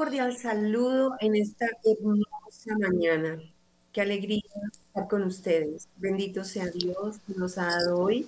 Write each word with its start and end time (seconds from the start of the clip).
Cordial 0.00 0.34
saludo 0.34 1.14
en 1.20 1.36
esta 1.36 1.66
hermosa 1.84 2.74
mañana. 2.78 3.38
Qué 3.92 4.00
alegría 4.00 4.40
estar 4.72 5.06
con 5.06 5.24
ustedes. 5.24 5.90
Bendito 5.98 6.42
sea 6.42 6.68
Dios 6.68 7.18
que 7.26 7.34
nos 7.34 7.58
ha 7.58 7.66
dado 7.66 8.00
hoy 8.00 8.26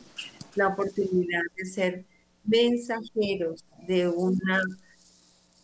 la 0.54 0.68
oportunidad 0.68 1.40
de 1.56 1.64
ser 1.64 2.04
mensajeros 2.44 3.64
de 3.88 4.06
una 4.06 4.60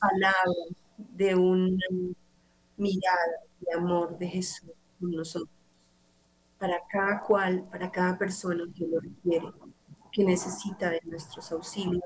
palabra, 0.01 0.74
de 0.96 1.34
una 1.34 1.84
mirada 2.79 3.43
de 3.60 3.74
amor 3.74 4.16
de 4.16 4.29
Jesús 4.29 4.70
con 4.98 5.10
nosotros. 5.10 5.54
Para 6.59 6.79
cada 6.90 7.20
cual, 7.20 7.68
para 7.70 7.93
cada 7.93 8.16
persona 8.16 8.65
que 8.74 8.87
lo 8.87 8.98
requiere 8.98 9.52
que 10.18 10.24
necesita 10.24 10.90
de 10.90 11.00
nuestros 11.04 11.52
auxilios, 11.52 12.02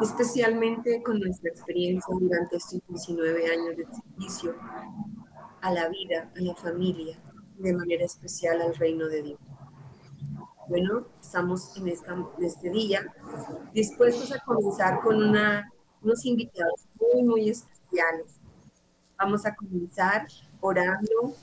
especialmente 0.00 1.02
con 1.02 1.18
nuestra 1.18 1.50
experiencia 1.50 2.14
durante 2.16 2.58
estos 2.58 2.80
19 2.86 3.44
años 3.50 3.76
de 3.76 3.86
servicio 3.86 4.54
a 5.60 5.72
la 5.72 5.88
vida, 5.88 6.30
a 6.36 6.40
la 6.40 6.54
familia, 6.54 7.18
de 7.58 7.72
manera 7.72 8.04
especial 8.04 8.62
al 8.62 8.76
reino 8.76 9.08
de 9.08 9.22
Dios. 9.24 9.40
Bueno, 10.68 11.08
estamos 11.20 11.76
en, 11.76 11.88
este 11.88 12.70
día 12.70 13.12
dispuestos 13.74 14.30
a 14.30 14.38
comenzar 14.44 15.00
con 15.00 15.20
una, 15.20 15.68
unos 16.02 16.24
invitados 16.24 16.86
muy, 17.00 17.24
muy 17.24 17.48
especiales. 17.48 18.38
Vamos 19.18 19.44
a 19.44 19.56
comenzar 19.56 20.24
orando 20.60 21.34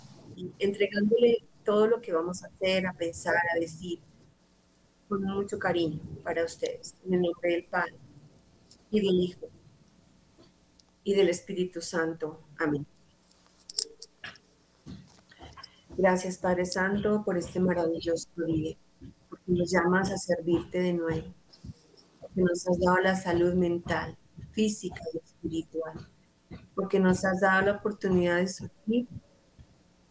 entregándole 0.58 1.44
todo 1.66 1.86
lo 1.86 2.00
que 2.00 2.14
vamos 2.14 2.46
a 2.46 2.48
hacer, 2.48 2.88
a 2.88 2.94
pensar, 2.94 3.36
a 3.36 3.60
decir, 3.60 4.00
con 5.08 5.24
mucho 5.24 5.58
cariño 5.58 6.00
para 6.24 6.44
ustedes, 6.44 6.96
en 7.06 7.14
el 7.14 7.22
nombre 7.22 7.52
del 7.52 7.64
Padre 7.66 7.96
y 8.92 9.00
del 9.00 9.16
Hijo 9.22 9.48
y 11.04 11.14
del 11.14 11.30
Espíritu 11.30 11.82
Santo. 11.82 12.42
Amén. 12.60 12.86
Gracias 15.98 16.38
Padre 16.38 16.66
Santo 16.66 17.24
por 17.24 17.38
este 17.38 17.60
maravilloso 17.60 18.30
día, 18.46 18.76
porque 19.30 19.52
nos 19.52 19.72
llamas 19.72 20.12
a 20.12 20.18
servirte 20.18 20.80
de 20.80 20.94
nuevo, 20.94 21.34
porque 22.20 22.42
nos 22.42 22.68
has 22.68 22.80
dado 22.80 22.98
la 22.98 23.16
salud 23.16 23.54
mental, 23.54 24.16
física 24.52 25.02
y 25.14 25.18
espiritual, 25.18 26.08
porque 26.76 27.00
nos 27.00 27.26
has 27.26 27.40
dado 27.40 27.66
la 27.66 27.72
oportunidad 27.78 28.38
de 28.38 28.48
sufrir, 28.48 29.08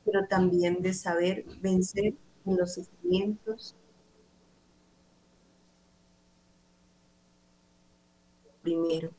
pero 0.04 0.26
también 0.26 0.80
de 0.82 0.92
saber 0.94 1.44
vencer 1.60 2.14
en 2.46 2.56
los 2.56 2.74
sufrimientos 2.74 3.76
primero. 8.66 9.10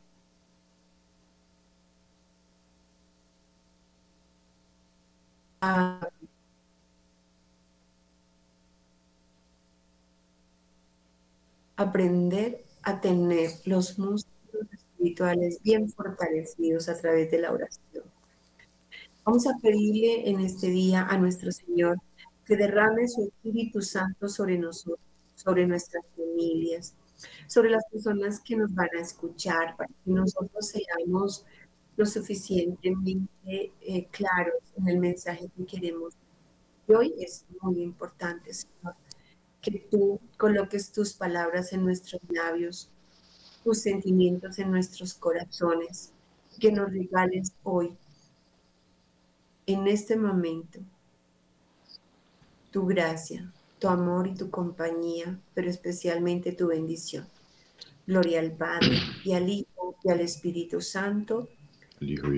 A 5.62 6.10
aprender 11.78 12.66
a 12.84 13.00
tener 13.00 13.52
los 13.66 13.98
músculos 13.98 14.68
espirituales 14.74 15.62
bien 15.64 15.90
fortalecidos 15.90 16.90
a 16.90 16.96
través 17.00 17.32
de 17.32 17.40
la 17.40 17.52
oración. 17.54 18.04
Vamos 19.24 19.48
a 19.48 19.58
pedirle 19.62 20.30
en 20.30 20.42
este 20.42 20.68
día 20.68 21.06
a 21.08 21.18
nuestro 21.18 21.52
Señor 21.54 21.98
que 22.46 22.58
derrame 22.58 23.08
su 23.08 23.24
Espíritu 23.24 23.82
Santo 23.82 24.28
sobre 24.28 24.58
nosotros, 24.58 25.00
sobre 25.36 25.66
nuestras 25.66 26.04
familias, 26.16 26.94
sobre 27.48 27.70
las 27.70 27.84
personas 27.92 28.40
que 28.40 28.56
nos 28.56 28.74
van 28.74 28.90
a 28.98 29.02
escuchar, 29.02 29.76
para 29.76 29.90
que 29.90 30.12
nosotros 30.12 30.68
seamos 30.68 31.46
lo 31.96 32.06
suficientemente 32.06 33.72
eh, 33.82 34.08
claros 34.12 34.62
en 34.78 34.88
el 34.88 35.00
mensaje 35.00 35.50
que 35.56 35.66
queremos. 35.66 36.14
Y 36.88 36.94
hoy 36.94 37.14
es 37.20 37.46
muy 37.62 37.82
importante, 37.82 38.54
Señor, 38.54 38.96
que 39.62 39.88
tú 39.92 40.20
coloques 40.38 40.92
tus 40.92 41.14
palabras 41.14 41.74
en 41.74 41.84
nuestros 41.84 42.22
labios, 42.30 42.90
tus 43.64 43.80
sentimientos 43.80 44.60
en 44.60 44.72
nuestros 44.72 45.14
corazones, 45.16 46.14
que 46.60 46.72
nos 46.72 46.92
regales 46.92 47.54
hoy, 47.64 47.98
en 49.66 49.88
este 49.88 50.16
momento, 50.16 50.80
tu 52.72 52.86
gracia, 52.86 53.52
tu 53.80 53.88
amor 53.88 54.28
y 54.28 54.36
tu 54.36 54.50
compañía, 54.50 55.40
pero 55.54 55.70
especialmente 55.70 56.52
tu 56.52 56.68
bendición. 56.68 57.28
Gloria 58.06 58.40
al 58.40 58.52
Padre 58.52 58.98
y 59.24 59.34
al 59.34 59.50
Hijo 59.50 59.96
y 60.04 60.10
al 60.10 60.22
Espíritu 60.22 60.82
Santo, 60.82 61.50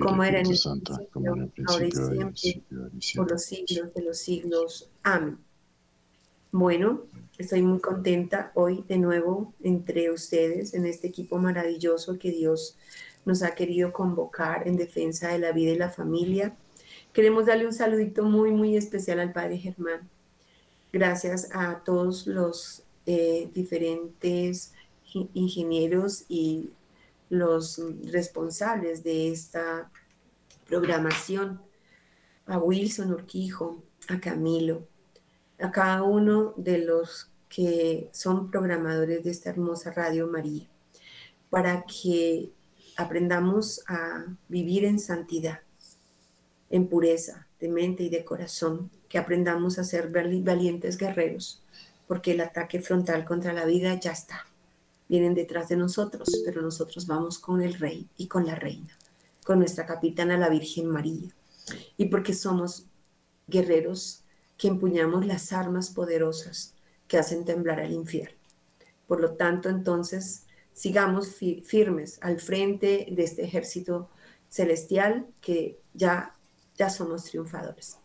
como 0.02 0.24
era 0.24 0.40
en 0.40 0.46
el 0.46 0.56
Santo, 0.56 0.98
ahora 1.66 1.86
y 1.86 1.90
siempre, 1.92 2.62
por 3.14 3.30
los 3.30 3.44
siglos 3.44 3.94
de 3.94 4.02
los 4.02 4.18
siglos. 4.18 4.90
Amén. 5.02 5.38
Bueno, 6.52 7.04
estoy 7.38 7.62
muy 7.62 7.78
contenta 7.78 8.50
hoy 8.54 8.84
de 8.88 8.98
nuevo 8.98 9.54
entre 9.62 10.10
ustedes 10.10 10.74
en 10.74 10.84
este 10.84 11.08
equipo 11.08 11.38
maravilloso 11.38 12.18
que 12.18 12.32
Dios 12.32 12.76
nos 13.24 13.42
ha 13.42 13.54
querido 13.54 13.92
convocar 13.92 14.66
en 14.66 14.76
defensa 14.76 15.28
de 15.28 15.38
la 15.38 15.52
vida 15.52 15.70
y 15.70 15.78
la 15.78 15.90
familia. 15.90 16.56
Queremos 17.12 17.46
darle 17.46 17.66
un 17.66 17.72
saludito 17.72 18.24
muy, 18.24 18.50
muy 18.50 18.76
especial 18.76 19.20
al 19.20 19.32
Padre 19.32 19.58
Germán 19.58 20.08
gracias 20.92 21.48
a 21.54 21.82
todos 21.84 22.26
los 22.26 22.82
eh, 23.06 23.50
diferentes 23.54 24.72
ingenieros 25.34 26.24
y 26.28 26.70
los 27.28 27.80
responsables 28.04 29.02
de 29.02 29.30
esta 29.32 29.90
programación, 30.66 31.60
a 32.46 32.58
Wilson 32.58 33.12
Urquijo, 33.12 33.82
a 34.08 34.20
Camilo, 34.20 34.86
a 35.60 35.70
cada 35.70 36.02
uno 36.02 36.54
de 36.56 36.78
los 36.78 37.30
que 37.48 38.08
son 38.12 38.50
programadores 38.50 39.24
de 39.24 39.30
esta 39.30 39.50
hermosa 39.50 39.92
Radio 39.92 40.26
María, 40.26 40.68
para 41.48 41.84
que 41.84 42.50
aprendamos 42.96 43.82
a 43.86 44.26
vivir 44.48 44.84
en 44.84 44.98
santidad, 44.98 45.60
en 46.70 46.88
pureza 46.88 47.46
de 47.60 47.68
mente 47.68 48.04
y 48.04 48.08
de 48.08 48.24
corazón, 48.24 48.90
que 49.10 49.18
aprendamos 49.18 49.78
a 49.78 49.84
ser 49.84 50.08
valientes 50.08 50.96
guerreros, 50.96 51.62
porque 52.06 52.30
el 52.32 52.40
ataque 52.40 52.80
frontal 52.80 53.24
contra 53.24 53.52
la 53.52 53.66
vida 53.66 53.98
ya 53.98 54.12
está. 54.12 54.46
Vienen 55.08 55.34
detrás 55.34 55.68
de 55.68 55.76
nosotros, 55.76 56.30
pero 56.44 56.62
nosotros 56.62 57.08
vamos 57.08 57.40
con 57.40 57.60
el 57.60 57.74
rey 57.74 58.08
y 58.16 58.28
con 58.28 58.46
la 58.46 58.54
reina, 58.54 58.96
con 59.44 59.58
nuestra 59.58 59.84
capitana 59.84 60.38
la 60.38 60.48
Virgen 60.48 60.86
María. 60.86 61.28
Y 61.96 62.06
porque 62.06 62.32
somos 62.32 62.86
guerreros 63.48 64.22
que 64.56 64.68
empuñamos 64.68 65.26
las 65.26 65.52
armas 65.52 65.90
poderosas 65.90 66.74
que 67.08 67.18
hacen 67.18 67.44
temblar 67.44 67.80
al 67.80 67.92
infierno. 67.92 68.38
Por 69.08 69.20
lo 69.20 69.32
tanto, 69.32 69.68
entonces, 69.68 70.46
sigamos 70.72 71.34
firmes 71.64 72.18
al 72.20 72.38
frente 72.38 73.08
de 73.10 73.24
este 73.24 73.42
ejército 73.42 74.08
celestial 74.48 75.26
que 75.40 75.80
ya, 75.94 76.36
ya 76.76 76.90
somos 76.90 77.24
triunfadores. 77.24 77.99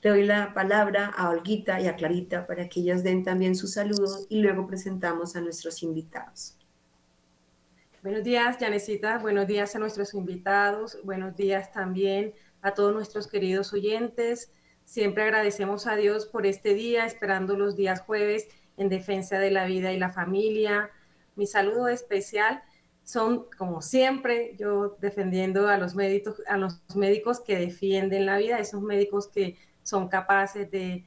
Le 0.00 0.10
doy 0.10 0.24
la 0.24 0.52
palabra 0.52 1.06
a 1.06 1.28
Olguita 1.28 1.80
y 1.80 1.88
a 1.88 1.96
Clarita 1.96 2.46
para 2.46 2.68
que 2.68 2.80
ellas 2.80 3.02
den 3.02 3.24
también 3.24 3.56
su 3.56 3.66
saludo 3.66 4.26
y 4.28 4.40
luego 4.40 4.64
presentamos 4.68 5.34
a 5.34 5.40
nuestros 5.40 5.82
invitados. 5.82 6.56
Buenos 8.00 8.22
días, 8.22 8.58
Janecita. 8.60 9.18
Buenos 9.18 9.48
días 9.48 9.74
a 9.74 9.80
nuestros 9.80 10.14
invitados. 10.14 10.98
Buenos 11.02 11.34
días 11.34 11.72
también 11.72 12.32
a 12.62 12.74
todos 12.74 12.94
nuestros 12.94 13.26
queridos 13.26 13.72
oyentes. 13.72 14.52
Siempre 14.84 15.24
agradecemos 15.24 15.88
a 15.88 15.96
Dios 15.96 16.26
por 16.26 16.46
este 16.46 16.74
día, 16.74 17.04
esperando 17.04 17.56
los 17.56 17.74
días 17.74 18.00
jueves 18.00 18.46
en 18.76 18.88
defensa 18.88 19.40
de 19.40 19.50
la 19.50 19.66
vida 19.66 19.92
y 19.92 19.98
la 19.98 20.10
familia. 20.10 20.90
Mi 21.34 21.48
saludo 21.48 21.88
especial 21.88 22.62
son, 23.02 23.46
como 23.58 23.82
siempre, 23.82 24.54
yo 24.58 24.96
defendiendo 25.00 25.66
a 25.66 25.76
los 25.76 25.96
médicos, 25.96 26.40
a 26.46 26.56
los 26.56 26.80
médicos 26.94 27.40
que 27.40 27.58
defienden 27.58 28.26
la 28.26 28.38
vida, 28.38 28.60
esos 28.60 28.80
médicos 28.80 29.26
que 29.26 29.56
son 29.88 30.08
capaces 30.08 30.70
de, 30.70 31.04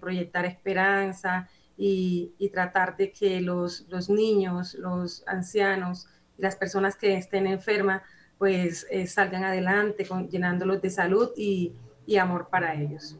proyectar 0.00 0.44
esperanza 0.44 1.48
y, 1.76 2.50
tratar 2.52 2.96
de 2.96 3.12
que 3.12 3.40
los, 3.40 3.86
niños, 4.08 4.74
los 4.74 5.22
ancianos 5.28 6.08
y 6.36 6.42
las 6.42 6.56
personas 6.56 6.96
que 6.96 7.16
estén 7.16 7.46
enfermas, 7.46 8.02
pues 8.36 8.84
eh, 8.90 9.06
salgan 9.06 9.44
adelante 9.44 10.04
con, 10.04 10.28
llenándolos 10.28 10.82
de 10.82 10.90
salud 10.90 11.30
y, 11.36 11.72
amor 12.18 12.48
para 12.50 12.74
ellos. 12.74 13.16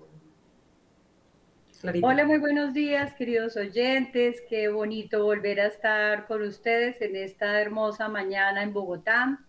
Hola, 2.02 2.24
muy 2.24 2.38
buenos 2.38 2.74
días, 2.74 3.14
queridos 3.14 3.56
oyentes. 3.56 4.42
Qué 4.48 4.68
bonito 4.68 5.22
volver 5.22 5.60
a 5.60 5.66
estar 5.66 6.26
con 6.26 6.42
ustedes 6.42 7.00
en 7.00 7.14
esta 7.14 7.60
hermosa 7.60 8.08
mañana 8.08 8.62
en 8.64 8.72
Bogotá. 8.72 9.45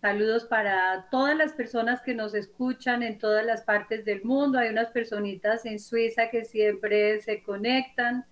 Saludos 0.00 0.44
para 0.44 1.08
todas 1.10 1.36
las 1.36 1.52
personas 1.52 2.00
que 2.00 2.14
nos 2.14 2.32
escuchan 2.32 3.02
en 3.02 3.18
todas 3.18 3.44
las 3.44 3.60
partes 3.60 4.06
del 4.06 4.24
mundo. 4.24 4.58
Hay 4.58 4.70
unas 4.70 4.90
personitas 4.92 5.66
en 5.66 5.78
Suiza 5.78 6.30
que 6.30 6.46
siempre 6.46 7.20
se 7.20 7.42
conectan, 7.42 8.24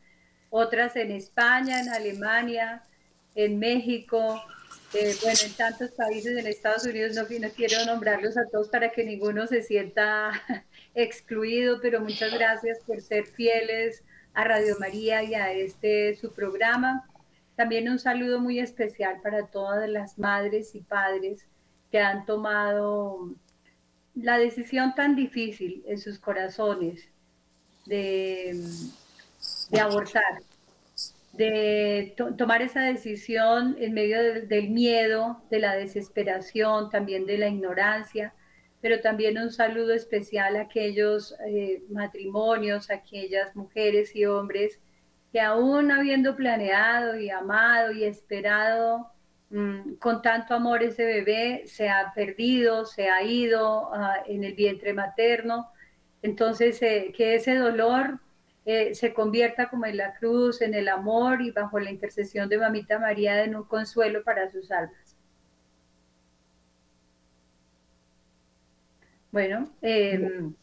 otras 0.48 0.96
en 0.96 1.10
España, 1.10 1.80
en 1.80 1.90
Alemania, 1.90 2.82
en 3.34 3.58
México, 3.58 4.42
eh, 4.94 5.14
bueno, 5.22 5.38
en 5.44 5.52
tantos 5.52 5.90
países 5.90 6.38
en 6.38 6.46
Estados 6.46 6.86
Unidos, 6.86 7.14
no, 7.14 7.24
no 7.24 7.48
quiero 7.50 7.84
nombrarlos 7.84 8.38
a 8.38 8.46
todos 8.46 8.70
para 8.70 8.88
que 8.88 9.04
ninguno 9.04 9.46
se 9.46 9.62
sienta 9.62 10.32
excluido, 10.94 11.82
pero 11.82 12.00
muchas 12.00 12.32
gracias 12.32 12.78
por 12.86 13.02
ser 13.02 13.26
fieles 13.26 14.02
a 14.32 14.44
Radio 14.44 14.74
María 14.80 15.22
y 15.22 15.34
a 15.34 15.52
este 15.52 16.14
su 16.14 16.32
programa. 16.32 17.06
También 17.56 17.90
un 17.90 17.98
saludo 17.98 18.40
muy 18.40 18.58
especial 18.58 19.20
para 19.22 19.48
todas 19.48 19.86
las 19.90 20.18
madres 20.18 20.74
y 20.74 20.80
padres 20.80 21.46
que 21.90 21.98
han 21.98 22.26
tomado 22.26 23.34
la 24.14 24.38
decisión 24.38 24.94
tan 24.94 25.16
difícil 25.16 25.82
en 25.86 25.98
sus 25.98 26.18
corazones 26.18 27.08
de, 27.86 28.60
de 29.70 29.80
abortar, 29.80 30.42
de 31.32 32.14
tomar 32.36 32.62
esa 32.62 32.80
decisión 32.80 33.76
en 33.78 33.94
medio 33.94 34.46
del 34.46 34.70
miedo, 34.70 35.42
de 35.50 35.60
la 35.60 35.76
desesperación, 35.76 36.90
también 36.90 37.26
de 37.26 37.38
la 37.38 37.48
ignorancia, 37.48 38.34
pero 38.80 39.00
también 39.00 39.38
un 39.38 39.50
saludo 39.50 39.94
especial 39.94 40.56
a 40.56 40.62
aquellos 40.62 41.34
eh, 41.46 41.82
matrimonios, 41.90 42.90
a 42.90 42.94
aquellas 42.94 43.54
mujeres 43.56 44.14
y 44.14 44.24
hombres 44.24 44.80
que 45.32 45.40
aún 45.40 45.90
habiendo 45.90 46.36
planeado 46.36 47.18
y 47.18 47.30
amado 47.30 47.92
y 47.92 48.04
esperado 48.04 49.10
mm, 49.50 49.94
con 49.94 50.22
tanto 50.22 50.54
amor 50.54 50.82
ese 50.82 51.04
bebé, 51.04 51.64
se 51.66 51.88
ha 51.88 52.12
perdido, 52.14 52.84
se 52.86 53.08
ha 53.10 53.22
ido 53.22 53.92
ah, 53.94 54.22
en 54.26 54.44
el 54.44 54.54
vientre 54.54 54.92
materno. 54.94 55.70
Entonces, 56.22 56.80
eh, 56.82 57.12
que 57.16 57.34
ese 57.36 57.56
dolor 57.56 58.20
eh, 58.64 58.94
se 58.94 59.14
convierta 59.14 59.70
como 59.70 59.86
en 59.86 59.96
la 59.96 60.14
cruz, 60.14 60.60
en 60.62 60.74
el 60.74 60.88
amor 60.88 61.42
y 61.42 61.50
bajo 61.52 61.78
la 61.80 61.90
intercesión 61.90 62.48
de 62.48 62.58
Mamita 62.58 62.98
María 62.98 63.42
en 63.44 63.56
un 63.56 63.64
consuelo 63.64 64.22
para 64.24 64.50
sus 64.50 64.70
almas. 64.70 65.16
Bueno, 69.30 69.70
em, 69.82 70.54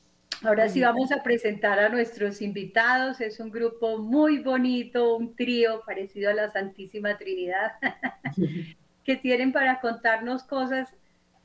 ahora 0.45 0.69
sí 0.69 0.81
vamos 0.81 1.11
a 1.11 1.23
presentar 1.23 1.79
a 1.79 1.89
nuestros 1.89 2.41
invitados. 2.41 3.21
Es 3.21 3.39
un 3.39 3.49
grupo 3.49 3.97
muy 3.97 4.39
bonito, 4.39 5.15
un 5.15 5.35
trío 5.35 5.81
parecido 5.85 6.29
a 6.29 6.33
la 6.33 6.49
Santísima 6.49 7.17
Trinidad, 7.17 7.73
que 9.03 9.15
tienen 9.15 9.51
para 9.51 9.79
contarnos 9.79 10.43
cosas 10.43 10.93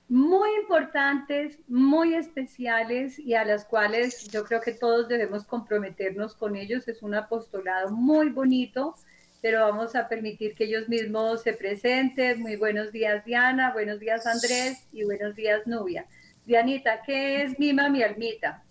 muy 0.09 0.51
importantes, 0.61 1.59
muy 1.69 2.15
especiales 2.15 3.19
y 3.19 3.35
a 3.35 3.45
las 3.45 3.65
cuales 3.65 4.29
yo 4.29 4.45
creo 4.45 4.61
que 4.61 4.73
todos 4.73 5.09
debemos 5.09 5.45
comprometernos 5.45 6.35
con 6.35 6.57
ellos. 6.57 6.89
Es 6.89 7.03
un 7.03 7.15
apostolado 7.15 7.91
muy 7.91 8.31
bonito, 8.31 8.95
pero 9.41 9.61
vamos 9.61 9.95
a 9.95 10.09
permitir 10.09 10.55
que 10.55 10.65
ellos 10.65 10.89
mismos 10.89 11.43
se 11.43 11.53
presenten. 11.53 12.41
Muy 12.41 12.57
buenos 12.57 12.93
días 12.93 13.25
Diana, 13.25 13.73
buenos 13.73 14.01
días 14.01 14.27
Andrés 14.27 14.87
y 14.93 15.05
buenos 15.05 15.37
días 15.37 15.67
Nubia. 15.67 16.07
Dianita, 16.45 17.03
¿qué 17.03 17.43
es 17.43 17.59
Mima 17.59 17.89
Mi 17.89 18.03
Almita? 18.03 18.65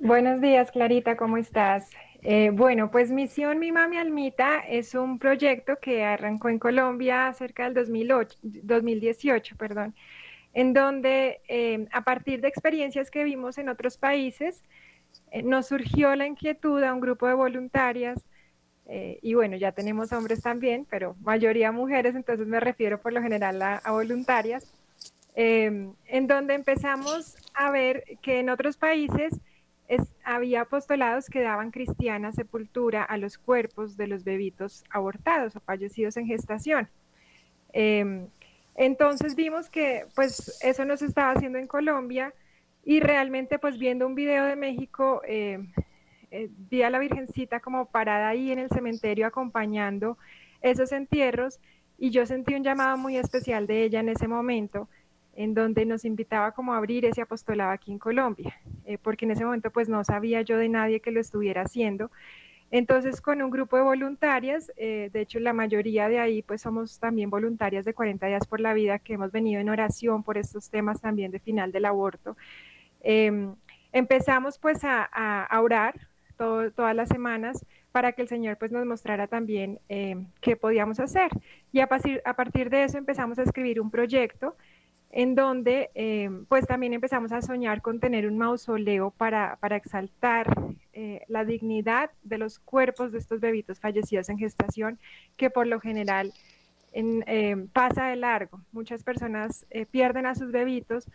Buenos 0.00 0.40
días 0.40 0.70
Clarita, 0.70 1.16
¿cómo 1.16 1.38
estás? 1.38 1.90
Eh, 2.22 2.50
bueno, 2.52 2.88
pues 2.88 3.10
Misión 3.10 3.58
Mi 3.58 3.72
Mami 3.72 3.96
Almita 3.96 4.60
es 4.60 4.94
un 4.94 5.18
proyecto 5.18 5.78
que 5.82 6.04
arrancó 6.04 6.48
en 6.48 6.60
Colombia 6.60 7.34
cerca 7.34 7.64
del 7.64 7.74
2008, 7.74 8.38
2018, 8.42 9.56
perdón, 9.56 9.96
en 10.54 10.72
donde 10.72 11.40
eh, 11.48 11.88
a 11.90 12.02
partir 12.02 12.40
de 12.40 12.46
experiencias 12.46 13.10
que 13.10 13.24
vimos 13.24 13.58
en 13.58 13.68
otros 13.68 13.98
países, 13.98 14.62
eh, 15.32 15.42
nos 15.42 15.66
surgió 15.66 16.14
la 16.14 16.28
inquietud 16.28 16.80
a 16.84 16.94
un 16.94 17.00
grupo 17.00 17.26
de 17.26 17.34
voluntarias, 17.34 18.24
y 19.20 19.34
bueno, 19.34 19.54
ya 19.58 19.72
tenemos 19.72 20.14
hombres 20.14 20.40
también, 20.40 20.86
pero 20.88 21.14
mayoría 21.20 21.72
mujeres, 21.72 22.14
entonces 22.14 22.46
me 22.46 22.58
refiero 22.58 22.98
por 22.98 23.12
lo 23.12 23.20
general 23.20 23.60
a, 23.60 23.82
voluntarias, 23.90 24.72
en 25.34 26.26
donde 26.26 26.54
empezamos 26.54 27.36
a 27.52 27.70
ver 27.70 28.04
que 28.22 28.40
en 28.40 28.48
otros 28.48 28.78
países 28.78 29.38
había 30.24 30.62
apostolados 30.62 31.26
que 31.30 31.40
daban 31.40 31.70
cristiana 31.70 32.32
sepultura 32.32 33.02
a 33.02 33.16
los 33.16 33.38
cuerpos 33.38 33.96
de 33.96 34.06
los 34.06 34.24
bebitos 34.24 34.84
abortados 34.90 35.56
o 35.56 35.60
fallecidos 35.60 36.16
en 36.16 36.26
gestación. 36.26 36.88
Em, 37.72 38.28
entonces 38.74 39.34
vimos 39.34 39.70
que 39.70 40.06
pues 40.14 40.58
eso 40.62 40.84
no 40.84 40.96
se 40.96 41.06
estaba 41.06 41.32
haciendo 41.32 41.58
en 41.58 41.66
Colombia 41.66 42.34
y 42.84 43.00
realmente 43.00 43.58
pues 43.58 43.78
viendo 43.78 44.06
un 44.06 44.14
video 44.14 44.44
de 44.44 44.56
México 44.56 45.22
em, 45.24 45.72
eh, 46.30 46.48
vi 46.70 46.82
a 46.82 46.90
la 46.90 46.98
Virgencita 46.98 47.60
como 47.60 47.86
parada 47.86 48.28
ahí 48.28 48.52
en 48.52 48.58
el 48.58 48.68
cementerio 48.68 49.26
acompañando 49.26 50.18
esos 50.60 50.92
entierros 50.92 51.60
y 51.98 52.10
yo 52.10 52.26
sentí 52.26 52.54
un 52.54 52.64
llamado 52.64 52.96
muy 52.98 53.16
especial 53.16 53.66
de 53.66 53.84
ella 53.84 54.00
en 54.00 54.10
ese 54.10 54.28
momento 54.28 54.88
en 55.38 55.54
donde 55.54 55.86
nos 55.86 56.04
invitaba 56.04 56.50
como 56.50 56.74
a 56.74 56.78
abrir 56.78 57.04
ese 57.04 57.22
apostolado 57.22 57.70
aquí 57.70 57.92
en 57.92 58.00
Colombia, 58.00 58.60
eh, 58.84 58.98
porque 58.98 59.24
en 59.24 59.30
ese 59.30 59.44
momento 59.44 59.70
pues 59.70 59.88
no 59.88 60.02
sabía 60.02 60.42
yo 60.42 60.56
de 60.56 60.68
nadie 60.68 60.98
que 60.98 61.12
lo 61.12 61.20
estuviera 61.20 61.62
haciendo. 61.62 62.10
Entonces 62.72 63.20
con 63.20 63.40
un 63.40 63.48
grupo 63.48 63.76
de 63.76 63.84
voluntarias, 63.84 64.72
eh, 64.76 65.10
de 65.12 65.20
hecho 65.20 65.38
la 65.38 65.52
mayoría 65.52 66.08
de 66.08 66.18
ahí 66.18 66.42
pues 66.42 66.62
somos 66.62 66.98
también 66.98 67.30
voluntarias 67.30 67.84
de 67.84 67.94
40 67.94 68.26
días 68.26 68.48
por 68.48 68.58
la 68.58 68.74
vida 68.74 68.98
que 68.98 69.12
hemos 69.12 69.30
venido 69.30 69.60
en 69.60 69.68
oración 69.68 70.24
por 70.24 70.38
estos 70.38 70.70
temas 70.70 71.00
también 71.00 71.30
de 71.30 71.38
final 71.38 71.70
del 71.70 71.84
aborto. 71.84 72.36
Em, 73.00 73.54
empezamos 73.92 74.58
pues 74.58 74.80
a, 74.82 75.48
orar 75.62 76.08
todas 76.36 76.96
las 76.96 77.08
semanas 77.08 77.64
para 77.92 78.10
que 78.10 78.22
el 78.22 78.28
Señor 78.28 78.58
pues 78.58 78.72
nos 78.72 78.84
mostrara 78.86 79.28
también 79.28 79.78
em, 79.88 80.26
qué 80.40 80.56
podíamos 80.56 80.98
hacer. 80.98 81.30
Y 81.70 81.78
a 81.78 81.86
partir, 81.86 82.22
a 82.24 82.34
partir 82.34 82.70
de 82.70 82.82
eso 82.82 82.98
empezamos 82.98 83.38
a 83.38 83.44
escribir 83.44 83.80
un 83.80 83.92
proyecto 83.92 84.56
en 85.10 85.34
donde 85.34 85.90
eh, 85.94 86.30
pues 86.48 86.66
también 86.66 86.92
empezamos 86.92 87.32
a 87.32 87.40
soñar 87.40 87.80
con 87.80 87.98
tener 87.98 88.26
un 88.26 88.36
mausoleo 88.36 89.10
para, 89.10 89.58
exaltar 89.70 90.54
eh, 90.92 91.22
la 91.28 91.44
dignidad 91.44 92.10
de 92.22 92.38
los 92.38 92.58
cuerpos 92.58 93.12
de 93.12 93.18
estos 93.18 93.40
bebitos 93.40 93.80
fallecidos 93.80 94.28
en 94.28 94.38
gestación, 94.38 94.98
que 95.36 95.48
por 95.50 95.66
lo 95.66 95.80
general 95.80 96.32
eh, 96.92 97.56
pasa 97.72 98.08
de 98.08 98.16
largo. 98.16 98.60
Muchas 98.72 99.02
personas 99.02 99.66
pierden 99.90 100.26
a 100.26 100.34
sus 100.34 100.52
bebitos 100.52 101.08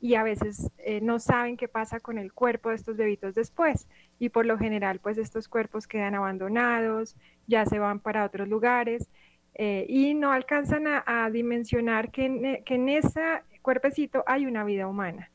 y 0.00 0.16
a 0.16 0.22
veces 0.22 0.70
no 1.00 1.18
saben 1.18 1.56
qué 1.56 1.66
pasa 1.66 1.98
con 1.98 2.18
el 2.18 2.32
cuerpo 2.32 2.68
de 2.68 2.76
estos 2.76 2.96
bebitos 2.96 3.34
después. 3.34 3.88
Y 4.18 4.30
por 4.30 4.46
lo 4.46 4.58
general 4.58 5.00
pues 5.00 5.18
estos 5.18 5.48
cuerpos 5.48 5.86
quedan 5.86 6.14
abandonados, 6.14 7.16
ya 7.46 7.66
se 7.66 7.78
van 7.78 8.00
para 8.00 8.24
otros 8.24 8.48
lugares. 8.48 9.08
Eh, 9.56 9.86
y 9.88 10.14
no 10.14 10.32
alcanzan 10.32 10.86
a, 10.88 11.30
dimensionar 11.30 12.10
que 12.10 12.24
en, 12.24 12.88
ese 12.88 13.20
cuerpecito 13.62 14.24
hay 14.26 14.46
una 14.46 14.64
vida 14.64 14.88
humana. 14.88 15.30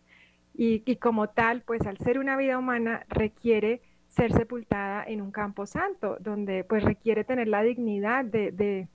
Y, 0.54 0.98
como 0.98 1.30
tal, 1.30 1.62
pues 1.62 1.88
al 1.88 1.98
ser 1.98 2.20
una 2.20 2.36
vida 2.36 2.58
humana 2.58 3.06
requiere 3.08 3.82
ser 4.08 4.34
sepultada 4.34 5.06
en 5.06 5.22
un 5.22 5.32
campo 5.32 5.66
santo, 5.66 6.18
donde 6.20 6.66
pues 6.66 6.84
requiere 6.84 7.24
tener 7.24 7.48
la 7.48 7.64
dignidad 7.64 8.26
de, 8.26 8.88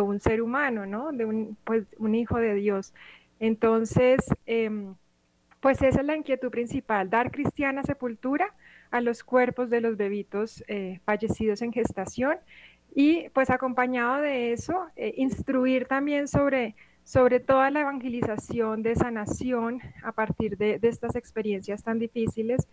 un 0.00 0.20
ser 0.20 0.42
humano, 0.42 0.84
¿no? 0.84 1.12
De 1.12 1.24
un, 1.24 1.56
pues, 1.64 1.86
hijo 2.12 2.36
de 2.36 2.54
Dios. 2.54 2.92
Entonces, 3.40 4.20
em, 4.44 4.94
pues 5.60 5.80
esa 5.80 6.00
es 6.00 6.06
la 6.06 6.16
inquietud 6.16 6.50
principal, 6.50 7.08
dar 7.08 7.30
cristiana 7.30 7.84
sepultura 7.84 8.52
a 8.90 9.00
los 9.00 9.24
cuerpos 9.24 9.70
de 9.70 9.80
los 9.80 9.96
bebitos 9.96 10.62
eh, 10.68 11.00
fallecidos 11.04 11.62
en 11.62 11.72
gestación 11.72 12.36
y 12.94 13.28
pues 13.30 13.50
acompañado 13.50 14.20
de 14.20 14.52
eso, 14.52 14.86
eh, 14.96 15.14
instruir 15.16 15.86
también 15.86 16.28
sobre, 16.28 16.74
sobre 17.04 17.40
toda 17.40 17.70
la 17.70 17.80
evangelización 17.80 18.82
de 18.82 18.94
sanación 18.94 19.80
a 20.02 20.12
partir 20.12 20.58
de, 20.58 20.78
estas 20.82 21.16
experiencias 21.16 21.82
tan 21.82 21.98
difíciles 21.98 22.68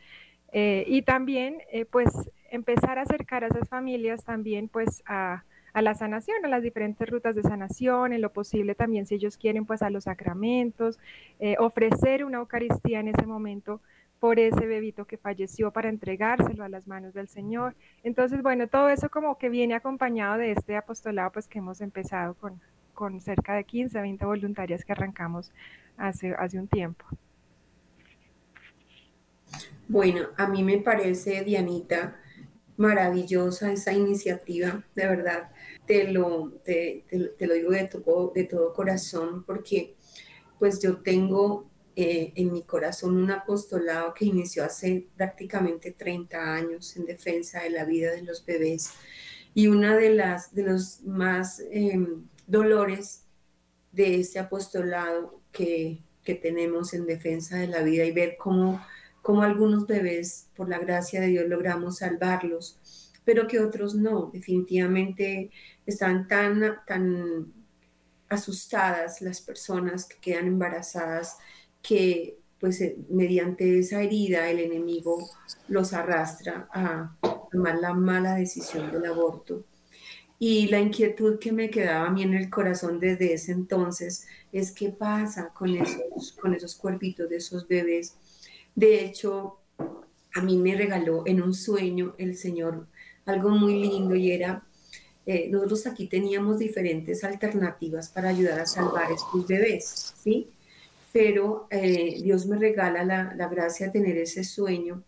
eh, 0.51 0.83
y 0.87 1.03
también 1.03 1.59
eh, 1.71 1.85
pues 1.85 2.09
empezar 2.51 2.99
a 2.99 3.03
acercar 3.03 3.43
a 3.43 3.47
esas 3.47 3.69
familias 3.69 4.25
también 4.25 4.67
pues 4.67 5.03
a, 5.05 5.45
a, 5.71 5.81
la 5.81 5.95
sanación, 5.95 6.43
a 6.43 6.49
las 6.49 6.63
diferentes 6.63 7.07
rutas 7.09 7.35
de 7.35 7.43
sanación, 7.43 8.11
en 8.11 8.21
lo 8.21 8.33
posible 8.33 8.75
también 8.75 9.05
si 9.05 9.15
ellos 9.15 9.37
quieren 9.37 9.65
pues 9.65 9.81
a 9.81 9.89
los 9.89 10.03
sacramentos, 10.05 10.99
ofrecer 11.59 12.25
una 12.25 12.39
Eucaristía 12.39 12.99
en 12.99 13.09
ese 13.09 13.25
momento 13.25 13.79
por 14.19 14.39
ese 14.39 14.65
bebito 14.67 15.05
que 15.05 15.17
falleció 15.17 15.71
para 15.71 15.89
entregárselo 15.89 16.63
a 16.63 16.69
las 16.69 16.87
manos 16.87 17.13
del 17.13 17.27
Señor. 17.27 17.75
Entonces, 18.03 18.41
bueno, 18.41 18.67
todo 18.67 18.89
eso 18.89 19.09
como 19.09 19.37
que 19.37 19.49
viene 19.49 19.75
acompañado 19.75 20.37
de 20.37 20.51
este 20.51 20.75
apostolado, 20.75 21.31
pues 21.31 21.47
que 21.47 21.59
hemos 21.59 21.79
empezado 21.81 22.33
con, 22.35 22.59
con 22.93 23.19
cerca 23.21 23.55
de 23.55 23.63
15, 23.63 24.01
20 24.01 24.25
voluntarias 24.25 24.83
que 24.83 24.91
arrancamos 24.91 25.51
hace, 25.97 26.33
hace 26.33 26.59
un 26.59 26.67
tiempo. 26.67 27.05
Bueno, 29.87 30.27
a 30.37 30.47
mí 30.47 30.63
me 30.63 30.77
parece, 30.79 31.43
Dianita, 31.43 32.17
maravillosa 32.77 33.71
esa 33.71 33.93
iniciativa, 33.93 34.83
de 34.95 35.07
verdad, 35.07 35.49
te 35.85 36.11
lo, 36.11 36.51
te, 36.63 37.05
te 37.37 37.47
lo 37.47 37.53
digo 37.53 37.71
de 37.71 37.85
todo, 37.85 38.31
de 38.35 38.43
todo 38.43 38.73
corazón, 38.73 39.43
porque 39.43 39.95
pues 40.59 40.81
yo 40.81 40.97
tengo 40.97 41.68
eh, 42.01 42.31
en 42.37 42.53
mi 42.53 42.61
corazón 42.61 43.17
un 43.17 43.29
apostolado 43.29 44.13
que 44.13 44.23
inició 44.23 44.63
hace 44.63 45.09
prácticamente 45.17 45.91
30 45.91 46.53
años 46.53 46.95
en 46.95 47.05
defensa 47.05 47.61
de 47.63 47.71
la 47.71 47.83
vida 47.83 48.13
de 48.13 48.21
los 48.21 48.45
bebés. 48.45 48.93
Y 49.53 49.67
una 49.67 49.97
de 49.97 50.15
las 50.15 50.55
de 50.55 50.63
los 50.63 51.01
más 51.01 51.61
em, 51.71 52.25
dolores 52.47 53.23
de 53.91 54.17
este 54.17 54.39
apostolado 54.39 55.41
que, 55.51 55.99
que 56.23 56.35
tenemos 56.35 56.93
en 56.93 57.05
defensa 57.05 57.57
de 57.57 57.67
la 57.67 57.81
vida 57.81 58.05
y 58.05 58.13
ver 58.13 58.37
cómo, 58.37 58.81
cómo 59.21 59.41
algunos 59.41 59.85
bebés, 59.85 60.47
por 60.55 60.69
la 60.69 60.79
gracia 60.79 61.19
de 61.19 61.27
Dios, 61.27 61.49
logramos 61.49 61.97
salvarlos, 61.97 63.11
pero 63.25 63.45
que 63.45 63.59
otros 63.59 63.93
no. 63.93 64.29
Definitivamente 64.31 65.51
están 65.85 66.29
tan, 66.29 66.79
tan 66.87 67.51
asustadas 68.29 69.21
las 69.21 69.41
personas 69.41 70.05
que 70.05 70.15
quedan 70.21 70.47
embarazadas 70.47 71.35
que 71.81 72.39
pues 72.59 72.81
eh, 72.81 72.97
mediante 73.09 73.79
esa 73.79 74.01
herida 74.01 74.49
el 74.49 74.59
enemigo 74.59 75.17
los 75.67 75.93
arrastra 75.93 76.67
a 76.73 77.15
tomar 77.51 77.79
la 77.79 77.93
mala 77.93 78.35
decisión 78.35 78.91
del 78.91 79.05
aborto. 79.05 79.63
Y 80.41 80.67
la 80.67 80.79
inquietud 80.79 81.37
que 81.37 81.51
me 81.51 81.69
quedaba 81.69 82.07
a 82.07 82.11
mí 82.11 82.23
en 82.23 82.33
el 82.33 82.49
corazón 82.49 82.99
desde 82.99 83.33
ese 83.33 83.51
entonces 83.51 84.25
es 84.53 84.71
qué 84.71 84.89
pasa 84.89 85.49
con 85.49 85.75
esos, 85.75 86.31
con 86.33 86.53
esos 86.53 86.75
cuerpitos 86.75 87.29
de 87.29 87.37
esos 87.37 87.67
bebés. 87.67 88.15
De 88.73 89.03
hecho, 89.03 89.57
a 90.33 90.41
mí 90.41 90.57
me 90.57 90.75
regaló 90.75 91.23
en 91.25 91.41
un 91.41 91.53
sueño 91.53 92.15
el 92.17 92.37
Señor 92.37 92.87
algo 93.25 93.49
muy 93.49 93.81
lindo 93.81 94.15
y 94.15 94.31
era, 94.31 94.63
eh, 95.25 95.49
nosotros 95.49 95.85
aquí 95.87 96.07
teníamos 96.07 96.59
diferentes 96.59 97.23
alternativas 97.23 98.09
para 98.09 98.29
ayudar 98.29 98.61
a 98.61 98.65
salvar 98.65 99.11
estos 99.11 99.45
bebés, 99.45 100.13
¿sí? 100.23 100.47
Pero 101.11 101.67
eh, 101.71 102.19
Dios 102.21 102.45
me 102.45 102.57
regala 102.57 103.03
la, 103.03 103.33
la, 103.35 103.47
gracia 103.47 103.87
de 103.87 103.93
tener 103.93 104.17
ese 104.17 104.43
sueño 104.43 105.03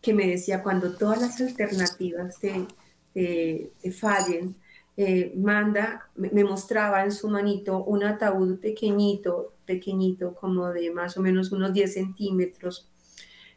que 0.00 0.14
me 0.14 0.26
decía, 0.26 0.62
cuando 0.62 0.96
todas 0.96 1.20
las 1.20 1.40
alternativas 1.40 2.38
te, 2.38 2.66
te, 3.12 3.70
te 3.80 3.90
fallen, 3.90 4.56
eh, 4.96 5.32
manda, 5.36 6.08
me, 6.14 6.44
mostraba 6.44 7.02
en 7.04 7.10
su 7.10 7.28
manito 7.28 7.82
un 7.84 8.04
ataúd 8.04 8.60
pequeñito, 8.60 9.54
pequeñito, 9.64 10.34
como 10.34 10.68
de 10.72 10.90
más 10.92 11.16
o 11.16 11.20
menos 11.20 11.50
unos 11.52 11.72
10 11.72 11.94
centímetros. 11.94 12.88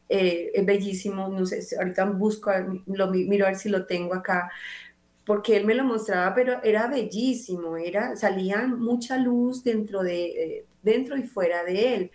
Eh, 0.10 0.52
es 0.54 0.66
bellísimo, 0.66 1.28
no 1.30 1.46
sé, 1.46 1.62
ahorita 1.78 2.06
busco, 2.06 2.52
lo 2.88 3.12
miro 3.12 3.46
a 3.46 3.50
ver 3.50 3.58
si 3.58 3.70
lo 3.70 3.86
tengo 3.86 4.16
acá, 4.16 4.50
porque 5.26 5.58
él 5.58 5.66
me 5.66 5.76
lo 5.76 5.84
mostraba, 5.84 6.34
pero 6.34 6.64
era 6.64 6.88
bellísimo, 6.88 7.78
era, 7.78 8.16
salía 8.16 8.66
mucha 8.68 9.18
luz 9.18 9.64
dentro, 9.64 10.04
de, 10.04 10.26
eh, 10.26 10.66
dentro 10.88 11.18
y 11.18 11.24
fuera 11.24 11.64
de 11.64 11.96
él. 11.96 12.12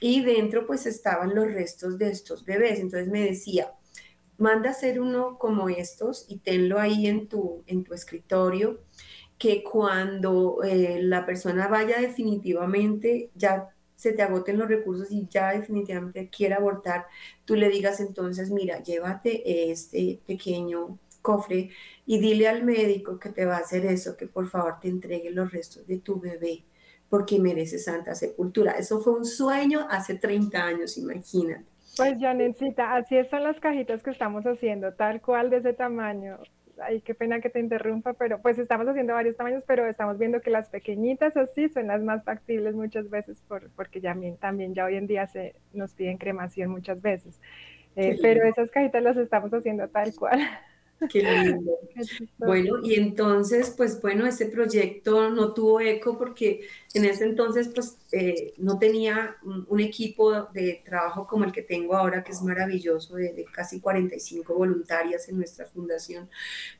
Y 0.00 0.22
dentro 0.22 0.66
pues 0.66 0.86
estaban 0.86 1.34
los 1.34 1.52
restos 1.52 1.98
de 1.98 2.10
estos 2.10 2.44
bebés. 2.44 2.80
Entonces 2.80 3.08
me 3.08 3.22
decía, 3.22 3.72
manda 4.38 4.70
hacer 4.70 5.00
uno 5.00 5.38
como 5.38 5.68
estos 5.68 6.26
y 6.28 6.38
tenlo 6.38 6.78
ahí 6.78 7.06
en 7.06 7.28
tu, 7.28 7.62
en 7.66 7.84
tu 7.84 7.94
escritorio, 7.94 8.80
que 9.38 9.62
cuando 9.62 10.62
eh, 10.64 11.00
la 11.02 11.26
persona 11.26 11.68
vaya 11.68 12.00
definitivamente, 12.00 13.30
ya 13.34 13.70
se 13.96 14.12
te 14.12 14.22
agoten 14.22 14.58
los 14.58 14.68
recursos 14.68 15.10
y 15.10 15.26
ya 15.28 15.52
definitivamente 15.52 16.28
quiera 16.28 16.56
abortar, 16.56 17.06
tú 17.44 17.54
le 17.56 17.68
digas 17.70 18.00
entonces, 18.00 18.50
mira, 18.50 18.82
llévate 18.82 19.70
este 19.70 20.20
pequeño 20.26 20.98
cofre 21.22 21.70
y 22.06 22.18
dile 22.20 22.46
al 22.48 22.62
médico 22.62 23.18
que 23.18 23.30
te 23.30 23.46
va 23.46 23.56
a 23.56 23.60
hacer 23.60 23.84
eso, 23.86 24.16
que 24.16 24.26
por 24.26 24.48
favor 24.48 24.78
te 24.80 24.88
entregue 24.88 25.30
los 25.30 25.50
restos 25.50 25.86
de 25.86 25.98
tu 25.98 26.20
bebé, 26.20 26.64
porque 27.08 27.38
merece 27.38 27.78
santa 27.78 28.14
sepultura. 28.14 28.72
Eso 28.72 29.00
fue 29.00 29.14
un 29.14 29.24
sueño 29.24 29.86
hace 29.90 30.16
30 30.16 30.62
años, 30.62 30.98
imagínate. 30.98 31.64
Pues 31.96 32.18
Janetcita, 32.20 32.94
así 32.94 33.16
son 33.30 33.42
las 33.42 33.58
cajitas 33.58 34.02
que 34.02 34.10
estamos 34.10 34.44
haciendo, 34.44 34.92
tal 34.92 35.20
cual 35.20 35.48
de 35.48 35.58
ese 35.58 35.72
tamaño. 35.72 36.38
Ay, 36.78 37.00
qué 37.00 37.14
pena 37.14 37.40
que 37.40 37.48
te 37.48 37.58
interrumpa, 37.58 38.12
pero 38.12 38.42
pues 38.42 38.58
estamos 38.58 38.86
haciendo 38.86 39.14
varios 39.14 39.34
tamaños, 39.36 39.64
pero 39.66 39.86
estamos 39.86 40.18
viendo 40.18 40.42
que 40.42 40.50
las 40.50 40.68
pequeñitas 40.68 41.34
así 41.38 41.70
son 41.70 41.86
las 41.86 42.02
más 42.02 42.22
factibles 42.22 42.74
muchas 42.74 43.08
veces, 43.08 43.40
por, 43.48 43.70
porque 43.70 44.02
ya, 44.02 44.14
también 44.38 44.74
ya 44.74 44.84
hoy 44.84 44.96
en 44.96 45.06
día 45.06 45.26
se 45.26 45.54
nos 45.72 45.94
piden 45.94 46.18
cremación 46.18 46.70
muchas 46.70 47.00
veces. 47.00 47.40
Eh, 47.94 48.18
pero 48.20 48.44
esas 48.44 48.70
cajitas 48.70 49.02
las 49.02 49.16
estamos 49.16 49.50
haciendo 49.54 49.88
tal 49.88 50.14
cual. 50.14 50.38
Qué 51.10 51.22
lindo. 51.22 51.78
Bueno, 52.36 52.78
y 52.82 52.94
entonces, 52.94 53.72
pues 53.74 54.00
bueno, 54.02 54.26
ese 54.26 54.46
proyecto 54.46 55.30
no 55.30 55.54
tuvo 55.54 55.80
eco 55.80 56.18
porque 56.18 56.68
en 56.92 57.06
ese 57.06 57.24
entonces, 57.24 57.70
pues 57.74 57.96
eh, 58.12 58.52
no 58.58 58.78
tenía 58.78 59.36
un, 59.42 59.80
equipo 59.80 60.44
de 60.52 60.82
trabajo 60.84 61.26
como 61.26 61.44
el 61.44 61.52
que 61.52 61.62
tengo 61.62 61.96
ahora, 61.96 62.22
que 62.22 62.32
es 62.32 62.42
maravilloso, 62.42 63.14
de, 63.14 63.46
casi 63.50 63.80
45 63.80 64.54
voluntarias 64.54 65.28
en 65.30 65.38
nuestra 65.38 65.64
fundación. 65.64 66.28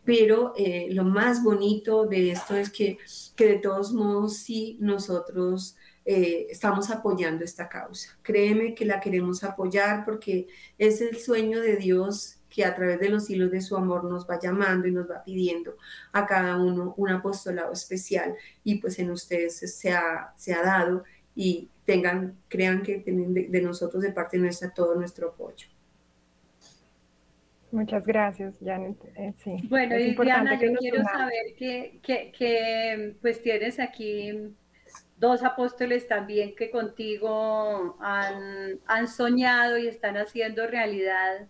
Pero 0.05 0.53
eh, 0.57 0.89
lo 0.91 1.05
más 1.05 1.43
bonito 1.43 2.07
de 2.07 2.33
esto 2.33 2.55
es 2.55 2.69
que, 2.71 2.99
que 3.37 3.47
de 3.47 3.59
todos 3.59 3.93
modos, 3.93 4.37
sí, 4.37 4.77
nosotros... 4.81 5.77
Eh, 6.09 6.47
estamos 6.51 6.89
apoyando 6.91 7.45
esta 7.45 7.69
causa. 7.69 8.17
Créeme 8.23 8.77
que 8.77 8.85
la 8.85 9.01
queremos 9.01 9.43
apoyar 9.43 10.05
porque 10.05 10.47
es 10.79 11.01
el 11.01 11.19
sueño 11.19 11.61
de 11.61 11.75
Dios 11.75 12.36
que 12.49 12.65
a 12.65 12.75
través 12.75 13.01
de 13.01 13.09
los 13.09 13.29
hilos 13.29 13.51
de 13.51 13.61
su 13.61 13.77
amor 13.77 14.05
nos 14.05 14.29
va 14.29 14.39
llamando 14.39 14.87
y 14.87 14.93
nos 14.93 15.11
va 15.11 15.23
pidiendo 15.25 15.77
a 16.13 16.27
cada 16.27 16.57
uno 16.57 16.95
un 16.97 17.09
apostolado 17.11 17.73
especial 17.73 18.35
y 18.65 18.77
pues 18.77 18.99
en 18.99 19.11
ustedes 19.11 19.59
se 19.59 19.93
ha, 19.93 20.33
se 20.37 20.55
ha 20.55 20.63
dado 20.63 21.05
y 21.35 21.69
tengan, 21.85 22.35
crean 22.49 22.83
que 22.83 22.99
tienen 22.99 23.35
de, 23.35 23.61
nosotros 23.61 24.03
de 24.03 24.11
parte 24.11 24.39
nuestra 24.39 24.73
todo 24.73 24.95
nuestro 24.95 25.29
apoyo. 25.31 25.69
Muchas 27.73 28.07
gracias, 28.07 28.55
Janet. 28.65 28.97
Eh, 29.17 29.35
sí, 29.43 29.61
bueno, 29.69 29.99
y 29.99 30.15
Diana, 30.15 30.59
yo 30.59 30.73
quiero 30.75 31.03
saber 31.03 31.55
que, 31.59 31.99
que, 32.03 32.33
que, 32.33 33.17
pues 33.21 33.43
tienes 33.43 33.79
aquí 33.81 34.55
dos 35.19 35.43
apóstoles 35.43 36.07
también 36.09 36.55
que 36.55 36.71
contigo 36.71 37.97
han, 38.01 38.79
han 38.87 39.09
soñado 39.09 39.79
y 39.79 39.89
están 39.89 40.17
haciendo 40.17 40.67
realidad 40.67 41.49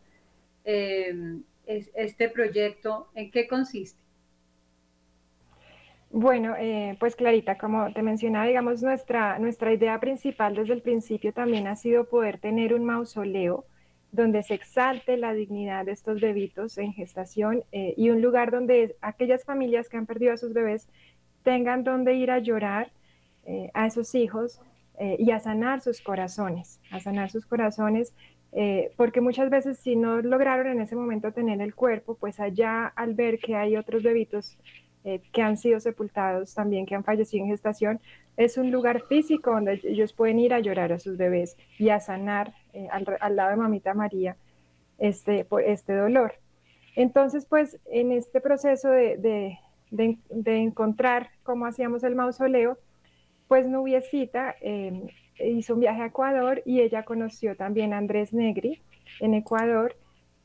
Em, 0.69 1.45
este 1.65 2.29
proyecto? 2.29 3.09
¿En 3.15 3.31
qué 3.31 3.47
consiste? 3.47 4.01
Bueno, 6.11 6.55
eh, 6.59 6.97
pues 6.99 7.15
Clarita, 7.15 7.57
como 7.57 7.93
te 7.93 8.03
mencionaba, 8.03 8.47
digamos, 8.47 8.83
nuestra, 8.83 9.39
nuestra 9.39 9.73
idea 9.73 10.01
principal 10.01 10.57
desde 10.57 10.75
el 10.75 10.83
principio 10.83 11.33
también 11.33 11.69
ha 11.69 11.77
sido 11.77 12.09
poder 12.09 12.39
tener 12.39 12.75
un 12.75 12.85
mausoleo 12.85 13.65
donde 14.11 14.43
se 14.43 14.55
exalte 14.55 15.17
la 15.17 15.35
dignidad 15.35 15.85
de 15.85 15.93
estos 15.93 16.21
bebitos 16.21 16.79
en 16.79 16.93
gestación 16.93 17.63
eh, 17.71 17.95
y 17.97 18.11
un 18.11 18.21
lugar 18.21 18.51
donde 18.51 18.97
aquellas 19.01 19.45
familias 19.45 19.89
que 19.89 19.99
han 19.99 20.07
perdido 20.07 20.33
a 20.33 20.37
sus 20.37 20.53
bebés 20.53 20.89
tengan 21.45 21.85
donde 21.85 22.15
ir 22.15 22.33
a 22.33 22.41
llorar 22.41 22.91
eh, 23.45 23.71
a 23.73 23.87
esos 23.87 24.17
hijos 24.17 24.61
y 24.99 25.31
a 25.31 25.41
sanar 25.41 25.83
sus 25.83 26.01
corazones, 26.01 26.81
a 26.91 27.01
sanar 27.01 27.31
sus 27.31 27.45
corazones 27.45 28.15
eh, 28.53 28.93
porque 28.97 29.21
muchas 29.21 29.51
veces 29.51 29.79
si 29.79 29.97
no 29.97 30.23
lograron 30.23 30.67
en 30.69 30.81
ese 30.81 30.97
momento 30.97 31.33
tener 31.33 31.61
el 31.61 31.75
cuerpo, 31.75 32.15
pues 32.15 32.41
allá 32.41 32.87
al 32.87 33.15
ver 33.15 33.39
que 33.39 33.55
hay 33.55 33.77
otros 33.77 34.03
bebitos 34.03 34.59
eh, 35.05 35.21
que 35.33 35.43
han 35.43 35.57
sido 35.57 35.79
sepultados 35.79 36.55
también, 36.55 36.87
que 36.87 36.95
han 36.95 37.05
fallecido 37.05 37.45
en 37.45 37.51
gestación, 37.51 38.01
es 38.37 38.59
un 38.59 38.71
lugar 38.71 39.03
físico 39.03 39.53
donde 39.53 39.81
ellos 39.85 40.13
pueden 40.13 40.39
ir 40.41 40.53
a 40.53 40.61
llorar 40.61 40.93
a 40.93 40.99
sus 40.99 41.17
bebés 41.17 41.57
y 41.79 41.91
a 41.91 42.01
sanar 42.01 42.55
eh, 42.73 42.89
al, 42.91 43.37
lado 43.37 43.51
de 43.51 43.57
mamita 43.57 43.95
María 43.95 44.37
este, 44.99 45.45
por 45.45 45.63
este 45.63 45.95
dolor. 45.95 46.35
Entonces, 46.97 47.47
pues 47.47 47.79
en 47.87 48.11
este 48.11 48.41
proceso 48.41 48.91
de, 48.91 49.17
de, 49.91 50.19
de, 50.31 50.57
encontrar 50.57 51.31
cómo 51.43 51.67
hacíamos 51.67 52.03
el 52.03 52.15
mausoleo, 52.15 52.79
pues 53.49 53.67
Nubiecita 53.67 54.57
hizo 55.39 55.75
un 55.75 55.81
viaje 55.81 56.03
a 56.03 56.07
Ecuador 56.07 56.63
y 56.65 56.81
ella 56.81 57.05
conoció 57.05 57.57
también 57.57 57.93
a 57.93 57.99
Andrés 57.99 58.33
Negri 58.33 58.83
en 59.21 59.35
Ecuador 59.35 59.97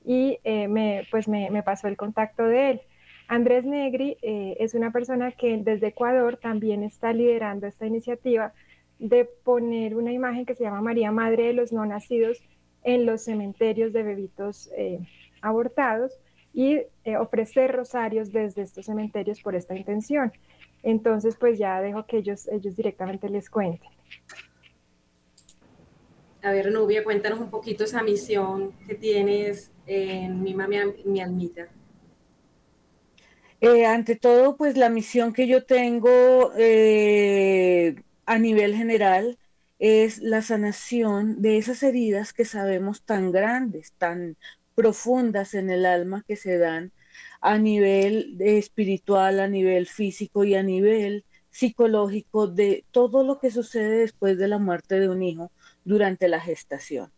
y 0.05 0.39
eh, 0.43 0.67
me, 0.67 1.07
pues 1.11 1.27
me, 1.27 1.63
pasó 1.63 1.87
el 1.87 1.97
contacto 1.97 2.43
de 2.43 2.71
él. 2.71 2.81
Andrés 3.27 3.65
Negri 3.65 4.17
eh, 4.21 4.57
es 4.59 4.73
una 4.73 4.91
persona 4.91 5.31
que 5.31 5.57
desde 5.57 5.87
Ecuador 5.87 6.37
también 6.37 6.83
está 6.83 7.13
liderando 7.13 7.67
esta 7.67 7.85
iniciativa 7.85 8.53
de 8.99 9.25
poner 9.25 9.95
una 9.95 10.11
imagen 10.11 10.45
que 10.45 10.55
se 10.55 10.63
llama 10.63 10.81
María 10.81 11.11
Madre 11.11 11.47
de 11.47 11.53
los 11.53 11.71
No 11.71 11.85
Nacidos 11.85 12.43
en 12.83 13.05
los 13.05 13.23
cementerios 13.23 13.93
de 13.93 14.03
bebitos 14.03 14.69
eh, 14.75 14.99
abortados 15.41 16.19
y 16.53 16.81
ofrecer 17.17 17.71
rosarios 17.71 18.33
desde 18.33 18.63
estos 18.63 18.85
cementerios 18.85 19.41
por 19.41 19.55
esta 19.55 19.75
intención. 19.75 20.33
Entonces, 20.83 21.35
pues 21.37 21.59
ya 21.59 21.81
dejo 21.81 22.05
que 22.05 22.17
ellos, 22.17 22.47
ellos 22.47 22.75
directamente 22.75 23.29
les 23.29 23.49
cuenten. 23.49 23.89
A 26.43 26.51
ver, 26.51 26.71
Nubia, 26.71 27.03
cuéntanos 27.03 27.39
un 27.39 27.51
poquito 27.51 27.83
esa 27.83 28.01
misión 28.01 28.71
que 28.87 28.95
tienes 28.95 29.71
en 29.85 30.41
Mi 30.41 30.55
Mami, 30.55 30.77
Mi 31.05 31.21
Almita. 31.21 31.67
Eh, 33.59 33.85
ante 33.85 34.15
todo, 34.15 34.57
pues 34.57 34.75
la 34.75 34.89
misión 34.89 35.33
que 35.33 35.47
yo 35.47 35.65
tengo 35.65 36.51
eh, 36.57 37.93
a 38.25 38.39
nivel 38.39 38.75
general 38.75 39.37
es 39.77 40.17
la 40.17 40.41
sanación 40.41 41.43
de 41.43 41.57
esas 41.57 41.83
heridas 41.83 42.33
que 42.33 42.45
sabemos 42.45 43.03
tan 43.03 43.31
grandes, 43.31 43.93
tan 43.99 44.35
profundas 44.73 45.53
en 45.53 45.69
el 45.69 45.85
alma 45.85 46.23
que 46.27 46.35
se 46.35 46.57
dan 46.57 46.91
a 47.41 47.57
nivel 47.57 48.37
espiritual, 48.39 49.39
a 49.39 49.47
nivel 49.47 49.87
físico 49.87 50.43
y 50.45 50.55
a 50.55 50.63
nivel 50.63 51.25
psicológico 51.49 52.47
de 52.47 52.85
todo 52.91 53.23
lo 53.23 53.39
que 53.39 53.51
sucede 53.51 53.99
después 54.01 54.37
de 54.37 54.47
la 54.47 54.59
muerte 54.59 54.99
de 54.99 55.09
un 55.09 55.23
hijo 55.23 55.51
durante 55.83 56.27
la 56.29 56.39
gestación. 56.39 57.11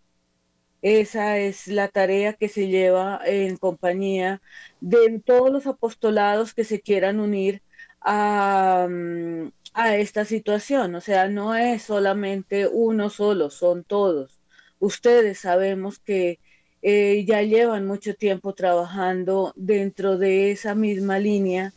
Esa 0.82 1.38
es 1.38 1.68
la 1.68 1.88
tarea 1.88 2.34
que 2.34 2.50
se 2.50 2.68
lleva 2.68 3.22
en 3.26 3.58
compañía 3.58 4.42
de 4.82 5.22
todos 5.26 5.50
los 5.52 5.66
apostolados 5.68 6.54
que 6.54 6.66
se 6.66 6.82
quieran 6.82 7.20
unir 7.22 7.64
a, 8.02 8.88
mm, 8.90 9.48
esta 9.96 10.26
situación. 10.26 10.96
O 10.96 11.02
sea, 11.02 11.28
no 11.30 11.56
es 11.56 11.84
solamente 11.84 12.68
uno 12.68 13.10
solo, 13.10 13.50
son 13.50 13.84
todos. 13.86 14.42
Ustedes 14.80 15.40
sabemos 15.40 16.00
que 16.00 16.40
eh, 16.86 17.24
ya 17.26 17.42
llevan 17.42 17.88
mucho 17.88 18.14
tiempo 18.14 18.54
trabajando 18.54 19.54
dentro 19.56 20.18
de 20.18 20.52
esa 20.52 20.76
misma 20.76 21.18
línea 21.18 21.72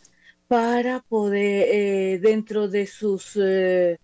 para 0.48 0.98
poder, 1.00 1.68
eh, 1.70 2.18
dentro 2.20 2.66
de 2.66 2.86
sus 2.86 3.38
eh, 3.40 3.98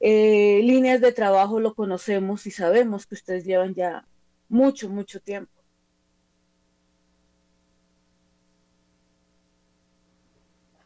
líneas 0.00 1.00
de 1.00 1.12
trabajo, 1.12 1.58
lo 1.58 1.74
conocemos 1.74 2.46
y 2.46 2.52
sabemos 2.52 3.04
que 3.04 3.16
ustedes 3.16 3.44
llevan 3.44 3.74
ya 3.74 4.06
mucho, 4.48 4.88
mucho 4.88 5.18
tiempo. 5.18 5.50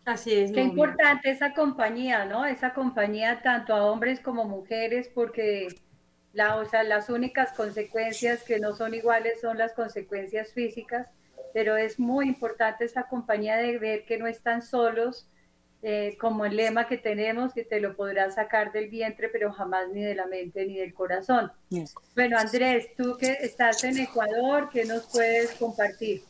Así 0.07 0.33
es. 0.33 0.51
Qué 0.51 0.63
importante 0.63 1.31
esa 1.31 1.53
compañía, 1.53 2.25
¿no? 2.25 2.47
Esa 2.47 2.73
compañía 2.73 3.43
tanto 3.43 3.75
a 3.75 3.85
hombres 3.85 4.19
como 4.21 4.47
mujeres, 4.47 5.11
porque 5.15 5.69
la, 6.33 6.57
o 6.57 6.65
sea, 6.65 6.83
las 6.83 7.11
únicas 7.11 7.53
consecuencias 7.53 8.43
que 8.43 8.59
no 8.59 8.75
son 8.75 8.95
iguales 8.95 9.41
son 9.41 9.59
las 9.59 9.73
consecuencias 9.75 10.53
físicas, 10.53 11.09
pero 11.53 11.77
es 11.77 11.99
muy 11.99 12.27
importante 12.27 12.85
esa 12.85 13.09
compañía 13.09 13.57
de 13.57 13.79
ver 13.79 14.05
que 14.05 14.19
no 14.19 14.27
están 14.27 14.63
solos, 14.63 15.29
eh, 15.83 16.17
como 16.21 16.47
el 16.47 16.57
lema 16.57 16.87
que 16.87 16.97
tenemos, 16.97 17.53
que 17.53 17.65
te 17.65 17.81
lo 17.81 17.97
podrás 17.97 18.37
sacar 18.37 18.73
del 18.73 18.89
vientre, 18.89 19.29
pero 19.29 19.53
jamás 19.53 19.89
ni 19.93 20.03
de 20.03 20.15
la 20.15 20.27
mente 20.27 20.65
ni 20.65 20.79
del 20.79 20.95
corazón. 20.95 21.51
Bueno, 22.15 22.39
Andrés, 22.39 22.89
tú 22.97 23.17
que 23.19 23.33
estás 23.41 23.83
en 23.85 23.99
Ecuador, 23.99 24.71
¿qué 24.73 24.85
nos 24.85 25.07
puedes 25.09 25.51
compartir? 25.53 26.23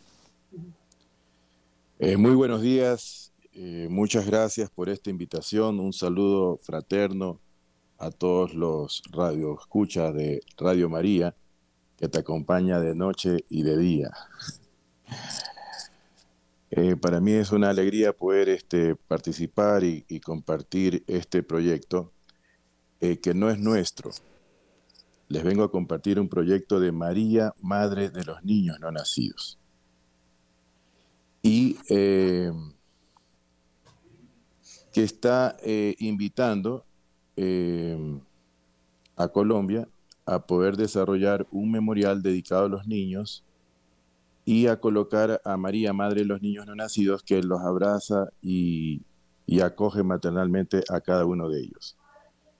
Eh, 1.99 2.17
muy 2.17 2.35
buenos 2.35 2.63
días, 2.63 3.33
eh, 3.53 3.87
muchas 3.89 4.27
gracias 4.27 4.71
por 4.71 4.89
esta 4.89 5.11
invitación, 5.11 5.79
un 5.79 5.93
saludo 5.93 6.57
fraterno 6.57 7.39
a 8.03 8.11
todos 8.11 8.53
los 8.55 9.03
radioescuchas 9.13 10.13
de 10.13 10.43
Radio 10.57 10.89
María 10.89 11.37
que 11.97 12.09
te 12.09 12.19
acompaña 12.19 12.81
de 12.81 12.97
noche 12.97 13.45
y 13.49 13.63
de 13.63 13.79
día. 13.79 14.11
Eh, 16.73 16.97
para 16.97 17.21
mí 17.21 17.33
es 17.33 17.53
una 17.53 17.71
alegría 17.71 18.13
poder 18.13 18.49
este, 18.49 18.97
participar 18.97 19.85
y, 19.85 20.19
compartir 20.21 21.05
este 21.07 21.45
proyecto 21.45 22.13
eh, 23.01 23.21
que 23.21 23.35
no 23.35 23.51
es 23.51 23.61
nuestro. 23.61 24.11
Les 25.29 25.45
vengo 25.45 25.63
a 25.63 25.71
compartir 25.71 26.19
un 26.19 26.29
proyecto 26.29 26.81
de 26.81 26.91
María, 26.91 27.55
Madre 27.63 28.11
de 28.11 28.25
los 28.25 28.43
Niños 28.43 28.81
No 28.81 28.91
Nacidos. 28.91 29.61
Y 31.41 31.79
eh, 31.89 32.51
que 34.93 35.05
está 35.05 35.57
invitando 35.99 36.85
a 39.17 39.29
Colombia 39.29 39.89
a 40.27 40.47
poder 40.47 40.77
desarrollar 40.77 41.47
un 41.51 41.71
memorial 41.71 42.23
dedicado 42.23 42.67
a 42.67 42.69
los 42.69 42.87
niños 42.87 43.45
y 44.45 44.67
a 44.67 44.81
colocar 44.81 45.41
a 45.45 45.57
María, 45.57 45.93
Madre 45.93 46.21
de 46.21 46.27
los 46.27 46.43
Niños 46.43 46.67
No 46.67 46.75
Nacidos, 46.75 47.23
que 47.23 47.43
los 47.43 47.61
abraza 47.61 48.29
y, 48.41 49.03
acoge 49.63 50.03
maternalmente 50.03 50.83
a 50.89 51.01
cada 51.01 51.27
uno 51.27 51.49
de 51.51 51.61
ellos. 51.61 51.97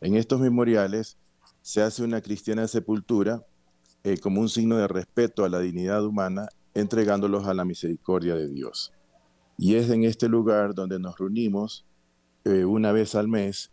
En 0.01 0.15
estos 0.15 0.41
memoriales 0.41 1.17
se 1.63 1.81
hace 1.81 2.05
una 2.05 2.21
cristiana 2.21 2.69
sepultura 2.69 3.45
eh, 4.05 4.19
como 4.19 4.41
un 4.41 4.49
signo 4.49 4.77
de 4.77 4.87
respeto 4.89 5.45
a 5.45 5.49
la 5.49 5.61
dignidad 5.61 6.05
humana, 6.05 6.49
entregándolos 6.75 7.47
a 7.47 7.55
la 7.55 7.65
misericordia 7.65 8.35
de 8.35 8.49
Dios. 8.49 8.93
Y 9.57 9.77
es 9.77 9.89
en 9.91 10.05
este 10.05 10.29
lugar 10.29 10.75
donde 10.75 10.99
nos 10.99 11.19
reunimos 11.19 11.87
eh, 12.45 12.67
una 12.67 12.93
vez 12.93 13.15
al 13.15 13.27
mes 13.27 13.72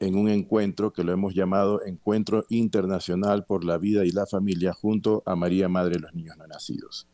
en 0.00 0.16
un 0.16 0.28
encuentro 0.28 0.92
que 0.92 1.04
lo 1.04 1.12
hemos 1.12 1.34
llamado 1.34 1.84
Encuentro 1.84 2.44
Internacional 2.48 3.44
por 3.44 3.64
la 3.64 3.78
Vida 3.78 4.04
y 4.04 4.10
la 4.10 4.26
Familia 4.26 4.72
junto 4.72 5.22
a 5.26 5.36
María 5.36 5.68
Madre 5.68 5.96
de 5.96 6.00
los 6.00 6.14
Niños 6.14 6.36
No 6.36 6.46
Nacidos. 6.46 7.08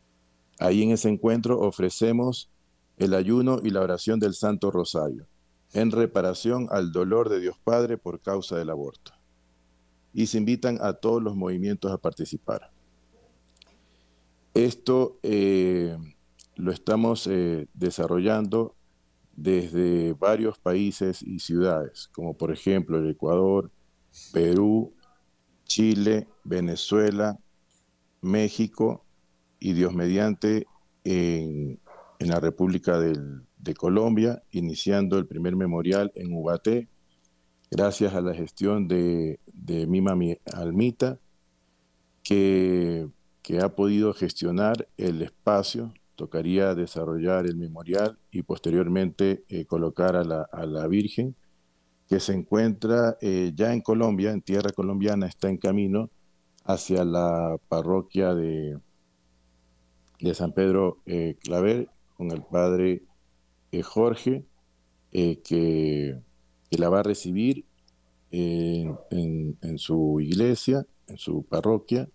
Ahí 0.59 0.83
en 0.83 0.91
ese 0.91 1.09
encuentro 1.09 1.59
ofrecemos 1.59 2.49
el 2.97 3.13
ayuno 3.13 3.59
y 3.63 3.71
la 3.71 3.81
oración 3.81 4.19
del 4.19 4.33
Santo 4.33 4.71
Rosario, 4.71 5.27
en 5.73 5.91
reparación 5.91 6.67
al 6.71 6.91
dolor 6.91 7.29
de 7.29 7.39
Dios 7.39 7.57
Padre 7.63 7.97
por 7.97 8.21
causa 8.21 8.57
del 8.57 8.69
aborto. 8.69 9.11
Y 10.13 10.27
se 10.27 10.37
invitan 10.37 10.77
a 10.81 10.93
todos 10.93 11.21
los 11.21 11.35
movimientos 11.35 11.91
a 11.91 11.97
participar. 11.97 12.71
Esto 14.53 15.19
eh, 15.23 15.97
lo 16.55 16.71
estamos 16.71 17.27
eh, 17.27 17.67
desarrollando 17.73 18.75
desde 19.35 20.13
varios 20.13 20.57
países 20.57 21.21
y 21.21 21.39
ciudades, 21.39 22.09
como 22.13 22.35
por 22.35 22.51
ejemplo 22.51 22.97
el 22.97 23.09
Ecuador, 23.09 23.71
Perú, 24.31 24.93
Chile, 25.65 26.27
Venezuela, 26.43 27.39
México 28.21 29.05
y 29.59 29.73
Dios 29.73 29.93
mediante 29.93 30.67
en, 31.03 31.79
la 32.19 32.39
República 32.39 32.97
de 32.99 33.73
Colombia, 33.75 34.41
iniciando 34.51 35.17
el 35.17 35.27
primer 35.27 35.55
memorial 35.55 36.11
en 36.15 36.33
Ubaté, 36.33 36.87
gracias 37.69 38.13
a 38.13 38.21
la 38.21 38.33
gestión 38.33 38.87
de, 38.87 39.39
de 39.47 39.85
Mima 39.85 40.15
Almita, 40.53 41.19
que, 42.23 43.07
que 43.41 43.59
ha 43.59 43.75
podido 43.75 44.13
gestionar 44.13 44.87
el 44.97 45.21
espacio 45.21 45.93
tocaría 46.15 46.75
desarrollar 46.75 47.45
el 47.45 47.57
memorial 47.57 48.17
y 48.31 48.41
posteriormente 48.43 49.43
eh, 49.49 49.65
colocar 49.65 50.15
a 50.15 50.23
la, 50.23 50.87
Virgen, 50.87 51.35
que 52.07 52.19
se 52.19 52.33
encuentra 52.33 53.17
eh, 53.21 53.51
ya 53.55 53.73
en 53.73 53.81
Colombia, 53.81 54.31
en 54.31 54.41
tierra 54.41 54.71
colombiana, 54.71 55.27
está 55.27 55.49
en 55.49 55.57
camino 55.57 56.09
hacia 56.63 57.03
la 57.05 57.57
parroquia 57.67 58.33
de, 58.33 58.79
de 60.19 60.33
San 60.33 60.53
Pedro 60.53 61.01
eh, 61.05 61.37
Claver 61.43 61.89
con 62.15 62.31
el 62.31 62.41
padre 62.43 63.03
Jorge, 63.83 64.45
que, 65.11 66.17
la 66.71 66.89
va 66.89 67.01
a 67.01 67.03
recibir 67.03 67.65
en 68.31 69.77
su 69.77 70.21
iglesia, 70.21 70.85
en 71.07 71.17
su 71.17 71.43
parroquia, 71.43 72.07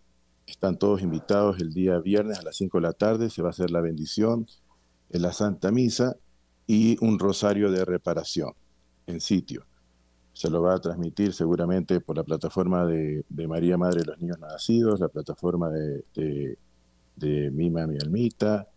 están 0.50 0.76
todos 0.78 1.02
invitados 1.02 1.60
el 1.60 1.72
día 1.72 1.98
viernes 1.98 2.38
a 2.38 2.42
las 2.42 2.56
5 2.56 2.78
de 2.78 2.82
la 2.82 2.92
tarde. 2.92 3.30
Se 3.30 3.42
va 3.42 3.48
a 3.48 3.50
hacer 3.50 3.70
la 3.70 3.80
bendición 3.80 4.46
en 5.10 5.22
la 5.22 5.32
Santa 5.32 5.70
Misa 5.70 6.16
y 6.66 6.96
un 7.04 7.18
rosario 7.18 7.70
de 7.70 7.84
reparación 7.84 8.52
en 9.06 9.20
sitio. 9.20 9.66
Se 10.32 10.50
lo 10.50 10.62
va 10.62 10.74
a 10.74 10.78
transmitir 10.78 11.32
seguramente 11.32 12.00
por 12.00 12.16
la 12.16 12.24
plataforma 12.24 12.86
de, 12.86 13.24
María 13.48 13.76
Madre 13.76 14.00
de 14.00 14.06
los 14.06 14.20
Niños 14.20 14.38
Nacidos, 14.38 15.00
la 15.00 15.08
plataforma 15.08 15.68
de, 15.70 16.56
de, 17.16 17.50
Mima 17.50 17.86
Mi 17.86 17.96
Almita, 17.96 18.68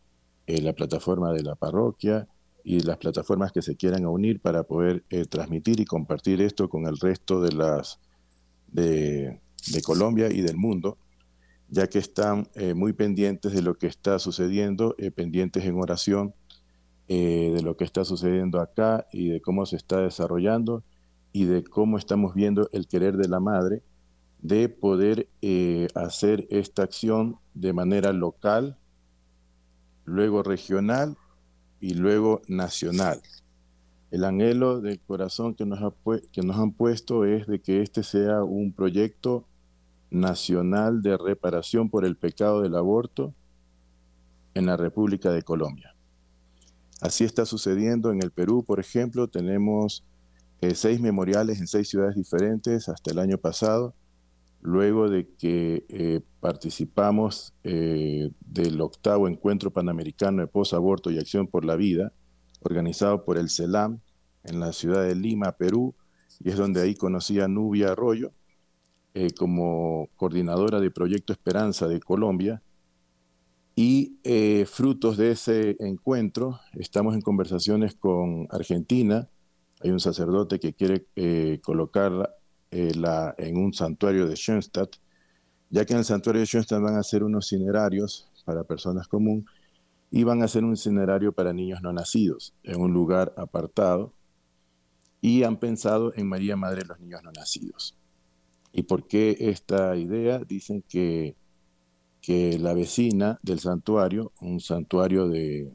eh, 0.47 0.61
la 0.61 0.73
plataforma 0.73 1.31
de 1.31 1.43
la 1.43 1.55
parroquia 1.55 2.27
y 2.63 2.79
las 2.79 2.97
plataformas 2.97 3.51
que 3.51 3.61
se 3.61 3.75
quieran 3.75 4.05
unir 4.05 4.39
para 4.39 4.63
poder 4.63 5.03
eh, 5.09 5.25
transmitir 5.25 5.79
y 5.79 5.85
compartir 5.85 6.41
esto 6.41 6.69
con 6.69 6.87
el 6.87 6.97
resto 6.97 7.41
de 7.41 7.51
las 7.51 7.99
de, 8.67 9.39
de 9.71 9.81
Colombia 9.81 10.29
y 10.31 10.41
del 10.41 10.57
mundo 10.57 10.97
ya 11.73 11.87
que 11.87 11.97
están 11.97 12.47
eh, 12.53 12.75
muy 12.75 12.93
pendientes 12.93 13.51
de 13.51 13.63
lo 13.63 13.79
que 13.79 13.87
está 13.87 14.19
sucediendo, 14.19 14.93
eh, 14.99 15.09
pendientes 15.09 15.65
en 15.65 15.75
oración 15.79 16.35
eh, 17.07 17.51
de 17.55 17.63
lo 17.63 17.75
que 17.77 17.83
está 17.83 18.05
sucediendo 18.05 18.61
acá 18.61 19.07
y 19.11 19.29
de 19.29 19.41
cómo 19.41 19.65
se 19.65 19.77
está 19.77 19.97
desarrollando 19.97 20.83
y 21.31 21.45
de 21.45 21.63
cómo 21.63 21.97
estamos 21.97 22.35
viendo 22.35 22.69
el 22.73 22.87
querer 22.87 23.17
de 23.17 23.27
la 23.27 23.39
madre 23.39 23.81
de 24.39 24.69
poder 24.69 25.29
hacer 25.95 26.45
esta 26.51 26.83
acción 26.83 27.37
de 27.55 27.73
manera 27.73 28.11
local, 28.11 28.77
luego 30.03 30.43
regional 30.43 31.17
y 31.79 31.93
luego 31.95 32.41
nacional. 32.47 33.21
El 34.11 34.25
anhelo 34.25 34.79
del 34.79 34.99
corazón 34.99 35.55
que 35.55 35.65
nos, 35.65 35.79
que 36.33 36.41
nos 36.41 36.57
han 36.57 36.73
puesto 36.73 37.25
es 37.25 37.47
de 37.47 37.61
que 37.61 37.81
este 37.81 38.03
sea 38.03 38.43
un 38.43 38.73
proyecto 38.73 39.47
nacional 40.13 41.01
de 41.01 41.17
reparación 41.17 41.89
por 41.89 42.05
el 42.05 42.15
pecado 42.15 42.61
del 42.61 42.75
aborto 42.75 43.33
en 44.53 44.67
la 44.67 44.77
República 44.77 45.31
de 45.31 45.41
Colombia. 45.41 45.95
Así 47.01 47.23
está 47.23 47.45
sucediendo 47.45 48.11
en 48.11 48.21
el 48.21 48.31
Perú, 48.31 48.63
por 48.63 48.79
ejemplo, 48.79 49.27
tenemos 49.27 50.05
eh, 50.61 50.75
seis 50.75 51.01
memoriales 51.01 51.59
en 51.59 51.67
seis 51.67 51.89
ciudades 51.89 52.15
diferentes 52.15 52.87
hasta 52.87 53.11
el 53.11 53.19
año 53.19 53.37
pasado, 53.39 53.95
luego 54.61 55.09
de 55.09 55.27
que 55.27 55.85
eh, 55.89 56.21
participamos 56.39 57.53
eh, 57.63 58.31
del 58.39 58.79
octavo 58.79 59.27
Encuentro 59.27 59.71
Panamericano 59.71 60.41
de 60.41 60.47
Posaborto 60.47 61.11
y 61.11 61.17
Acción 61.17 61.47
por 61.47 61.65
la 61.65 61.75
Vida, 61.75 62.13
organizado 62.61 63.25
por 63.25 63.37
el 63.37 63.49
CELAM, 63.49 63.99
en 64.45 64.59
la 64.59 64.73
ciudad 64.73 65.03
de 65.03 65.15
Lima, 65.15 65.53
Perú, 65.53 65.95
y 66.39 66.51
es 66.51 66.57
donde 66.57 66.81
ahí 66.81 66.95
conocí 66.95 67.39
a 67.39 67.47
Nubia 67.47 67.91
Arroyo 67.91 68.31
eh, 69.13 69.31
como 69.31 70.09
coordinadora 70.15 70.79
de 70.79 70.91
Proyecto 70.91 71.33
Esperanza 71.33 71.87
de 71.87 71.99
Colombia. 71.99 72.61
Y 73.75 74.19
eh, 74.23 74.65
frutos 74.67 75.17
de 75.17 75.31
ese 75.31 75.75
encuentro, 75.79 76.59
estamos 76.73 77.15
en 77.15 77.21
conversaciones 77.21 77.95
con 77.95 78.47
Argentina. 78.51 79.27
Hay 79.81 79.91
un 79.91 79.99
sacerdote 79.99 80.59
que 80.59 80.73
quiere 80.73 81.07
eh, 81.15 81.59
colocarla 81.63 82.29
en 82.71 83.57
un 83.57 83.71
santuario 83.71 84.27
de 84.27 84.35
Schoenstatt, 84.35 84.95
ya 85.69 85.85
que 85.85 85.93
en 85.93 85.99
el 85.99 86.05
santuario 86.05 86.39
de 86.39 86.47
Schoenstatt 86.47 86.81
van 86.81 86.95
a 86.95 87.01
hacer 87.01 87.23
unos 87.23 87.49
cinerarios 87.49 88.31
para 88.45 88.63
personas 88.63 89.07
comunes 89.07 89.45
y 90.09 90.23
van 90.23 90.41
a 90.41 90.45
hacer 90.45 90.63
un 90.63 90.73
itinerario 90.73 91.33
para 91.33 91.53
niños 91.53 91.81
no 91.83 91.93
nacidos 91.93 92.53
en 92.63 92.79
un 92.79 92.93
lugar 92.93 93.33
apartado 93.37 94.13
y 95.21 95.43
han 95.43 95.57
pensado 95.57 96.13
en 96.15 96.27
María 96.27 96.57
Madre 96.57 96.81
de 96.81 96.87
los 96.87 96.99
Niños 96.99 97.23
No 97.23 97.31
Nacidos. 97.31 97.97
¿Y 98.73 98.83
por 98.83 99.07
qué 99.07 99.37
esta 99.39 99.95
idea? 99.95 100.39
Dicen 100.39 100.83
que, 100.89 101.37
que 102.21 102.57
la 102.59 102.73
vecina 102.73 103.39
del 103.43 103.59
santuario, 103.59 104.33
un 104.41 104.59
santuario 104.59 105.27
de 105.29 105.71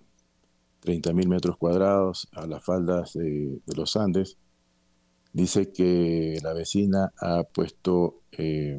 30.000 0.83 1.29
metros 1.29 1.57
cuadrados 1.57 2.29
a 2.33 2.47
las 2.47 2.65
faldas 2.65 3.15
de, 3.15 3.61
los 3.77 3.97
Andes, 3.97 4.37
dice 5.33 5.73
que 5.73 6.41
la 6.43 6.53
vecina 6.53 7.13
ha 7.21 7.45
puesto 7.45 8.23
eh, 8.33 8.79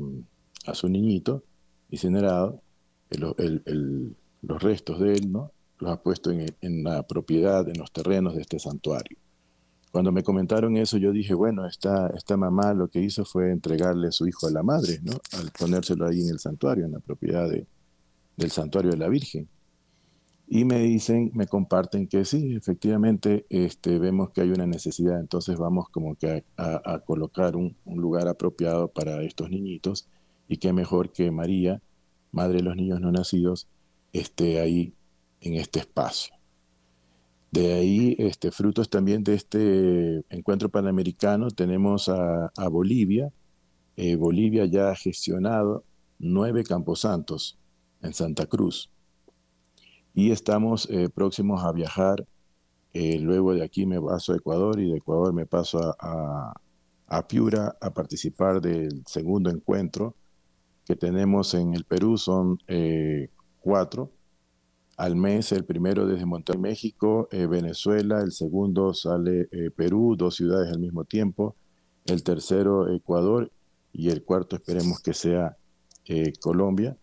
a 0.66 0.74
su 0.76 0.90
niñito 0.90 1.46
incinerado, 1.90 2.62
los 3.10 4.62
restos 4.62 5.00
de 5.00 5.14
él, 5.14 5.32
¿no? 5.32 5.52
Los 5.80 5.92
ha 5.92 6.04
puesto 6.04 6.32
en, 6.32 6.84
la 6.84 7.04
propiedad, 7.04 7.68
en 7.68 7.80
los 7.80 7.92
terrenos 7.92 8.36
de 8.36 8.42
este 8.42 8.60
santuario. 8.60 9.18
Cuando 9.92 10.12
me 10.12 10.24
comentaron 10.24 10.78
eso, 10.78 10.98
yo 10.98 11.12
dije, 11.12 11.34
bueno, 11.34 11.66
esta, 11.66 12.08
esta 12.16 12.38
mamá 12.38 12.74
lo 12.74 12.90
que 12.90 13.02
hizo 13.02 13.26
fue 13.26 13.52
entregarle 13.52 14.12
su 14.12 14.28
hijo 14.28 14.48
a 14.48 14.52
la 14.52 14.62
madre, 14.62 15.00
¿no? 15.02 15.14
Al 15.34 15.52
ponérselo 15.52 16.08
ahí 16.08 16.22
en 16.22 16.30
el 16.30 16.40
santuario, 16.40 16.86
en 16.86 16.92
la 16.92 17.00
propiedad 17.00 17.50
del 17.50 18.52
santuario 18.52 18.92
de 18.92 18.98
la 18.98 19.08
Virgen. 19.08 19.50
Y 20.48 20.66
me 20.66 20.80
dicen, 20.80 21.32
me 21.34 21.48
comparten 21.48 22.08
que 22.08 22.26
sí, 22.26 22.56
efectivamente, 22.56 23.46
este, 23.50 24.00
vemos 24.00 24.32
que 24.32 24.42
hay 24.42 24.50
una 24.50 24.66
necesidad, 24.66 25.20
entonces 25.20 25.58
vamos 25.58 25.90
como 25.90 26.16
que 26.16 26.44
a, 26.58 27.00
colocar 27.06 27.56
un, 27.56 27.76
un, 27.86 28.02
lugar 28.02 28.28
apropiado 28.28 28.88
para 28.88 29.22
estos 29.22 29.52
niñitos 29.52 30.08
y 30.48 30.58
qué 30.58 30.74
mejor 30.74 31.12
que 31.12 31.30
María, 31.30 31.82
Madre 32.32 32.58
de 32.58 32.64
los 32.64 32.76
Niños 32.76 33.00
No 33.00 33.12
Nacidos, 33.12 33.68
esté 34.12 34.60
ahí 34.60 34.94
en 35.42 35.56
este 35.56 35.80
espacio. 35.80 36.39
De 37.52 37.74
ahí, 37.74 38.16
este, 38.20 38.52
frutos 38.52 38.90
también 38.90 39.24
de 39.24 39.34
este 39.34 40.24
encuentro 40.30 40.70
panamericano, 40.70 41.50
tenemos 41.50 42.08
a, 42.08 42.52
Bolivia. 42.70 43.32
Eh, 43.96 44.16
Bolivia 44.16 44.66
ya 44.66 44.92
ha 44.92 44.96
gestionado 44.96 45.84
nueve 46.20 46.64
camposantos 46.64 47.58
en 48.02 48.14
Santa 48.14 48.46
Cruz. 48.46 48.92
Y 50.14 50.32
estamos 50.32 50.88
eh, 50.92 51.10
próximos 51.10 51.64
a 51.64 51.72
viajar. 51.72 52.28
Eh, 52.94 53.18
luego 53.20 53.54
de 53.54 53.64
aquí 53.64 53.86
me 53.86 54.00
paso 54.00 54.34
a 54.34 54.38
Ecuador 54.38 54.80
y 54.80 54.92
de 54.92 54.98
Ecuador 54.98 55.34
me 55.34 55.46
paso 55.48 55.96
a, 56.00 56.54
a 57.08 57.28
Piura 57.28 57.76
a 57.82 57.92
participar 57.92 58.62
del 58.62 59.04
segundo 59.08 59.50
encuentro 59.50 60.16
que 60.86 60.96
tenemos 60.96 61.56
en 61.56 61.74
el 61.74 61.84
Perú. 61.84 62.18
Son 62.18 62.60
cuatro 63.60 64.12
al 65.00 65.16
mes, 65.16 65.54
el 65.54 65.64
primero 65.64 66.06
desde 66.06 66.26
Monterrey, 66.26 66.62
México, 66.62 67.30
eh, 67.32 67.48
Venezuela, 67.48 68.20
el 68.20 68.34
segundo 68.34 68.94
sale 68.94 69.48
eh, 69.50 69.72
Perú, 69.74 70.18
dos 70.18 70.36
ciudades 70.36 70.74
al 70.74 70.80
mismo 70.80 71.06
tiempo, 71.06 71.56
el 72.06 72.22
tercero 72.22 72.94
Ecuador 72.94 73.50
y 73.94 74.10
el 74.10 74.24
cuarto 74.24 74.58
esperemos 74.58 75.00
que 75.00 75.14
sea 75.14 75.56
eh, 76.06 76.34
Colombia, 76.42 76.98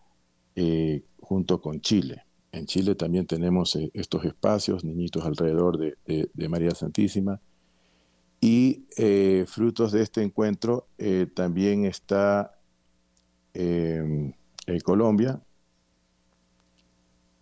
junto 1.19 1.59
con 1.61 1.81
Chile. 1.81 2.23
En 2.51 2.65
Chile 2.65 2.95
también 2.95 3.27
tenemos 3.27 3.75
estos 3.93 4.25
espacios, 4.25 4.83
niñitos 4.83 5.23
alrededor 5.23 5.77
de, 5.77 5.97
de 6.33 6.49
María 6.49 6.71
Santísima. 6.71 7.39
Y 8.41 8.85
frutos 9.45 9.91
de 9.91 10.01
este 10.01 10.23
encuentro 10.23 10.87
también 11.35 11.85
está 11.85 12.57
Colombia, 14.83 15.39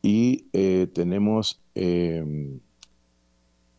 y 0.05 0.49
eh, 0.53 0.87
tenemos 0.93 1.59
em, 1.73 2.59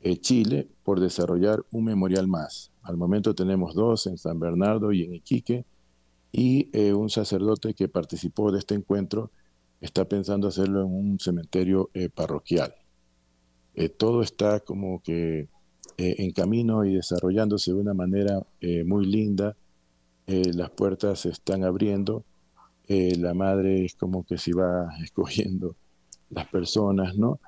eh, 0.00 0.16
Chile 0.16 0.66
por 0.82 0.98
desarrollar 0.98 1.64
un 1.70 1.84
memorial 1.84 2.26
más. 2.26 2.72
Al 2.82 2.96
momento 2.96 3.32
tenemos 3.32 3.76
dos 3.76 4.08
en 4.08 4.18
San 4.18 4.40
Bernardo 4.40 4.90
y 4.90 5.04
en 5.04 5.14
Iquique, 5.14 5.64
y 6.32 6.68
eh, 6.72 6.94
un 6.94 7.10
sacerdote 7.10 7.74
que 7.74 7.86
participó 7.86 8.50
de 8.50 8.58
este 8.58 8.74
encuentro 8.74 9.30
está 9.80 10.04
pensando 10.06 10.48
hacerlo 10.48 10.82
en 10.82 10.92
un 10.92 11.20
cementerio 11.20 11.90
parroquial. 12.14 12.74
todo 13.96 14.22
está 14.22 14.60
como 14.60 15.02
que 15.02 15.48
en 15.96 16.32
camino 16.32 16.84
y 16.84 16.94
desarrollándose 16.94 17.72
de 17.72 17.78
una 17.78 17.94
manera 17.94 18.44
muy 18.84 19.06
linda. 19.06 19.56
las 20.26 20.70
puertas 20.70 21.20
se 21.20 21.28
están 21.28 21.62
abriendo. 21.62 22.24
la 22.88 23.34
madre 23.34 23.84
es 23.84 23.94
como 23.94 24.24
que 24.24 24.38
se 24.38 24.54
va 24.54 24.88
escogiendo 25.04 25.76
las 26.30 26.46
personas, 26.48 27.16
¿no? 27.16 27.40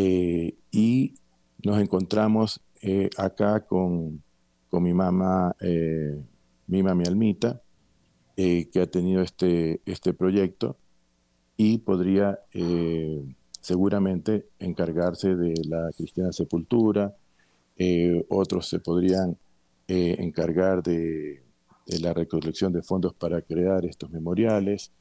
Eh, 0.00 0.54
y 0.70 1.14
nos 1.64 1.80
encontramos 1.80 2.60
eh, 2.82 3.10
acá 3.16 3.66
con, 3.66 4.22
mi 4.70 4.94
mamá, 4.94 5.56
eh, 5.60 6.22
mi 6.68 6.80
Almita, 6.80 7.60
que 8.36 8.80
ha 8.80 8.86
tenido 8.86 9.22
este, 9.22 9.80
este 9.84 10.12
proyecto 10.12 10.76
y 11.56 11.78
podría 11.78 12.38
seguramente 13.60 14.46
encargarse 14.60 15.34
de 15.34 15.54
la 15.66 15.90
cristiana 15.96 16.32
sepultura, 16.32 17.16
otros 18.28 18.68
se 18.68 18.78
podrían 18.78 19.36
encargar 19.88 20.84
de, 20.84 21.42
la 22.00 22.14
recolección 22.14 22.72
de 22.72 22.82
fondos 22.82 23.14
para 23.14 23.42
crear 23.42 23.84
estos 23.84 24.12
memoriales, 24.12 24.92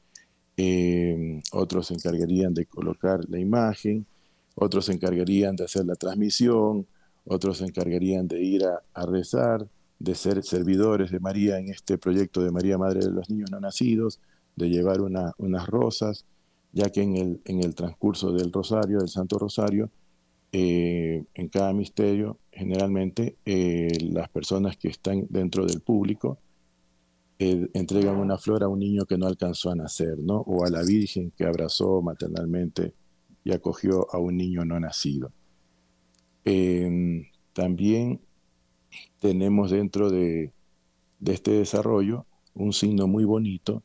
otros 1.52 1.88
se 1.88 1.94
encargarían 1.94 2.54
de 2.54 2.66
colocar 2.66 3.22
la 3.30 3.40
imagen, 3.40 4.06
otros 4.56 4.86
se 4.86 4.94
encargarían 4.94 5.56
de 5.56 5.66
hacer 5.66 5.86
la 5.86 5.96
transmisión, 5.96 6.88
otros 7.26 7.60
se 7.60 7.66
encargarían 7.66 8.28
de 8.28 8.42
ir 8.42 8.66
a, 8.66 9.06
rezar, 9.06 9.68
de 10.00 10.16
ser 10.16 10.44
servidores 10.44 11.12
de 11.12 11.20
María 11.20 11.60
en 11.60 11.70
este 11.70 11.98
proyecto 11.98 12.44
de 12.44 12.52
María 12.52 12.78
Madre 12.78 13.02
de 13.02 13.12
los 13.12 13.30
Niños 13.30 13.52
No 13.52 13.60
Nacidos, 13.60 14.20
de 14.56 14.70
llevar 14.70 15.02
unas 15.02 15.68
rosas, 15.68 16.26
ya 16.72 16.90
que 16.90 17.02
en 17.02 17.16
el, 17.18 17.42
en 17.46 17.64
el 17.64 17.76
transcurso 17.76 18.32
del 18.32 18.52
rosario, 18.52 19.00
del 19.00 19.10
Santo 19.10 19.38
Rosario, 19.38 19.90
eh, 20.52 21.26
en 21.34 21.50
cada 21.50 21.74
misterio, 21.74 22.38
generalmente 22.52 23.36
eh, 23.46 23.90
las 24.02 24.30
personas 24.30 24.78
que 24.78 24.88
están 24.88 25.28
dentro 25.30 25.66
del 25.66 25.82
público 25.82 26.40
eh, 27.40 27.70
entregan 27.74 28.18
una 28.18 28.38
flor 28.38 28.64
a 28.64 28.68
un 28.68 28.80
niño 28.80 29.06
que 29.06 29.18
no 29.18 29.28
alcanzó 29.28 29.70
a 29.70 29.76
nacer, 29.76 30.18
¿no? 30.18 30.38
O 30.40 30.66
a 30.66 30.70
la 30.70 30.84
Virgen 30.84 31.32
que 31.32 31.46
abrazó 31.46 32.02
maternalmente 32.02 32.94
y 33.44 33.52
acogió 33.54 34.08
a 34.14 34.18
un 34.18 34.38
niño 34.38 34.66
no 34.66 34.80
nacido. 34.80 35.32
Em, 36.44 37.26
también 37.54 38.22
tenemos 39.20 39.72
dentro 39.72 40.10
de, 40.10 40.54
este 41.26 41.52
desarrollo 41.52 42.26
un 42.54 42.74
signo 42.74 43.08
muy 43.08 43.26
bonito 43.26 43.84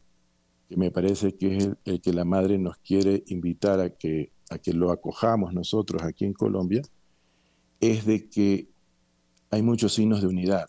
que 0.69 0.77
me 0.77 0.91
parece 0.91 1.35
que 1.37 1.57
es 1.57 1.69
el, 1.85 2.01
que 2.01 2.12
la 2.12 2.25
madre 2.25 2.59
nos 2.59 2.79
quiere 2.79 3.23
invitar 3.27 3.81
a 3.81 3.91
que, 3.91 4.33
a 4.49 4.59
que 4.59 4.73
lo 4.73 4.91
acojamos 4.91 5.53
nosotros 5.53 6.03
aquí 6.03 6.25
en 6.25 6.33
Colombia, 6.33 6.83
es 7.81 8.07
de 8.07 8.29
que 8.29 8.69
hay 9.51 9.62
muchos 9.62 9.93
signos 9.93 10.23
de 10.23 10.29
unidad. 10.29 10.67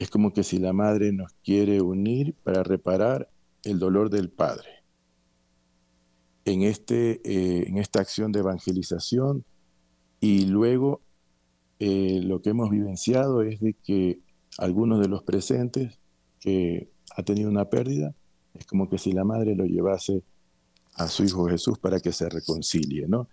Es 0.00 0.10
como 0.10 0.32
que 0.32 0.42
si 0.42 0.58
la 0.58 0.72
madre 0.72 1.12
nos 1.12 1.32
quiere 1.44 1.80
unir 1.80 2.34
para 2.42 2.64
reparar 2.64 3.30
el 3.62 3.78
dolor 3.78 4.10
del 4.10 4.30
padre. 4.30 4.82
En, 6.44 6.62
este, 6.62 7.20
eh, 7.22 7.68
en 7.68 7.78
esta 7.78 8.00
acción 8.00 8.32
de 8.32 8.40
evangelización 8.40 9.44
y 10.18 10.46
luego 10.46 11.02
eh, 11.78 12.20
lo 12.24 12.40
que 12.40 12.50
hemos 12.50 12.70
vivenciado 12.70 13.42
es 13.42 13.60
de 13.60 13.74
que 13.74 14.20
algunos 14.58 15.00
de 15.00 15.08
los 15.08 15.22
presentes 15.22 15.98
que 16.40 16.90
ha 17.16 17.22
tenido 17.22 17.50
una 17.50 17.68
pérdida, 17.68 18.14
es 18.54 18.66
como 18.66 18.88
que 18.88 18.98
si 18.98 19.12
la 19.12 19.24
madre 19.24 19.54
lo 19.54 19.64
llevase 19.64 20.22
a 20.94 21.08
su 21.08 21.24
Hijo 21.24 21.46
Jesús 21.46 21.78
para 21.78 22.00
que 22.00 22.12
se 22.12 22.28
reconcilie, 22.28 23.06
¿no? 23.06 23.28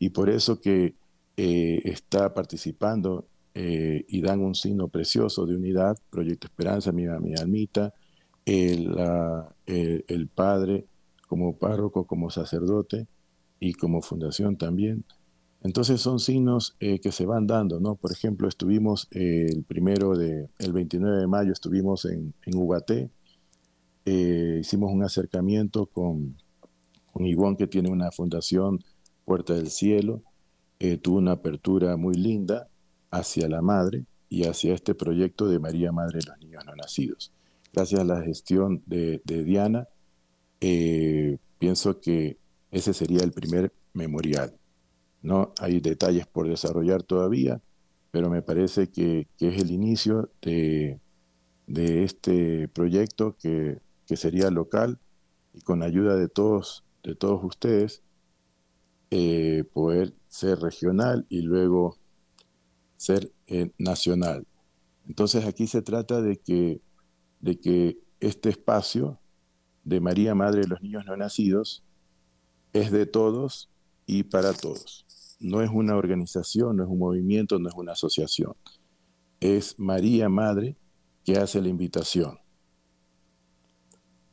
Y 0.00 0.10
por 0.10 0.28
eso 0.28 0.60
que 0.60 0.94
eh, 1.36 1.80
está 1.84 2.34
participando 2.34 3.28
eh, 3.54 4.04
y 4.08 4.20
dan 4.20 4.40
un 4.40 4.54
signo 4.54 4.88
precioso 4.88 5.46
de 5.46 5.56
unidad, 5.56 5.96
Proyecto 6.10 6.46
Esperanza, 6.46 6.92
mi, 6.92 7.06
mi 7.20 7.34
almita, 7.34 7.92
el, 8.46 10.28
padre 10.34 10.86
como 11.26 11.56
párroco, 11.58 12.06
como 12.06 12.30
sacerdote 12.30 13.06
y 13.60 13.74
como 13.74 14.00
fundación 14.00 14.56
también, 14.56 15.04
Entonces 15.60 16.00
son 16.00 16.20
signos 16.20 16.76
eh, 16.78 17.00
que 17.00 17.10
se 17.10 17.26
van 17.26 17.48
dando, 17.48 17.80
¿no? 17.80 17.96
Por 17.96 18.12
ejemplo, 18.12 18.46
estuvimos 18.46 19.08
eh, 19.10 19.46
el 19.48 19.64
primero 19.64 20.16
de, 20.16 20.48
el 20.58 20.72
29 20.72 21.18
de 21.18 21.26
mayo 21.26 21.52
estuvimos 21.52 22.04
en, 22.04 22.32
en 22.46 23.10
hicimos 24.60 24.92
un 24.92 25.02
acercamiento 25.02 25.86
con, 25.86 26.36
con 27.12 27.26
Ivonne 27.26 27.56
que 27.56 27.66
tiene 27.66 27.90
una 27.90 28.10
fundación 28.12 28.78
Puerta 29.24 29.54
del 29.54 29.68
Cielo, 29.68 30.22
tuvo 31.02 31.18
una 31.18 31.32
apertura 31.32 31.96
muy 31.96 32.14
linda 32.14 32.68
hacia 33.10 33.48
la 33.48 33.62
madre 33.62 34.04
y 34.28 34.44
hacia 34.44 34.74
este 34.74 34.94
proyecto 34.94 35.48
de 35.48 35.58
María 35.58 35.92
Madre 35.92 36.20
de 36.20 36.26
los 36.26 36.38
Niños 36.38 36.64
No 36.66 36.74
Nacidos. 36.76 37.32
Gracias 37.72 38.00
a 38.00 38.04
la 38.04 38.22
gestión 38.22 38.82
de, 38.86 39.20
de 39.24 39.44
Diana, 39.44 39.88
pienso 41.58 42.00
que 42.00 42.38
ese 42.70 42.92
sería 42.92 43.20
el 43.20 43.32
primer 43.32 43.72
memorial. 43.94 44.58
¿no? 45.22 45.52
Hay 45.58 45.80
detalles 45.80 46.26
por 46.26 46.48
desarrollar 46.48 47.02
todavía, 47.02 47.60
pero 48.10 48.30
me 48.30 48.42
parece 48.42 48.90
que, 48.90 49.28
es 49.38 49.60
el 49.62 49.70
inicio 49.70 50.30
de, 50.42 51.00
este 51.66 52.68
proyecto 52.68 53.36
que, 53.38 53.80
sería 54.16 54.50
local 54.50 54.98
y 55.52 55.60
con 55.60 55.82
ayuda 55.82 56.16
de 56.16 56.28
todos, 56.28 56.84
de 57.02 57.14
todos 57.14 57.44
ustedes, 57.44 58.02
eh, 59.10 59.64
poder 59.72 60.14
ser 60.28 60.60
regional 60.60 61.26
y 61.28 61.42
luego 61.42 61.97
ser 62.98 63.32
eh, 63.46 63.70
nacional. 63.78 64.46
Entonces 65.06 65.46
aquí 65.46 65.66
se 65.66 65.80
trata 65.80 66.20
de 66.20 66.36
que, 66.36 66.82
de 67.40 67.58
que 67.58 67.98
este 68.20 68.50
espacio 68.50 69.18
de 69.84 70.00
María 70.00 70.34
Madre 70.34 70.60
de 70.60 70.68
los 70.68 70.82
Niños 70.82 71.06
No 71.06 71.16
Nacidos 71.16 71.82
es 72.74 72.90
de 72.90 73.06
todos 73.06 73.70
y 74.04 74.24
para 74.24 74.52
todos 74.52 75.06
no 75.40 75.62
es 75.62 75.70
una 75.70 75.96
organización, 75.96 76.76
no 76.76 76.84
es 76.84 76.88
un 76.88 76.98
movimiento, 76.98 77.58
no 77.58 77.68
es 77.68 77.74
una 77.74 77.92
asociación. 77.92 78.54
Es 79.40 79.78
María 79.78 80.28
Madre 80.28 80.76
que 81.24 81.36
hace 81.36 81.60
la 81.60 81.68
invitación 81.68 82.38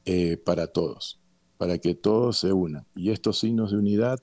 eh, 0.06 0.38
para 0.38 0.67
todos, 0.67 1.19
para 1.58 1.78
que 1.78 1.93
todos 1.93 2.39
se 2.39 2.54
unan. 2.54 2.86
Y 2.95 3.12
estos 3.12 3.39
signos 3.39 3.71
de 3.71 3.78
unidad 3.78 4.19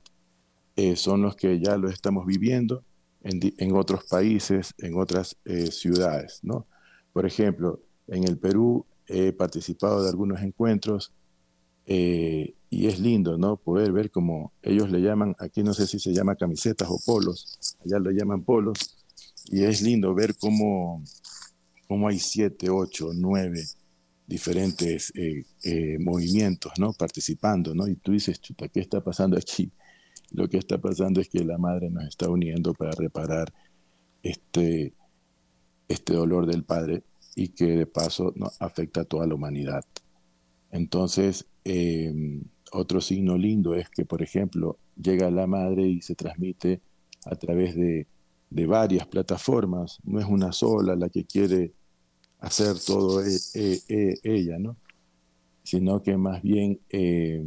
eh, 0.76 0.96
son 0.96 1.22
los 1.22 1.36
que 1.36 1.60
ya 1.60 1.76
lo 1.76 1.88
estamos 1.88 2.26
viviendo 2.26 2.84
en, 3.24 3.76
otros 3.76 4.04
países, 4.04 4.74
en 4.78 4.96
otras 4.96 5.36
eh, 5.44 5.70
ciudades. 5.70 6.40
¿no? 6.42 6.66
Por 7.12 7.26
ejemplo, 7.26 7.80
en 8.08 8.24
el 8.24 8.38
Perú 8.38 8.86
he 9.06 9.32
participado 9.32 10.02
de 10.02 10.10
algunos 10.10 10.42
encuentros 10.42 11.12
y 12.72 12.86
es 12.86 12.98
lindo, 13.00 13.36
¿no? 13.36 13.58
Poder 13.58 13.92
ver 13.92 14.10
como 14.10 14.54
ellos 14.62 14.90
le 14.90 15.02
llaman, 15.02 15.36
aquí 15.38 15.62
no 15.62 15.74
sé 15.74 15.86
si 15.86 15.98
se 15.98 16.14
llama 16.14 16.36
camisetas 16.36 16.88
o 16.90 16.98
polos, 17.04 17.76
allá 17.84 17.98
lo 17.98 18.10
llaman 18.10 18.44
polos, 18.44 18.78
y 19.44 19.62
es 19.64 19.82
lindo 19.82 20.14
ver 20.14 20.34
cómo, 20.38 21.04
cómo 21.86 22.08
hay 22.08 22.18
siete, 22.18 22.70
ocho, 22.70 23.10
nueve 23.14 23.62
diferentes 24.26 25.12
eh, 25.14 25.44
eh, 25.64 25.98
movimientos, 25.98 26.72
¿no? 26.78 26.94
Participando, 26.94 27.74
¿no? 27.74 27.86
Y 27.86 27.96
tú 27.96 28.12
dices, 28.12 28.40
chuta, 28.40 28.68
¿qué 28.68 28.80
está 28.80 29.04
pasando 29.04 29.36
aquí? 29.36 29.70
Lo 30.32 30.48
que 30.48 30.58
está 30.58 30.78
pasando 30.78 31.20
es 31.20 31.28
que 31.28 31.44
la 31.44 31.58
madre 31.58 31.90
nos 31.90 32.04
está 32.04 32.28
uniendo 32.28 32.72
para 32.72 32.92
reparar 32.92 33.52
este, 34.22 34.94
este 35.88 36.14
dolor 36.14 36.46
del 36.46 36.64
padre 36.64 37.02
y 37.34 37.48
que 37.48 37.66
de 37.66 37.86
paso 37.86 38.32
¿no? 38.36 38.50
afecta 38.58 39.02
a 39.02 39.04
toda 39.04 39.26
la 39.26 39.34
humanidad. 39.34 39.84
Entonces, 40.70 41.46
eh, 41.64 42.40
otro 42.72 43.00
signo 43.00 43.36
lindo 43.36 43.74
es 43.74 43.90
que, 43.90 44.04
por 44.04 44.22
ejemplo, 44.22 44.78
llega 45.00 45.30
la 45.30 45.46
madre 45.46 45.86
y 45.86 46.00
se 46.00 46.14
transmite 46.14 46.80
a 47.26 47.36
través 47.36 47.74
de, 47.76 48.06
varias 48.66 49.06
plataformas, 49.06 49.98
no 50.04 50.20
es 50.20 50.26
una 50.26 50.52
sola 50.52 50.94
la 50.94 51.08
que 51.08 51.24
quiere 51.24 51.72
hacer 52.38 52.78
todo 52.78 53.24
e, 53.24 53.38
e, 53.54 53.80
e, 53.88 54.14
ella, 54.24 54.58
¿no? 54.58 54.76
sino 55.62 56.02
que 56.02 56.16
más 56.18 56.42
bien 56.42 56.78
eh, 56.90 57.42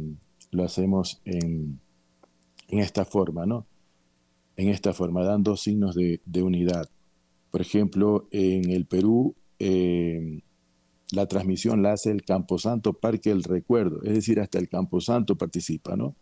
lo 0.50 0.64
hacemos 0.64 1.20
en, 1.24 1.78
esta 2.68 3.04
forma, 3.04 3.46
¿no? 3.46 3.66
En 4.56 4.68
esta 4.68 4.92
forma, 4.92 5.22
dando 5.22 5.56
signos 5.56 5.94
de, 5.94 6.42
unidad. 6.42 6.88
Por 7.50 7.60
ejemplo, 7.60 8.28
en 8.30 8.70
el 8.70 8.86
Perú, 8.86 9.34
eh, 9.58 10.42
la 11.12 11.26
transmisión 11.26 11.82
la 11.82 11.92
hace 11.92 12.10
el 12.10 12.24
Camposanto 12.24 12.94
Parque 12.94 13.30
del 13.30 13.44
Recuerdo, 13.44 14.02
es 14.02 14.14
decir, 14.14 14.40
hasta 14.40 14.58
el 14.58 14.68
Camposanto 14.68 15.36
participa, 15.36 15.96
¿no? 15.96 16.16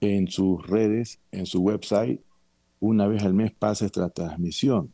En 0.00 0.28
sus 0.28 0.66
redes, 0.66 1.20
en 1.30 1.46
su 1.46 1.60
website, 1.60 2.20
una 2.80 3.06
vez 3.06 3.22
al 3.22 3.34
mes 3.34 3.52
pasa 3.52 3.86
esta 3.86 4.08
transmisión 4.10 4.92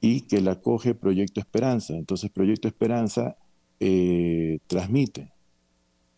y 0.00 0.22
que 0.22 0.40
la 0.40 0.60
coge 0.60 0.94
Proyecto 0.94 1.40
Esperanza. 1.40 1.94
Entonces 1.94 2.30
Proyecto 2.30 2.68
Esperanza 2.68 3.36
eh, 3.80 4.60
transmite 4.66 5.32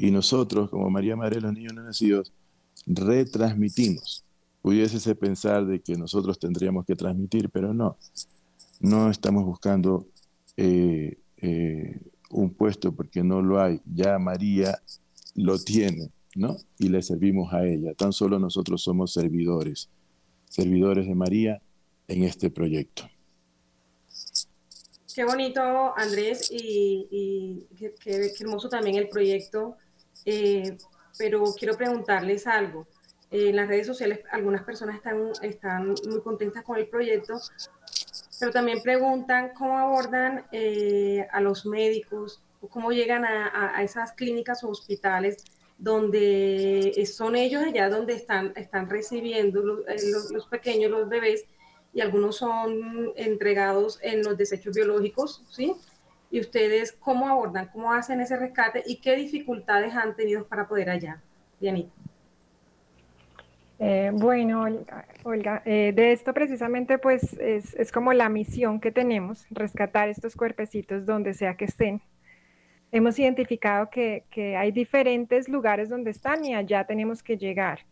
y 0.00 0.10
nosotros, 0.10 0.70
como 0.70 0.88
María 0.88 1.14
Madre 1.14 1.36
de 1.36 1.42
los 1.42 1.52
Niños 1.52 1.74
Nacidos, 1.74 2.32
retransmitimos. 2.86 4.24
Pudiese 4.62 5.14
pensar 5.14 5.66
de 5.66 5.80
que 5.80 5.96
nosotros 5.96 6.38
tendríamos 6.38 6.84
que 6.84 6.96
transmitir, 6.96 7.48
pero 7.50 7.72
no. 7.72 7.96
No 8.80 9.10
estamos 9.10 9.44
buscando 9.44 10.06
eh, 10.56 11.18
eh, 11.38 12.00
un 12.30 12.50
puesto 12.50 12.92
porque 12.92 13.22
no 13.22 13.42
lo 13.42 13.60
hay, 13.60 13.80
ya 13.84 14.18
María 14.18 14.78
lo 15.34 15.58
tiene, 15.58 16.10
¿no? 16.34 16.56
Y 16.78 16.88
le 16.88 17.02
servimos 17.02 17.52
a 17.52 17.66
ella. 17.66 17.94
Tan 17.94 18.12
solo 18.12 18.38
nosotros 18.38 18.82
somos 18.82 19.12
servidores, 19.12 19.88
servidores 20.48 21.06
de 21.06 21.14
María 21.14 21.62
en 22.08 22.24
este 22.24 22.50
proyecto. 22.50 23.08
Qué 25.14 25.24
bonito, 25.24 25.60
Andrés, 25.96 26.50
y, 26.52 27.66
qué, 27.76 28.32
hermoso 28.40 28.68
también 28.68 28.96
el 28.96 29.08
proyecto. 29.08 29.76
Eh, 30.24 30.76
pero 31.20 31.44
quiero 31.52 31.76
preguntarles 31.76 32.46
algo. 32.46 32.86
En 33.30 33.54
las 33.54 33.68
redes 33.68 33.86
sociales 33.86 34.20
algunas 34.32 34.64
personas 34.64 34.96
están, 34.96 35.32
están 35.42 35.94
muy 36.08 36.22
contentas 36.22 36.64
con 36.64 36.78
el 36.78 36.88
proyecto, 36.88 37.38
pero 38.40 38.50
también 38.50 38.82
preguntan 38.82 39.50
cómo 39.50 39.78
abordan 39.78 40.46
eh, 40.50 41.26
a 41.30 41.42
los 41.42 41.66
médicos, 41.66 42.42
cómo 42.70 42.90
llegan 42.90 43.26
a, 43.26 43.82
esas 43.82 44.12
clínicas 44.12 44.64
o 44.64 44.70
hospitales 44.70 45.44
donde 45.76 47.06
son 47.06 47.36
ellos 47.36 47.62
allá 47.62 47.90
donde 47.90 48.14
están, 48.14 48.54
están 48.56 48.88
recibiendo 48.88 49.86
eh, 49.88 49.96
los, 50.32 50.46
pequeños, 50.46 50.90
los 50.90 51.08
bebés, 51.08 51.44
y 51.92 52.00
algunos 52.00 52.36
son 52.36 53.12
entregados 53.16 53.98
en 54.02 54.22
los 54.22 54.38
desechos 54.38 54.74
biológicos, 54.74 55.42
¿sí? 55.50 55.74
Y 56.30 56.40
ustedes, 56.40 56.92
¿cómo 56.92 57.28
abordan, 57.28 57.68
cómo 57.72 57.92
hacen 57.92 58.20
ese 58.20 58.36
rescate 58.36 58.82
y 58.86 58.96
qué 59.00 59.16
dificultades 59.16 59.94
han 59.94 60.14
tenido 60.14 60.46
para 60.46 60.68
poder 60.68 60.90
allá? 60.90 61.20
Dianita. 61.58 61.92
Eh, 63.82 64.10
bueno, 64.12 64.66
Olga, 65.24 65.62
eh, 65.64 65.92
de 65.96 66.12
esto 66.12 66.34
precisamente 66.34 66.98
pues 66.98 67.32
es, 67.40 67.90
como 67.90 68.12
la 68.12 68.28
misión 68.28 68.78
que 68.78 68.92
tenemos, 68.92 69.46
rescatar 69.48 70.10
estos 70.10 70.36
cuerpecitos 70.36 71.06
donde 71.06 71.32
sea 71.32 71.56
que 71.56 71.64
estén. 71.64 72.02
Hemos 72.92 73.18
identificado 73.18 73.88
que, 73.88 74.24
hay 74.58 74.70
diferentes 74.70 75.48
lugares 75.48 75.88
donde 75.88 76.10
están 76.10 76.44
y 76.44 76.54
allá 76.54 76.84
tenemos 76.84 77.22
que 77.22 77.38
llegar. 77.38 77.86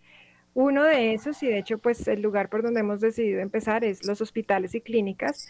Uno 0.52 0.84
de 0.84 1.14
esos, 1.14 1.42
y 1.42 1.46
de 1.46 1.58
hecho 1.58 1.78
pues 1.78 2.06
el 2.06 2.20
lugar 2.20 2.50
por 2.50 2.62
donde 2.62 2.80
hemos 2.80 3.00
decidido 3.00 3.40
empezar 3.40 3.82
es 3.82 4.04
los 4.04 4.20
hospitales 4.20 4.74
y 4.74 4.82
clínicas, 4.82 5.48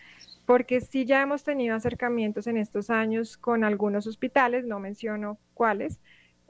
porque 0.48 0.80
sí 0.80 1.04
ya 1.04 1.20
hemos 1.20 1.44
tenido 1.44 1.76
acercamientos 1.76 2.46
en 2.46 2.56
estos 2.56 2.88
años 2.88 3.36
con 3.36 3.64
algunos 3.64 4.06
hospitales, 4.06 4.64
no 4.64 4.80
menciono 4.80 5.38
cuáles, 5.52 6.00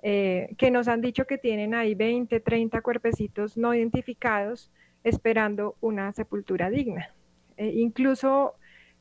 eh, 0.05 0.55
que 0.57 0.71
nos 0.71 0.87
han 0.87 1.01
dicho 1.01 1.27
que 1.27 1.37
tienen 1.37 1.75
ahí 1.75 1.97
20, 1.97 2.39
30 2.39 2.81
cuerpecitos 2.81 3.57
no 3.57 3.75
identificados 3.75 4.71
esperando 5.03 5.77
una 5.81 6.13
sepultura 6.13 6.71
digna. 6.71 7.13
Eh, 7.57 7.73
incluso 7.75 8.55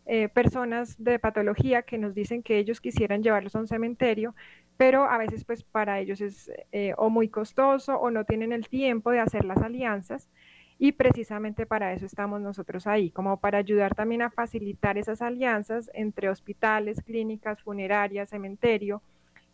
eh, 0.07 0.29
personas 0.29 0.95
de 0.97 1.19
patología 1.19 1.83
que 1.83 1.99
nos 1.99 2.15
dicen 2.15 2.41
que 2.41 2.57
ellos 2.57 2.81
quisieran 2.81 3.21
llevarlos 3.21 3.55
a 3.55 3.59
un 3.59 3.67
cementerio, 3.67 4.33
pero 4.77 5.03
a 5.07 5.19
veces 5.19 5.45
pues 5.45 5.61
para 5.61 5.99
ellos 5.99 6.21
es 6.21 6.51
o 6.97 7.11
muy 7.11 7.29
costoso 7.29 7.99
o 7.99 8.09
no 8.09 8.25
tienen 8.25 8.51
el 8.51 8.67
tiempo 8.67 9.11
de 9.11 9.19
hacer 9.19 9.45
las 9.45 9.61
alianzas 9.61 10.27
y 10.79 10.91
precisamente 10.91 11.65
para 11.65 11.93
eso 11.93 12.05
estamos 12.05 12.41
nosotros 12.41 12.87
ahí, 12.87 13.09
como 13.09 13.37
para 13.37 13.57
ayudar 13.57 13.95
también 13.95 14.21
a 14.21 14.29
facilitar 14.29 14.97
esas 14.97 15.21
alianzas 15.21 15.89
entre 15.93 16.29
hospitales, 16.29 17.01
clínicas, 17.01 17.61
funerarias, 17.63 18.29
cementerio, 18.29 19.01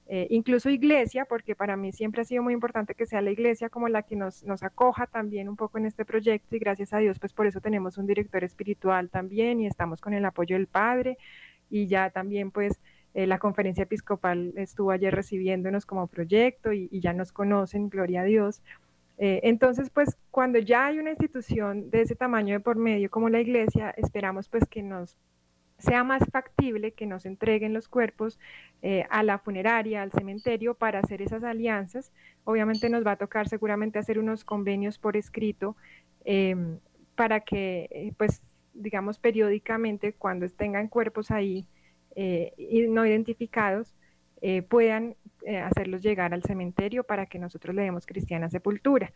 eh, 0.08 0.28
incluso 0.30 0.70
iglesia, 0.70 1.24
porque 1.26 1.56
para 1.56 1.78
mí 1.78 1.94
siempre 1.94 2.22
ha 2.22 2.26
sido 2.26 2.44
muy 2.44 2.54
importante 2.54 2.94
que 2.94 3.06
sea 3.06 3.22
la 3.22 3.32
iglesia 3.32 3.70
como 3.70 3.88
la 3.88 4.04
que 4.04 4.18
nos, 4.18 4.44
nos, 4.44 4.62
acoja 4.62 5.08
también 5.08 5.48
un 5.48 5.56
poco 5.56 5.78
en 5.78 5.86
este 5.86 6.04
proyecto 6.04 6.58
y 6.58 6.60
gracias 6.60 6.94
a 6.94 6.98
Dios 6.98 7.20
pues 7.20 7.32
por 7.32 7.48
eso 7.48 7.62
tenemos 7.62 7.98
un 7.98 8.06
director 8.06 8.44
espiritual 8.44 9.10
también 9.10 9.62
y 9.62 9.68
estamos 9.68 10.02
con 10.02 10.14
el 10.14 10.26
apoyo 10.26 10.58
del 10.58 10.68
Padre 10.68 11.18
y 11.70 11.88
ya 11.88 12.10
también 12.10 12.52
pues 12.52 12.82
eh, 13.14 13.28
la 13.28 13.38
conferencia 13.38 13.84
episcopal 13.84 14.54
estuvo 14.58 14.92
ayer 14.92 15.14
recibiéndonos 15.14 15.86
como 15.86 16.08
proyecto 16.08 16.74
y, 16.74 16.90
ya 17.00 17.14
nos 17.14 17.32
conocen, 17.32 17.90
gloria 17.90 18.22
a 18.22 18.24
Dios. 18.24 18.64
Eh, 19.18 19.42
entonces, 19.44 19.90
pues 19.90 20.18
cuando 20.32 20.60
ya 20.60 20.88
hay 20.88 21.00
una 21.00 21.12
institución 21.12 21.90
de 21.90 22.02
ese 22.02 22.16
tamaño 22.16 22.56
de 22.56 22.60
por 22.60 22.78
medio 22.78 23.10
como 23.10 23.30
la 23.30 23.42
iglesia, 23.42 23.92
esperamos 23.92 24.50
pues 24.50 24.68
que 24.68 24.82
nos 24.82 25.18
sea 25.78 26.04
más 26.04 26.24
factible 26.32 26.94
que 26.94 27.06
nos 27.06 27.26
entreguen 27.26 27.74
los 27.74 27.90
cuerpos 27.90 28.40
eh, 28.82 29.06
a 29.10 29.22
la 29.24 29.38
funeraria, 29.40 30.02
al 30.02 30.12
cementerio, 30.12 30.76
para 30.76 31.00
hacer 31.00 31.22
esas 31.22 31.44
alianzas. 31.44 32.14
Obviamente 32.46 32.90
nos 32.90 33.06
va 33.06 33.12
a 33.14 33.18
tocar 33.18 33.50
seguramente 33.50 34.00
hacer 34.00 34.18
unos 34.18 34.46
convenios 34.46 34.98
por 34.98 35.18
escrito 35.18 35.76
em, 36.26 36.80
para 37.16 37.42
que, 37.42 37.90
eh, 37.92 38.14
pues, 38.18 38.42
digamos, 38.74 39.20
periódicamente, 39.20 40.14
cuando 40.14 40.48
tengan 40.50 40.88
cuerpos 40.88 41.32
ahí 41.32 41.68
no 42.16 43.06
identificados, 43.06 43.94
puedan 44.68 45.16
eh, 45.46 45.58
hacerlos 45.58 46.02
llegar 46.02 46.34
al 46.34 46.42
cementerio 46.44 47.04
para 47.04 47.26
que 47.26 47.38
nosotros 47.38 47.76
le 47.76 47.82
demos 47.82 48.06
cristiana 48.06 48.50
sepultura. 48.50 49.12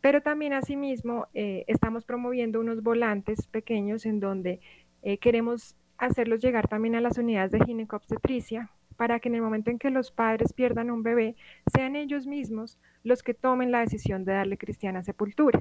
Pero 0.00 0.22
también 0.22 0.54
asimismo 0.54 1.26
eh, 1.34 1.64
estamos 1.66 2.06
promoviendo 2.06 2.60
unos 2.60 2.82
volantes 2.82 3.46
pequeños 3.46 4.06
en 4.06 4.18
donde 4.18 4.60
eh, 5.02 5.18
queremos 5.18 5.76
hacerlos 5.98 6.40
llegar 6.40 6.66
también 6.68 6.94
a 6.94 7.02
las 7.02 7.18
unidades 7.18 7.52
de 7.52 7.64
ginecobstetricia 7.64 8.70
para 8.96 9.20
que 9.20 9.28
en 9.28 9.34
el 9.34 9.42
momento 9.42 9.70
en 9.70 9.78
que 9.78 9.90
los 9.90 10.10
padres 10.10 10.54
pierdan 10.54 10.90
un 10.90 11.02
bebé, 11.02 11.36
sean 11.74 11.94
ellos 11.94 12.26
mismos 12.26 12.78
los 13.04 13.22
que 13.22 13.34
tomen 13.34 13.70
la 13.70 13.80
decisión 13.80 14.24
de 14.24 14.32
darle 14.32 14.56
cristiana 14.56 15.02
sepultura. 15.02 15.60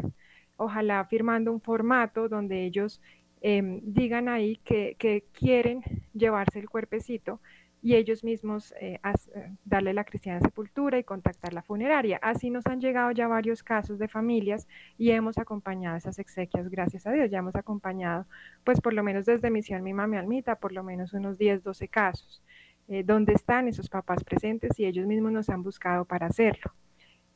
Ojalá 0.56 1.04
firmando 1.06 1.52
un 1.52 1.60
formato 1.60 2.30
donde 2.30 2.64
ellos 2.64 3.02
em, 3.42 3.82
digan 3.84 4.30
ahí 4.30 4.56
que, 4.64 4.96
que, 4.98 5.26
quieren 5.34 5.82
llevarse 6.14 6.60
el 6.60 6.70
cuerpecito 6.70 7.42
y 7.86 7.94
ellos 7.94 8.24
mismos 8.24 8.74
eh, 8.82 9.00
eh, 9.04 9.52
darle 9.64 9.94
la 9.94 10.06
cristiana 10.06 10.40
sepultura 10.40 10.98
y 10.98 11.04
contactar 11.04 11.54
la 11.54 11.62
funeraria. 11.62 12.18
Así 12.20 12.50
nos 12.50 12.66
han 12.66 12.82
llegado 12.82 13.12
ya 13.12 13.28
varios 13.28 13.62
casos 13.62 14.00
de 14.00 14.08
familias 14.08 14.68
y 14.98 15.12
hemos 15.12 15.38
acompañado 15.38 15.96
esas 15.96 16.18
exequias, 16.18 16.68
gracias 16.68 17.06
a 17.06 17.12
Dios, 17.12 17.30
ya 17.30 17.38
hemos 17.38 17.56
acompañado, 17.56 18.26
pues 18.64 18.82
por 18.82 18.94
lo 18.94 19.04
menos 19.04 19.28
desde 19.28 19.52
Misión 19.52 19.84
Mi 19.84 19.94
Mami 19.94 20.18
Almita, 20.18 20.56
por 20.56 20.72
lo 20.72 20.82
menos 20.82 21.14
unos 21.14 21.38
10, 21.38 21.62
12 21.62 21.88
casos, 21.88 22.42
eh, 22.88 23.04
donde 23.04 23.34
están 23.34 23.68
esos 23.68 23.88
papás 23.88 24.24
presentes 24.24 24.80
y 24.80 24.86
ellos 24.86 25.06
mismos 25.06 25.32
nos 25.32 25.50
han 25.52 25.62
buscado 25.62 26.06
para 26.06 26.26
hacerlo. 26.26 26.74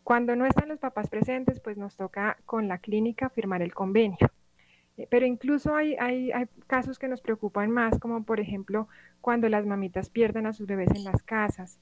Cuando 0.04 0.36
no 0.36 0.48
están 0.48 0.68
los 0.68 0.80
papás 0.80 1.12
presentes, 1.12 1.60
pues 1.60 1.78
nos 1.78 1.96
toca 1.96 2.40
con 2.48 2.68
la 2.68 2.80
clínica 2.80 3.30
firmar 3.30 3.62
el 3.62 3.76
convenio. 3.76 4.32
Eh, 5.00 5.08
pero 5.10 5.26
incluso 5.26 5.76
hay, 5.76 5.96
hay, 5.96 6.32
casos 6.68 7.00
que 7.00 7.08
nos 7.08 7.22
preocupan 7.22 7.72
más, 7.72 7.98
como 8.00 8.24
por 8.24 8.40
ejemplo 8.42 8.90
cuando 9.22 9.48
las 9.48 9.66
mamitas 9.66 10.10
pierden 10.10 10.46
a 10.46 10.54
sus 10.54 10.68
bebés 10.68 10.90
en 10.94 11.06
las 11.06 11.24
casas 11.24 11.80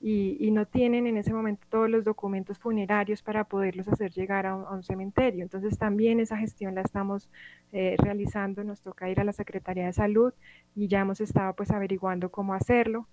y, 0.00 0.36
y 0.38 0.52
no 0.52 0.66
tienen 0.66 1.08
en 1.08 1.16
ese 1.16 1.32
momento 1.34 1.66
todos 1.68 1.90
los 1.90 2.04
documentos 2.04 2.58
funerarios 2.60 3.22
para 3.22 3.44
poderlos 3.44 3.88
hacer 3.88 4.12
llegar 4.12 4.46
a 4.46 4.54
un, 4.54 4.82
cementerio. 4.84 5.42
Entonces 5.42 5.78
también 5.78 6.20
esa 6.20 6.36
gestión 6.36 6.76
la 6.76 6.82
estamos 6.82 7.28
eh, 7.72 7.96
realizando, 7.98 8.62
nos 8.62 8.82
toca 8.82 9.10
ir 9.10 9.20
a 9.20 9.24
la 9.24 9.32
Secretaría 9.32 9.86
de 9.86 9.92
Salud 9.92 10.32
y 10.76 10.86
ya 10.86 11.00
hemos 11.00 11.20
estado 11.20 11.54
pues 11.54 11.72
averiguando 11.72 12.30
cómo 12.30 12.54
hacerlo. 12.54 13.08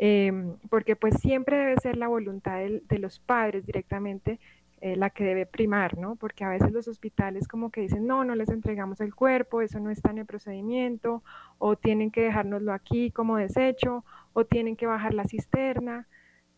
Em, 0.00 0.56
porque 0.70 0.94
pues 0.96 1.14
siempre 1.20 1.56
debe 1.56 1.76
ser 1.80 1.96
la 1.96 2.06
voluntad 2.08 2.58
de, 2.58 2.82
de 2.86 2.98
los 2.98 3.18
padres 3.18 3.66
directamente 3.66 4.38
eh, 4.80 4.96
la 4.96 5.10
que 5.10 5.24
debe 5.24 5.46
primar, 5.46 5.98
¿no? 5.98 6.16
Porque 6.16 6.44
a 6.44 6.48
veces 6.50 6.72
los 6.72 6.86
hospitales 6.86 7.48
como 7.48 7.70
que 7.70 7.80
dicen, 7.80 8.06
no, 8.06 8.24
no 8.24 8.34
les 8.34 8.48
entregamos 8.48 9.00
el 9.00 9.14
cuerpo, 9.14 9.60
eso 9.60 9.80
no 9.80 9.90
está 9.90 10.10
en 10.10 10.18
el 10.18 10.26
procedimiento, 10.26 11.22
o 11.58 11.76
tienen 11.76 12.10
que 12.10 12.22
dejárnoslo 12.22 12.72
aquí 12.72 13.10
como 13.10 13.36
desecho, 13.36 14.04
o 14.32 14.44
tienen 14.44 14.76
que 14.76 14.86
bajar 14.86 15.14
la 15.14 15.24
cisterna. 15.24 16.06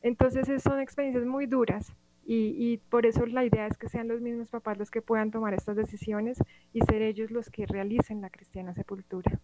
Entonces 0.03 0.63
son 0.63 0.81
experiencias 0.81 1.25
muy 1.25 1.47
duras 1.47 1.95
y, 2.25 2.55
y, 2.59 2.77
por 2.77 3.07
eso 3.07 3.27
la 3.27 3.45
idea 3.45 3.67
es 3.67 3.77
que 3.77 3.89
sean 3.89 4.09
los 4.09 4.21
mismos 4.21 4.51
papás 4.51 4.79
los 4.79 4.91
que 4.91 5.03
puedan 5.03 5.31
tomar 5.31 5.55
estas 5.55 5.77
decisiones 5.77 6.39
y 6.73 6.81
ser 6.83 7.03
ellos 7.03 7.31
los 7.31 7.51
que 7.51 7.67
realicen 7.67 8.21
la 8.21 8.31
cristiana 8.31 8.75
sepultura. 8.75 9.41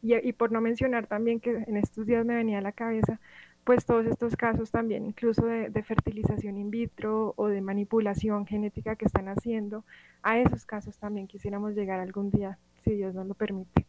Y, 0.00 0.14
y 0.16 0.32
por 0.32 0.50
no 0.50 0.60
mencionar 0.60 1.06
también 1.06 1.40
que 1.40 1.50
en 1.66 1.76
estos 1.76 2.06
días 2.06 2.24
me 2.24 2.34
venía 2.34 2.58
a 2.58 2.62
la 2.62 2.72
cabeza 2.72 3.20
pues 3.64 3.86
todos 3.86 4.06
estos 4.06 4.36
casos 4.36 4.70
también, 4.70 5.06
incluso 5.06 5.46
de, 5.46 5.82
fertilización 5.82 6.56
in 6.56 6.70
vitro 6.70 7.34
o 7.36 7.46
de 7.46 7.60
manipulación 7.60 8.46
genética 8.46 8.96
que 8.96 9.04
están 9.04 9.28
haciendo, 9.28 9.84
a 10.22 10.38
esos 10.38 10.64
casos 10.66 10.98
también 10.98 11.26
quisiéramos 11.26 11.74
llegar 11.74 12.00
algún 12.00 12.30
día, 12.30 12.58
si 12.82 12.94
Dios 12.94 13.14
nos 13.14 13.26
lo 13.26 13.34
permite. 13.34 13.86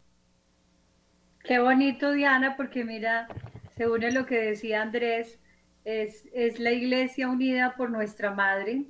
Qué 1.42 1.58
bonito, 1.58 2.12
Diana, 2.12 2.56
porque 2.56 2.84
mira, 2.84 3.28
según 3.76 4.00
lo 4.14 4.26
que 4.26 4.36
decía 4.36 4.80
Andrés, 4.80 5.40
es, 5.84 6.28
es 6.32 6.58
la 6.58 6.72
iglesia 6.72 7.28
unida 7.28 7.74
por 7.76 7.90
nuestra 7.90 8.30
madre, 8.30 8.84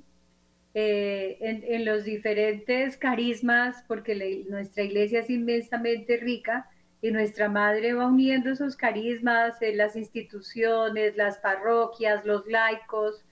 eh, 0.73 1.37
en, 1.39 1.63
en, 1.67 1.85
los 1.85 2.03
diferentes 2.03 2.97
carismas, 2.97 3.83
porque 3.87 4.43
nuestra 4.49 4.83
iglesia 4.83 5.21
es 5.21 5.29
inmensamente 5.29 6.17
rica, 6.17 6.69
y 7.05 7.11
nuestra 7.11 7.49
madre 7.49 7.93
va 7.93 8.07
uniendo 8.07 8.49
esos 8.49 8.75
carismas 8.75 9.61
en 9.61 9.77
las 9.77 9.95
instituciones, 9.95 11.15
las 11.15 11.37
parroquias, 11.37 12.25
los 12.25 12.47
laicos, 12.47 13.23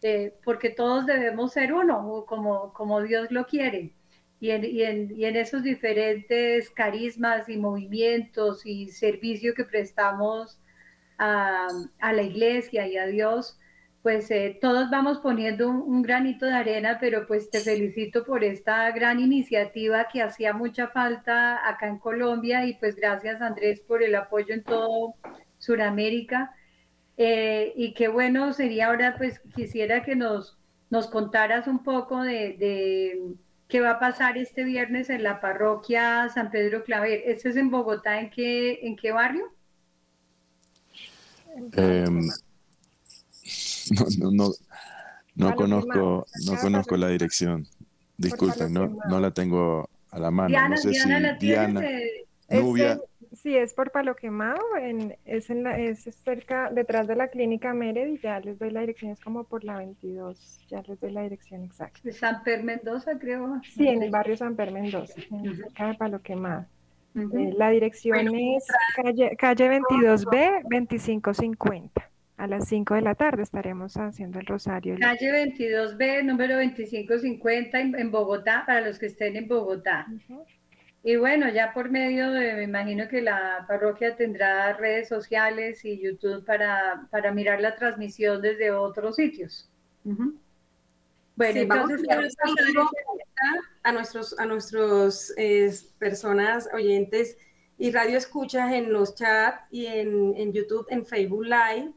eh, 0.00 0.32
porque 0.42 0.70
todos 0.70 1.04
debemos 1.04 1.52
ser 1.52 1.74
uno, 1.74 2.24
como, 2.26 2.72
como 2.72 3.02
Dios 3.02 3.30
lo 3.30 3.44
quiere. 3.44 3.92
Y 4.40 4.48
en, 4.48 4.64
y, 4.64 4.82
en, 4.82 5.14
y 5.14 5.26
en, 5.26 5.36
esos 5.36 5.62
diferentes 5.62 6.70
carismas 6.70 7.50
y 7.50 7.58
movimientos 7.58 8.64
y 8.64 8.88
servicio 8.88 9.52
que 9.52 9.64
prestamos 9.64 10.58
a, 11.18 11.68
a 12.00 12.12
la 12.14 12.22
iglesia 12.22 12.86
y 12.86 12.96
a 12.96 13.04
Dios, 13.08 13.58
pues 14.08 14.30
eh, 14.30 14.56
todos 14.58 14.88
vamos 14.88 15.18
poniendo 15.18 15.68
un, 15.68 16.00
granito 16.00 16.46
de 16.46 16.54
arena, 16.54 16.96
pero 16.98 17.26
pues 17.26 17.50
te 17.50 17.60
felicito 17.60 18.24
por 18.24 18.42
esta 18.42 18.90
gran 18.92 19.20
iniciativa 19.20 20.08
que 20.10 20.22
hacía 20.22 20.54
mucha 20.54 20.88
falta 20.88 21.68
acá 21.68 21.88
en 21.88 21.98
Colombia 21.98 22.64
y 22.64 22.72
pues 22.72 22.96
gracias 22.96 23.42
Andrés 23.42 23.80
por 23.80 24.02
el 24.02 24.14
apoyo 24.14 24.54
en 24.54 24.64
todo 24.64 25.14
Sudamérica. 25.58 26.54
Eh, 27.18 27.74
y 27.76 27.92
qué 27.92 28.08
bueno 28.08 28.54
sería 28.54 28.86
ahora, 28.86 29.16
pues 29.18 29.40
quisiera 29.54 30.02
que 30.02 30.16
nos, 30.16 30.56
nos 30.88 31.08
contaras 31.08 31.66
un 31.66 31.84
poco 31.84 32.22
de, 32.22 32.56
de, 32.58 33.34
qué 33.68 33.82
va 33.82 33.90
a 33.90 34.00
pasar 34.00 34.38
este 34.38 34.64
viernes 34.64 35.10
en 35.10 35.22
la 35.22 35.38
parroquia 35.42 36.30
San 36.30 36.50
Pedro 36.50 36.82
Claver. 36.82 37.24
¿Este 37.26 37.50
es 37.50 37.56
en 37.56 37.68
Bogotá? 37.68 38.20
¿En 38.20 38.30
qué, 38.30 38.80
en 38.86 38.96
qué 38.96 39.12
barrio? 39.12 39.52
Em, 41.76 42.26
no, 44.18 44.30
no, 44.30 44.50
no, 45.34 45.54
conozco, 45.54 46.26
no 46.46 46.56
conozco 46.60 46.96
la 46.96 47.08
dirección. 47.08 47.66
Disculpen, 48.16 48.72
no, 48.72 48.96
no 49.08 49.20
la 49.20 49.30
tengo 49.30 49.88
a 50.10 50.18
la 50.18 50.30
mano. 50.30 50.48
Diana, 50.48 50.68
no 50.70 50.76
sé 50.76 50.90
Diana, 50.90 51.16
si 51.16 51.22
la 51.22 51.34
Diana, 51.34 51.82
Nubia. 52.50 53.00
sí, 53.32 53.56
es 53.56 53.74
por 53.74 53.92
Palo 53.92 54.16
Quemado, 54.16 54.60
en, 54.80 55.16
es, 55.24 55.50
en 55.50 55.62
la, 55.62 55.78
es 55.78 56.08
cerca, 56.24 56.70
detrás 56.70 57.06
de 57.06 57.14
la 57.14 57.28
clínica 57.28 57.74
Meredith, 57.74 58.22
ya 58.22 58.40
les 58.40 58.58
doy 58.58 58.70
la 58.70 58.80
dirección, 58.80 59.12
es 59.12 59.20
como 59.20 59.44
por 59.44 59.64
la 59.64 59.76
22, 59.78 60.60
ya 60.68 60.82
les 60.82 60.98
doy 61.00 61.12
la 61.12 61.22
dirección 61.22 61.62
exacta. 61.62 62.00
San 62.12 62.42
Per 62.42 62.64
Mendoza, 62.64 63.18
creo. 63.18 63.60
Sí, 63.62 63.86
en 63.86 64.02
el 64.02 64.10
barrio 64.10 64.36
San 64.36 64.56
Per 64.56 64.72
Mendoza, 64.72 65.14
cerca 65.56 65.88
de 65.88 65.94
Palo 65.94 66.20
Quemado. 66.22 66.66
Eh, 67.14 67.54
la 67.56 67.70
dirección 67.70 68.34
es 68.34 68.66
calle, 68.94 69.36
calle 69.36 69.80
22B 69.80 70.62
2550 70.70 72.07
a 72.38 72.46
las 72.46 72.68
5 72.68 72.94
de 72.94 73.02
la 73.02 73.14
tarde 73.16 73.42
estaremos 73.42 73.96
haciendo 73.96 74.38
el 74.38 74.46
rosario. 74.46 74.96
Calle 75.00 75.32
22B, 75.32 76.24
número 76.24 76.54
2550 76.54 77.80
en 77.80 78.10
Bogotá, 78.10 78.62
para 78.64 78.80
los 78.80 78.98
que 78.98 79.06
estén 79.06 79.36
en 79.36 79.48
Bogotá. 79.48 80.06
Y 81.02 81.16
bueno, 81.16 81.48
ya 81.48 81.72
por 81.72 81.90
medio 81.90 82.30
de, 82.30 82.54
me 82.54 82.62
imagino 82.62 83.08
que 83.08 83.22
la 83.22 83.64
parroquia 83.66 84.14
tendrá 84.16 84.72
redes 84.74 85.08
sociales 85.08 85.84
y 85.84 86.00
YouTube 86.00 86.44
para, 86.44 87.08
para 87.10 87.32
mirar 87.32 87.60
la 87.60 87.74
transmisión 87.74 88.40
desde 88.40 88.70
otros 88.70 89.16
sitios. 89.16 89.68
Bueno, 90.04 91.60
entonces 91.60 92.06
a, 93.82 93.92
nuestros, 93.92 94.38
a 94.38 94.46
nuestros 94.46 95.32
eh, 95.36 95.72
personas 95.98 96.68
oyentes 96.72 97.36
y 97.78 97.90
radio 97.90 98.16
escuchas 98.16 98.72
en 98.72 98.92
los 98.92 99.14
chats 99.14 99.62
y 99.70 99.86
en, 99.86 100.34
en 100.36 100.52
YouTube, 100.52 100.86
en 100.90 101.04
Facebook 101.04 101.44
Live 101.44 101.92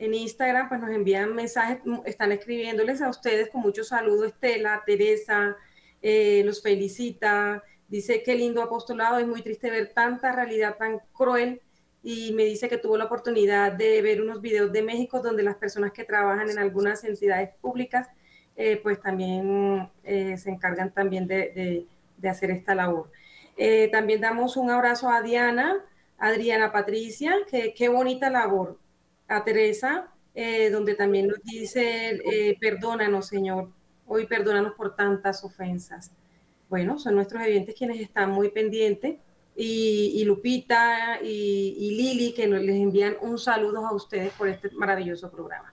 en 0.00 0.14
Instagram, 0.14 0.68
pues 0.68 0.80
nos 0.80 0.90
envían 0.90 1.34
mensajes, 1.34 1.78
están 2.06 2.32
escribiéndoles 2.32 3.02
a 3.02 3.10
ustedes 3.10 3.50
con 3.50 3.60
mucho 3.60 3.84
saludo, 3.84 4.24
Estela, 4.24 4.82
Teresa, 4.86 5.58
eh, 6.00 6.42
los 6.46 6.62
felicita, 6.62 7.62
dice 7.86 8.22
qué 8.22 8.34
lindo 8.34 8.62
apostolado, 8.62 9.18
es 9.18 9.26
muy 9.26 9.42
triste 9.42 9.68
ver 9.68 9.92
tanta 9.92 10.32
realidad 10.32 10.76
tan 10.78 11.00
cruel 11.12 11.60
y 12.02 12.32
me 12.32 12.44
dice 12.46 12.70
que 12.70 12.78
tuvo 12.78 12.96
la 12.96 13.04
oportunidad 13.04 13.72
de 13.72 14.00
ver 14.00 14.22
unos 14.22 14.40
videos 14.40 14.72
de 14.72 14.82
México 14.82 15.20
donde 15.20 15.42
las 15.42 15.56
personas 15.56 15.92
que 15.92 16.04
trabajan 16.04 16.48
en 16.48 16.58
algunas 16.58 17.04
entidades 17.04 17.50
públicas, 17.60 18.08
eh, 18.56 18.80
pues 18.82 19.02
también 19.02 19.90
eh, 20.02 20.38
se 20.38 20.48
encargan 20.48 20.94
también 20.94 21.26
de, 21.26 21.86
de 22.16 22.28
hacer 22.28 22.50
esta 22.50 22.74
labor. 22.74 23.10
también 23.92 24.22
damos 24.22 24.56
un 24.56 24.70
abrazo 24.70 25.10
a 25.10 25.20
Diana, 25.20 25.84
Adriana 26.16 26.72
Patricia, 26.72 27.34
que 27.50 27.74
qué 27.74 27.90
bonita 27.90 28.30
labor 28.30 28.78
a 29.30 29.42
Teresa, 29.44 30.12
eh, 30.34 30.70
donde 30.70 30.94
también 30.94 31.28
nos 31.28 31.42
dice, 31.42 32.20
eh, 32.24 32.56
perdónanos, 32.60 33.26
Señor, 33.26 33.70
Hoy 34.12 34.26
perdónanos 34.26 34.72
por 34.74 34.96
tantas 34.96 35.44
ofensas. 35.44 36.10
Bueno, 36.68 36.98
son 36.98 37.14
nuestros 37.14 37.44
oyentes 37.44 37.76
quienes 37.76 38.00
están 38.00 38.32
muy 38.32 38.48
pendientes 38.50 39.18
y, 39.54 40.24
Lupita 40.24 41.20
y, 41.22 41.94
Lili 41.96 42.32
que 42.32 42.48
les 42.48 42.74
envían 42.74 43.14
un 43.20 43.38
saludo 43.38 43.86
a 43.86 43.94
ustedes 43.94 44.32
por 44.32 44.48
este 44.48 44.68
maravilloso 44.72 45.30
programa. 45.30 45.72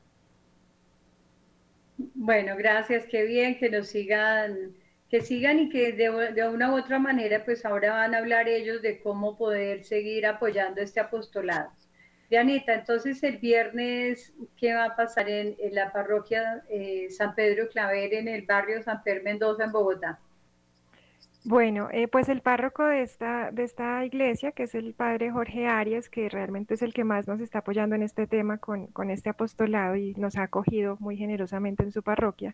Bueno, 1.97 2.55
gracias, 2.55 3.05
qué 3.09 3.23
bien 3.23 3.57
que 3.57 3.71
nos 3.71 3.87
sigan, 3.87 4.75
que 5.09 5.21
sigan 5.21 5.57
y 5.57 5.69
que 5.69 5.93
de, 5.93 6.47
una 6.47 6.71
u 6.71 6.77
otra 6.77 6.99
manera, 6.99 7.43
pues 7.43 7.65
ahora 7.65 7.93
van 7.93 8.13
a 8.13 8.19
hablar 8.19 8.47
ellos 8.47 8.83
de 8.83 9.01
cómo 9.01 9.35
poder 9.35 9.83
seguir 9.83 10.27
apoyando 10.27 10.79
este 10.79 10.99
apostolado. 10.99 11.71
Dianita, 12.29 12.73
entonces 12.73 13.23
el 13.23 13.37
viernes, 13.37 14.33
¿qué 14.57 14.73
va 14.73 14.85
a 14.85 14.95
pasar 14.95 15.29
en, 15.29 15.55
la 15.71 15.93
parroquia 15.93 16.63
eh, 16.69 17.07
San 17.09 17.33
Pedro 17.35 17.69
Claver 17.69 18.13
en 18.13 18.27
el 18.27 18.45
barrio 18.45 18.83
San 18.83 19.01
Pedro 19.01 19.23
Mendoza 19.23 19.63
en 19.63 19.71
Bogotá? 19.71 20.19
Bueno, 21.45 21.87
eh, 21.93 22.09
pues 22.09 22.27
el 22.27 22.41
párroco 22.41 22.83
de 22.83 23.03
esta, 23.03 23.51
de 23.51 23.63
esta 23.63 24.03
iglesia, 24.03 24.51
que 24.51 24.63
es 24.63 24.75
el 24.75 24.93
padre 24.93 25.31
Jorge 25.31 25.65
Arias, 25.65 26.09
que 26.09 26.27
realmente 26.27 26.73
es 26.73 26.81
el 26.81 26.93
que 26.93 27.05
más 27.05 27.25
nos 27.25 27.39
está 27.39 27.59
apoyando 27.59 27.95
en 27.95 28.03
este 28.03 28.27
tema 28.27 28.57
con, 28.57 28.87
con 28.87 29.09
este 29.09 29.29
apostolado 29.29 29.95
y 29.95 30.13
nos 30.15 30.35
ha 30.35 30.43
acogido 30.43 30.97
muy 30.99 31.15
generosamente 31.15 31.83
en 31.83 31.93
su 31.93 32.03
parroquia. 32.03 32.53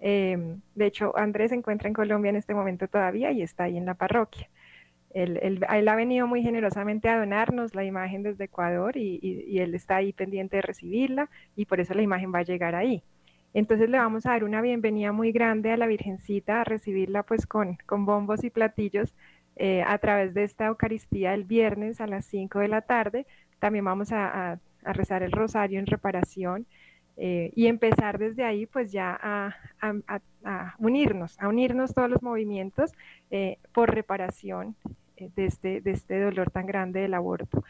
Em, 0.00 0.60
de 0.74 0.86
hecho, 0.86 1.16
Andrés 1.16 1.50
se 1.50 1.56
encuentra 1.56 1.88
en 1.88 1.94
Colombia 1.94 2.30
en 2.30 2.36
este 2.36 2.54
momento 2.54 2.88
todavía 2.88 3.32
y 3.32 3.40
está 3.40 3.64
ahí 3.64 3.78
en 3.78 3.86
la 3.86 3.94
parroquia. 3.94 4.50
Él, 5.12 5.64
ha 5.68 5.96
venido 5.96 6.26
muy 6.28 6.42
generosamente 6.42 7.08
a 7.08 7.18
donarnos 7.18 7.74
la 7.74 7.84
imagen 7.84 8.22
desde 8.22 8.44
Ecuador 8.44 8.96
y, 8.96 9.18
y, 9.22 9.58
él 9.58 9.74
está 9.74 9.96
ahí 9.96 10.12
pendiente 10.12 10.56
de 10.56 10.62
recibirla 10.62 11.28
y 11.56 11.64
por 11.64 11.80
eso 11.80 11.94
la 11.94 12.02
imagen 12.02 12.32
va 12.32 12.38
a 12.38 12.44
llegar 12.44 12.76
ahí. 12.76 13.02
Entonces 13.52 13.90
le 13.90 13.98
vamos 13.98 14.26
a 14.26 14.30
dar 14.30 14.44
una 14.44 14.60
bienvenida 14.62 15.10
muy 15.12 15.32
grande 15.32 15.72
a 15.72 15.76
la 15.76 15.88
Virgencita, 15.88 16.60
a 16.60 16.64
recibirla 16.64 17.24
pues 17.24 17.46
con, 17.46 17.78
bombos 17.88 18.44
y 18.44 18.50
platillos 18.50 19.12
eh, 19.56 19.82
a 19.82 19.98
través 19.98 20.34
de 20.34 20.44
esta 20.44 20.66
Eucaristía 20.66 21.34
el 21.34 21.44
viernes 21.44 22.00
a 22.00 22.06
las 22.06 22.24
5 22.26 22.60
de 22.60 22.68
la 22.68 22.82
tarde. 22.82 23.26
También 23.58 23.84
vamos 23.84 24.12
a, 24.12 24.58
rezar 24.82 25.22
el 25.22 25.32
rosario 25.32 25.78
en 25.78 25.84
reparación 25.84 26.64
eh, 27.18 27.52
y 27.54 27.66
empezar 27.66 28.18
desde 28.18 28.44
ahí 28.44 28.64
pues 28.64 28.92
ya 28.92 29.18
a, 29.20 29.54
a, 29.82 30.74
unirnos, 30.78 31.38
a 31.38 31.48
unirnos 31.48 31.92
todos 31.92 32.08
los 32.08 32.22
movimientos 32.22 32.92
eh, 33.30 33.58
por 33.74 33.94
reparación 33.94 34.74
de, 35.28 35.46
este, 35.46 35.80
de 35.80 35.90
este 35.90 36.20
dolor 36.20 36.50
tan 36.50 36.66
grande 36.66 37.00
del 37.00 37.14
aborto. 37.14 37.64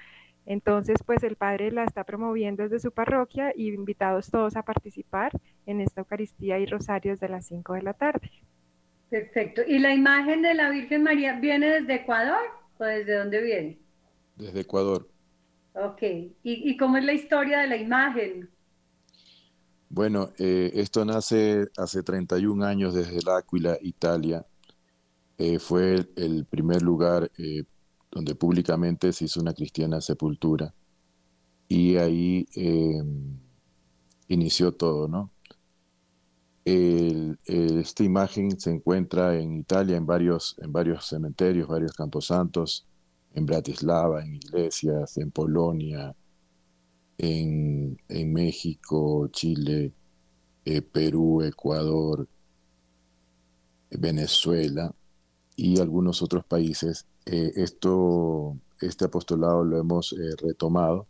Entonces, 0.47 0.97
pues 1.05 1.23
el 1.23 1.37
Padre 1.37 1.71
la 1.71 1.85
está 1.85 2.05
promoviendo 2.05 2.63
desde 2.63 2.81
su 2.81 2.93
parroquia 2.93 3.53
y 3.55 3.69
invitados 3.73 4.31
todos 4.31 4.57
a 4.57 4.63
participar 4.63 5.33
en 5.67 5.81
esta 5.81 6.01
Eucaristía 6.01 6.59
y 6.59 6.67
Rosarios 6.67 7.21
de 7.21 7.29
las 7.29 7.47
5 7.47 7.75
de 7.75 7.83
la 7.83 7.93
tarde. 7.93 8.31
Perfecto. 9.11 9.63
¿Y 9.67 9.79
la 9.79 9.93
imagen 9.93 10.43
de 10.43 10.55
la 10.55 10.71
Virgen 10.71 11.03
María 11.03 11.39
viene 11.39 11.69
desde 11.69 11.97
Ecuador 11.97 12.41
o 12.79 12.85
desde 12.85 13.17
dónde 13.17 13.43
viene? 13.43 13.79
Desde 14.37 14.61
Ecuador. 14.61 15.09
Ok. 15.75 16.03
¿Y, 16.43 16.77
cómo 16.77 16.97
es 16.97 17.05
la 17.05 17.13
historia 17.13 17.61
de 17.61 17.67
la 17.67 17.77
imagen? 17.77 18.51
Bueno, 19.89 20.31
eh, 20.39 20.71
esto 20.75 21.05
nace 21.05 21.67
hace 21.77 22.03
31 22.03 22.65
años 22.65 22.95
desde 22.95 23.19
el 23.19 23.29
Áquila, 23.29 23.77
Italia. 23.83 24.47
Eh, 25.41 25.59
fue 25.59 26.07
el, 26.17 26.45
primer 26.45 26.83
lugar 26.83 27.33
eh, 27.39 27.65
donde 28.11 28.35
públicamente 28.35 29.11
se 29.11 29.25
hizo 29.25 29.41
una 29.41 29.55
cristiana 29.55 29.99
sepultura. 30.03 30.75
Y 31.67 31.97
ahí 31.97 32.47
em, 32.55 33.39
inició 34.29 34.73
todo, 34.73 35.09
¿no? 35.09 35.33
esta 36.63 38.05
imagen 38.05 38.61
se 38.61 38.71
encuentra 38.71 39.37
en 39.41 39.57
Italia, 39.57 39.97
en 39.97 40.07
varios, 40.07 40.57
en 40.61 40.71
varios 40.73 41.07
cementerios, 41.07 41.67
varios 41.67 41.95
camposantos, 41.95 42.87
en 43.35 43.47
Bratislava, 43.47 44.23
en 44.23 44.37
iglesias, 44.37 45.17
en 45.17 45.31
Polonia, 45.33 46.15
en, 47.19 47.99
México, 48.33 49.29
Chile, 49.33 49.93
eh, 50.65 50.83
Perú, 50.83 51.43
Ecuador, 51.43 52.29
Venezuela 53.91 54.95
y 55.61 55.79
algunos 55.79 56.23
otros 56.23 56.43
países 56.47 57.07
eh, 57.27 57.53
esto, 57.57 58.57
este 58.81 59.05
apostolado 59.05 59.63
lo 59.63 59.79
hemos 59.79 60.15
eh, 60.15 60.35
retomado, 60.41 61.07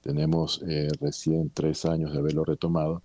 tenemos 0.00 0.60
eh, 0.66 0.88
recién 1.00 1.50
tres 1.54 1.84
años 1.84 2.12
de 2.12 2.18
haberlo 2.18 2.44
retomado, 2.44 3.02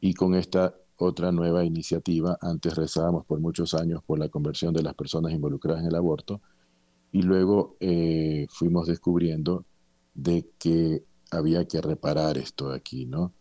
y 0.00 0.14
con 0.14 0.34
esta 0.34 0.74
otra 0.98 1.30
nueva 1.30 1.64
iniciativa, 1.64 2.36
antes 2.40 2.74
rezábamos 2.74 3.24
por 3.24 3.38
muchos 3.38 3.72
años 3.74 4.02
por 4.04 4.18
la 4.18 4.28
conversión 4.28 4.74
de 4.74 4.82
las 4.82 4.94
personas 4.94 5.32
involucradas 5.32 5.82
en 5.82 5.88
el 5.88 5.94
aborto, 5.94 6.40
y 7.12 7.22
luego 7.22 7.76
fuimos 8.50 8.88
descubriendo 8.88 9.64
de 10.12 10.48
que 10.58 11.04
había 11.30 11.66
que 11.66 11.80
reparar 11.80 12.36
esto 12.36 12.72
aquí, 12.72 13.06
¿no? 13.06 13.32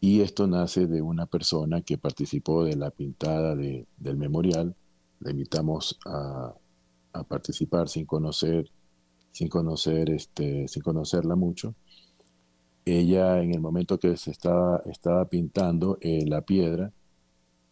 Y 0.00 0.20
esto 0.20 0.46
nace 0.46 0.86
de 0.86 1.02
una 1.02 1.26
persona 1.26 1.82
que 1.82 1.98
participó 1.98 2.64
de 2.64 2.76
la 2.76 2.90
pintada 2.90 3.56
de, 3.56 3.86
del 3.98 4.16
memorial, 4.16 4.76
le 5.20 5.30
invitamos 5.30 5.98
a, 6.06 6.54
participar 7.28 7.88
sin 7.88 8.06
conocer, 8.06 8.70
sin 9.32 9.48
conocer, 9.48 10.08
este, 10.10 10.68
sin 10.68 10.82
conocerla 10.82 11.34
mucho. 11.34 11.74
Ella 12.84 13.42
en 13.42 13.52
el 13.52 13.60
momento 13.60 13.98
que 13.98 14.16
se 14.16 14.30
estaba, 14.30 14.80
estaba 14.86 15.24
pintando 15.24 15.98
eh, 16.00 16.24
la 16.26 16.42
piedra, 16.42 16.92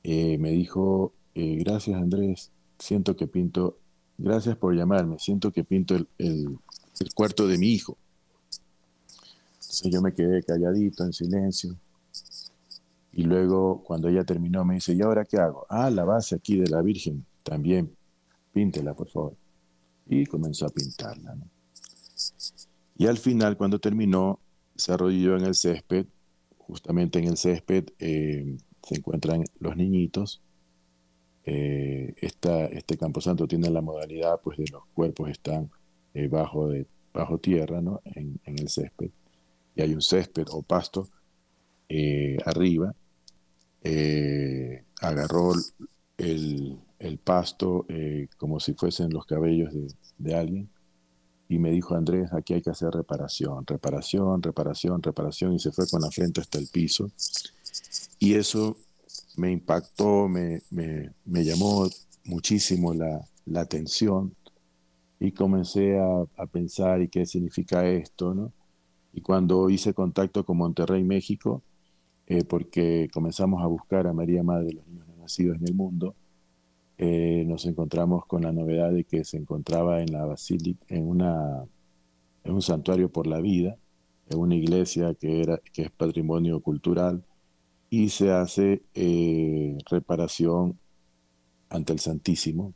eh, 0.02 0.36
me 0.38 0.50
dijo, 0.50 1.12
eh, 1.34 1.56
gracias 1.64 2.00
Andrés, 2.00 2.50
siento 2.78 3.14
que 3.14 3.28
pinto, 3.28 3.78
gracias 4.18 4.56
por 4.56 4.74
llamarme, 4.74 5.20
siento 5.20 5.52
que 5.52 5.62
pinto 5.62 5.94
el, 5.94 6.08
el, 6.18 6.58
el 6.98 7.14
cuarto 7.14 7.46
de 7.46 7.58
mi 7.58 7.68
hijo. 7.68 7.96
Entonces 9.60 9.92
yo 9.92 10.02
me 10.02 10.14
quedé 10.14 10.42
calladito, 10.42 11.04
en 11.04 11.12
silencio. 11.12 11.76
Y 13.12 13.22
luego, 13.22 13.82
cuando 13.82 14.08
ella 14.08 14.24
terminó, 14.24 14.64
me 14.64 14.74
dice, 14.74 14.92
¿y 14.92 15.02
ahora 15.02 15.24
qué 15.24 15.38
hago? 15.38 15.66
Ah, 15.68 15.90
la 15.90 16.04
base 16.04 16.34
aquí 16.34 16.58
de 16.58 16.68
la 16.68 16.82
Virgen, 16.82 17.24
también 17.46 17.96
píntela, 18.52 18.94
por 18.94 19.08
favor. 19.08 19.36
Y 20.06 20.26
comenzó 20.26 20.66
a 20.66 20.70
pintarla. 20.70 21.36
Y 22.98 23.06
al 23.06 23.18
final, 23.18 23.56
cuando 23.56 23.78
terminó, 23.78 24.40
se 24.74 24.92
arrodilló 24.92 25.36
en 25.36 25.44
el 25.44 25.54
césped. 25.54 26.06
Justamente 26.58 27.18
en 27.18 27.26
el 27.26 27.36
césped 27.36 27.84
eh, 27.98 28.56
se 28.82 28.96
encuentran 28.96 29.44
los 29.60 29.76
niñitos. 29.76 30.42
Eh, 31.44 32.14
este 32.20 32.96
camposanto 32.98 33.46
tiene 33.46 33.70
la 33.70 33.80
modalidad 33.80 34.40
pues, 34.42 34.58
de 34.58 34.66
los 34.72 34.84
cuerpos 34.94 35.30
están 35.30 35.70
eh, 36.14 36.26
bajo, 36.26 36.68
de, 36.68 36.86
bajo 37.12 37.38
tierra, 37.38 37.80
¿no? 37.80 38.00
en, 38.04 38.40
en, 38.44 38.58
el 38.58 38.68
césped. 38.68 39.10
Y 39.76 39.82
hay 39.82 39.94
un 39.94 40.02
césped 40.02 40.46
o 40.50 40.62
pasto 40.62 41.08
arriba. 42.44 42.94
agarró 45.00 45.52
el, 46.18 46.78
el 46.98 47.18
pasto 47.18 47.84
eh, 47.88 48.28
como 48.38 48.60
si 48.60 48.74
fuesen 48.74 49.10
los 49.12 49.26
cabellos 49.26 49.72
de, 50.18 50.34
alguien. 50.34 50.68
Y 51.48 51.58
me 51.58 51.70
dijo, 51.70 51.94
Andrés, 51.94 52.32
aquí 52.32 52.54
hay 52.54 52.62
que 52.62 52.70
hacer 52.70 52.90
reparación, 52.90 53.64
reparación, 53.66 54.42
reparación, 54.42 55.02
reparación. 55.02 55.54
Y 55.54 55.58
se 55.58 55.72
fue 55.72 55.86
con 55.88 56.02
la 56.02 56.10
frente 56.10 56.40
hasta 56.40 56.58
el 56.58 56.68
piso. 56.68 57.10
Y 58.18 58.34
eso 58.34 58.76
me 59.36 59.52
impactó, 59.52 60.28
me, 60.28 60.62
me, 60.70 61.44
llamó 61.44 61.88
muchísimo 62.24 62.94
la, 62.94 63.24
la, 63.44 63.60
atención. 63.60 64.34
Y 65.20 65.32
comencé 65.32 65.98
a, 65.98 66.24
a, 66.36 66.46
pensar, 66.46 67.00
¿y 67.02 67.08
qué 67.08 67.24
significa 67.26 67.86
esto? 67.86 68.34
¿no? 68.34 68.52
Y 69.12 69.20
cuando 69.22 69.70
hice 69.70 69.94
contacto 69.94 70.44
con 70.44 70.58
Monterrey, 70.58 71.02
México, 71.04 71.62
eh, 72.26 72.44
porque 72.44 73.08
comenzamos 73.12 73.62
a 73.62 73.66
buscar 73.66 74.06
a 74.06 74.12
María 74.12 74.42
Madre 74.42 74.66
de 74.66 74.72
los 74.74 74.86
Niños 74.88 75.06
Nacidos 75.18 75.56
en 75.56 75.68
el 75.68 75.74
Mundo, 75.74 76.14
eh, 76.98 77.44
nos 77.46 77.66
encontramos 77.66 78.24
con 78.26 78.42
la 78.42 78.52
novedad 78.52 78.90
de 78.90 79.04
que 79.04 79.24
se 79.24 79.36
encontraba 79.36 80.00
en 80.00 80.12
la 80.12 80.24
basílica, 80.24 80.84
en, 80.88 81.06
una, 81.06 81.64
en 82.44 82.52
un 82.54 82.62
santuario 82.62 83.10
por 83.10 83.26
la 83.26 83.40
vida, 83.40 83.76
en 84.30 84.38
una 84.38 84.54
iglesia 84.54 85.14
que, 85.14 85.42
era, 85.42 85.60
que 85.72 85.82
es 85.82 85.90
patrimonio 85.90 86.60
cultural, 86.60 87.22
y 87.90 88.08
se 88.08 88.32
hace 88.32 88.82
eh, 88.94 89.76
reparación 89.90 90.78
ante 91.68 91.92
el 91.92 91.98
Santísimo, 91.98 92.72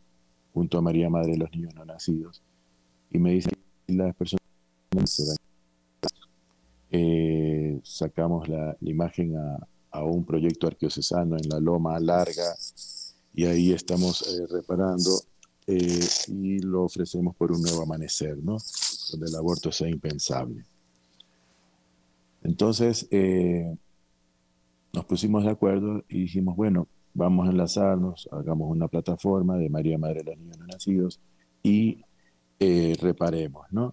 junto 0.53 0.79
a 0.79 0.83
María 0.83 1.09
Madre 1.09 1.33
de 1.33 1.39
los 1.39 1.51
Niños 1.53 1.75
No 1.75 1.85
Nacidos. 1.85 2.43
Y 3.11 3.19
me 3.19 3.33
dice, 3.33 3.51
las 3.87 4.15
personas 4.15 4.45
van. 4.95 5.07
Eh, 6.93 7.81
sacamos 7.85 8.49
la, 8.49 8.77
la 8.81 8.91
imagen 8.91 9.37
a, 9.37 9.59
a, 9.93 10.05
un 10.05 10.25
proyecto 10.25 10.67
arqueocesano 10.67 11.37
en 11.37 11.49
la 11.49 11.61
Loma 11.61 11.99
Larga, 12.01 12.55
y 13.33 13.45
ahí 13.45 13.73
estamos 13.73 14.23
eh, 14.23 14.47
reparando 14.51 15.11
eh, 15.67 16.01
y 16.29 16.59
lo 16.61 16.85
ofrecemos 16.85 17.37
por 17.37 17.53
un 17.53 17.63
nuevo 17.63 17.83
amanecer, 17.83 18.37
¿no? 18.39 18.57
Donde 19.11 19.27
el 19.29 19.37
aborto 19.37 19.71
sea 19.71 19.89
impensable. 19.89 20.65
Entonces, 22.43 23.07
eh, 23.11 23.77
nos 24.93 25.05
pusimos 25.05 25.45
de 25.45 25.51
acuerdo 25.51 26.05
y 26.09 26.23
dijimos, 26.23 26.57
bueno, 26.57 26.89
vamos 27.15 27.47
a 27.47 27.51
enlazarnos, 27.51 28.29
hagamos 28.33 28.71
una 28.71 28.89
plataforma 28.89 29.57
de 29.57 29.69
María 29.69 29.99
Madre 29.99 30.23
de 30.23 30.31
los 30.31 30.39
Niños 30.39 30.59
Nacidos 30.67 31.21
y 31.63 32.03
reparemos, 32.59 33.67
¿no? 33.71 33.91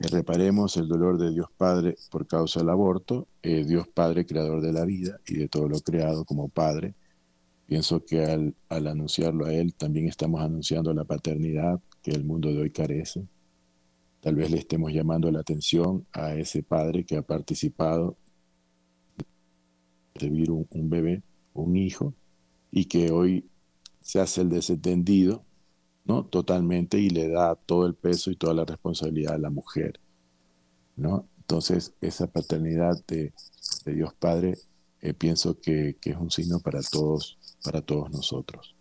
Reparemos 0.00 0.76
el 0.76 0.88
dolor 0.88 1.16
de 1.16 1.30
Dios 1.30 1.46
Padre 1.56 1.94
por 2.10 2.26
causa 2.26 2.58
del 2.58 2.70
aborto, 2.70 3.28
Dios 3.42 3.86
Padre 3.86 4.26
creador 4.26 4.60
de 4.62 4.72
la 4.72 4.84
vida 4.84 5.20
y 5.28 5.34
de 5.36 5.48
todo 5.48 5.68
lo 5.68 5.78
creado 5.80 6.24
como 6.24 6.48
Padre. 6.48 6.94
Pienso 7.70 8.04
que 8.04 8.24
al, 8.24 8.56
al 8.68 8.88
anunciarlo 8.88 9.46
a 9.46 9.54
Él 9.54 9.74
también 9.74 10.08
estamos 10.08 10.40
anunciando 10.40 10.92
la 10.92 11.04
paternidad 11.04 11.78
que 12.02 12.10
el 12.10 12.24
mundo 12.24 12.52
de 12.52 12.62
hoy 12.62 12.70
carece. 12.70 13.28
Tal 14.18 14.34
vez 14.34 14.50
le 14.50 14.58
estemos 14.58 14.92
llamando 14.92 15.30
la 15.30 15.38
atención 15.38 16.04
a 16.12 16.34
ese 16.34 16.64
padre 16.64 17.04
que 17.04 17.16
ha 17.16 17.22
participado 17.22 18.16
de 20.14 20.28
vivir 20.28 20.50
un, 20.50 20.66
un 20.70 20.90
bebé, 20.90 21.22
un 21.54 21.76
hijo, 21.76 22.12
y 22.72 22.86
que 22.86 23.12
hoy 23.12 23.48
se 24.00 24.18
hace 24.18 24.40
el 24.40 24.48
desentendido, 24.48 25.44
¿no? 26.04 26.24
Totalmente 26.24 26.98
y 26.98 27.08
le 27.08 27.28
da 27.28 27.54
todo 27.54 27.86
el 27.86 27.94
peso 27.94 28.32
y 28.32 28.36
toda 28.36 28.52
la 28.52 28.64
responsabilidad 28.64 29.34
a 29.34 29.38
la 29.38 29.50
mujer, 29.50 30.00
¿no? 30.96 31.28
Entonces, 31.38 31.94
esa 32.00 32.26
paternidad 32.26 33.00
de, 33.06 33.32
Dios 33.86 34.12
Padre, 34.14 34.58
eh, 35.02 35.14
pienso 35.14 35.60
que, 35.60 35.96
es 36.02 36.16
un 36.16 36.32
signo 36.32 36.58
para 36.58 36.80
todos, 36.82 37.38
para 37.64 37.82
todos 37.82 38.10
nosotros. 38.10 38.74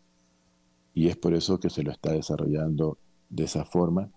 Y 0.94 1.08
es 1.08 1.18
por 1.18 1.34
eso 1.34 1.60
que 1.60 1.70
se 1.70 1.84
lo 1.84 1.92
está 1.92 2.14
desarrollando 2.14 2.98
de 3.30 3.44
esa 3.46 3.66
forma. 3.66 4.10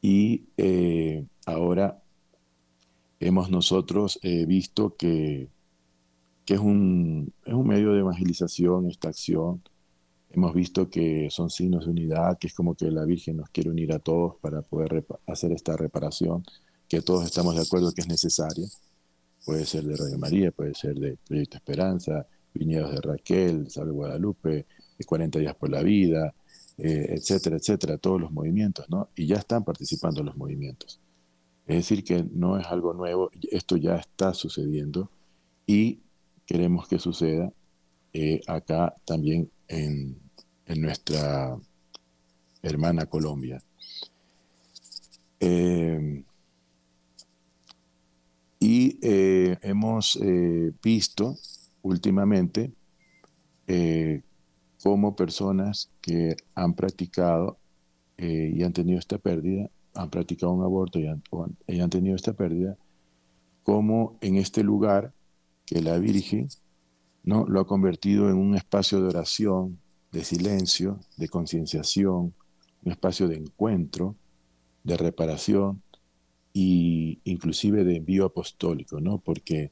Y 0.00 0.46
eh, 0.56 1.26
ahora 1.46 2.02
hemos 3.20 3.50
nosotros 3.50 4.18
eh, 4.22 4.46
visto 4.46 4.96
que 4.96 5.48
que 6.44 6.54
es 6.54 6.60
un, 6.60 7.32
es 7.44 7.54
un 7.54 7.66
medio 7.66 7.92
de 7.92 8.00
evangelización 8.00 8.88
esta 8.88 9.08
acción. 9.08 9.62
Hemos 10.30 10.54
visto 10.54 10.88
que 10.88 11.28
son 11.30 11.50
signos 11.50 11.84
de 11.84 11.90
unidad, 11.90 12.38
que 12.38 12.46
es 12.48 12.54
como 12.54 12.74
que 12.74 12.90
la 12.90 13.04
Virgen 13.04 13.36
nos 13.36 13.50
quiere 13.50 13.70
unir 13.70 13.92
a 13.92 13.98
todos 13.98 14.36
para 14.40 14.62
poder 14.62 15.04
hacer 15.26 15.52
esta 15.52 15.76
reparación, 15.76 16.42
que 16.88 17.02
todos 17.02 17.24
estamos 17.24 17.54
de 17.54 17.62
acuerdo 17.62 17.92
que 17.92 18.00
es 18.00 18.08
necesaria. 18.08 18.66
Puede 19.44 19.66
ser 19.66 19.84
de 19.84 19.96
Radio 19.96 20.18
María, 20.18 20.50
puede 20.52 20.74
ser 20.74 20.94
de 20.94 21.16
Proyecto 21.26 21.58
Esperanza, 21.58 22.26
Viñedos 22.54 22.92
de 22.92 23.00
Raquel, 23.00 23.70
Salve 23.70 23.92
Guadalupe, 23.92 24.66
40 25.04 25.38
Días 25.38 25.54
por 25.54 25.70
la 25.70 25.82
Vida, 25.82 26.34
eh, 26.78 27.06
etcétera, 27.10 27.56
etcétera, 27.56 27.98
todos 27.98 28.20
los 28.20 28.32
movimientos, 28.32 28.88
¿no? 28.88 29.08
Y 29.14 29.26
ya 29.26 29.36
están 29.36 29.64
participando 29.64 30.22
los 30.22 30.36
movimientos. 30.36 31.00
Es 31.66 31.76
decir, 31.76 32.04
que 32.04 32.24
no 32.32 32.58
es 32.58 32.66
algo 32.66 32.92
nuevo, 32.92 33.30
esto 33.50 33.76
ya 33.76 33.96
está 33.96 34.34
sucediendo 34.34 35.10
y 35.66 36.00
queremos 36.46 36.88
que 36.88 36.98
suceda 36.98 37.52
eh, 38.12 38.40
acá 38.46 38.94
también 39.04 39.50
en, 39.68 40.20
nuestra 40.76 41.58
hermana 42.62 43.04
Colombia. 43.04 43.62
Eh, 45.38 46.24
y 48.58 48.98
eh, 49.02 49.58
hemos 49.60 50.18
visto 50.82 51.36
últimamente 51.82 52.72
cómo 54.82 55.16
personas 55.16 55.88
que 56.00 56.36
han 56.54 56.74
practicado 56.74 57.58
y 58.18 58.62
han 58.62 58.72
tenido 58.72 58.98
esta 58.98 59.18
pérdida, 59.18 59.70
han 59.94 60.10
practicado 60.10 60.52
un 60.52 60.62
aborto 60.62 60.98
y 60.98 61.06
y 61.66 61.80
han 61.80 61.90
tenido 61.90 62.16
esta 62.16 62.32
pérdida, 62.32 62.76
cómo 63.62 64.18
en 64.20 64.36
este 64.36 64.62
lugar 64.62 65.12
que 65.66 65.80
la 65.80 65.98
Virgen 65.98 66.48
¿no? 67.22 67.46
lo 67.46 67.60
ha 67.60 67.66
convertido 67.66 68.28
en 68.28 68.36
un 68.36 68.54
espacio 68.54 69.00
de 69.00 69.08
oración, 69.08 69.78
de 70.10 70.24
silencio, 70.24 71.00
de 71.16 71.28
concienciación, 71.28 72.34
un 72.84 72.92
espacio 72.92 73.28
de 73.28 73.36
encuentro, 73.36 74.16
de 74.84 74.96
reparación 74.96 75.82
e 76.54 77.18
inclusive 77.24 77.84
de 77.84 77.96
envío 77.96 78.26
apostólico, 78.26 79.00
¿no? 79.00 79.18
porque 79.18 79.70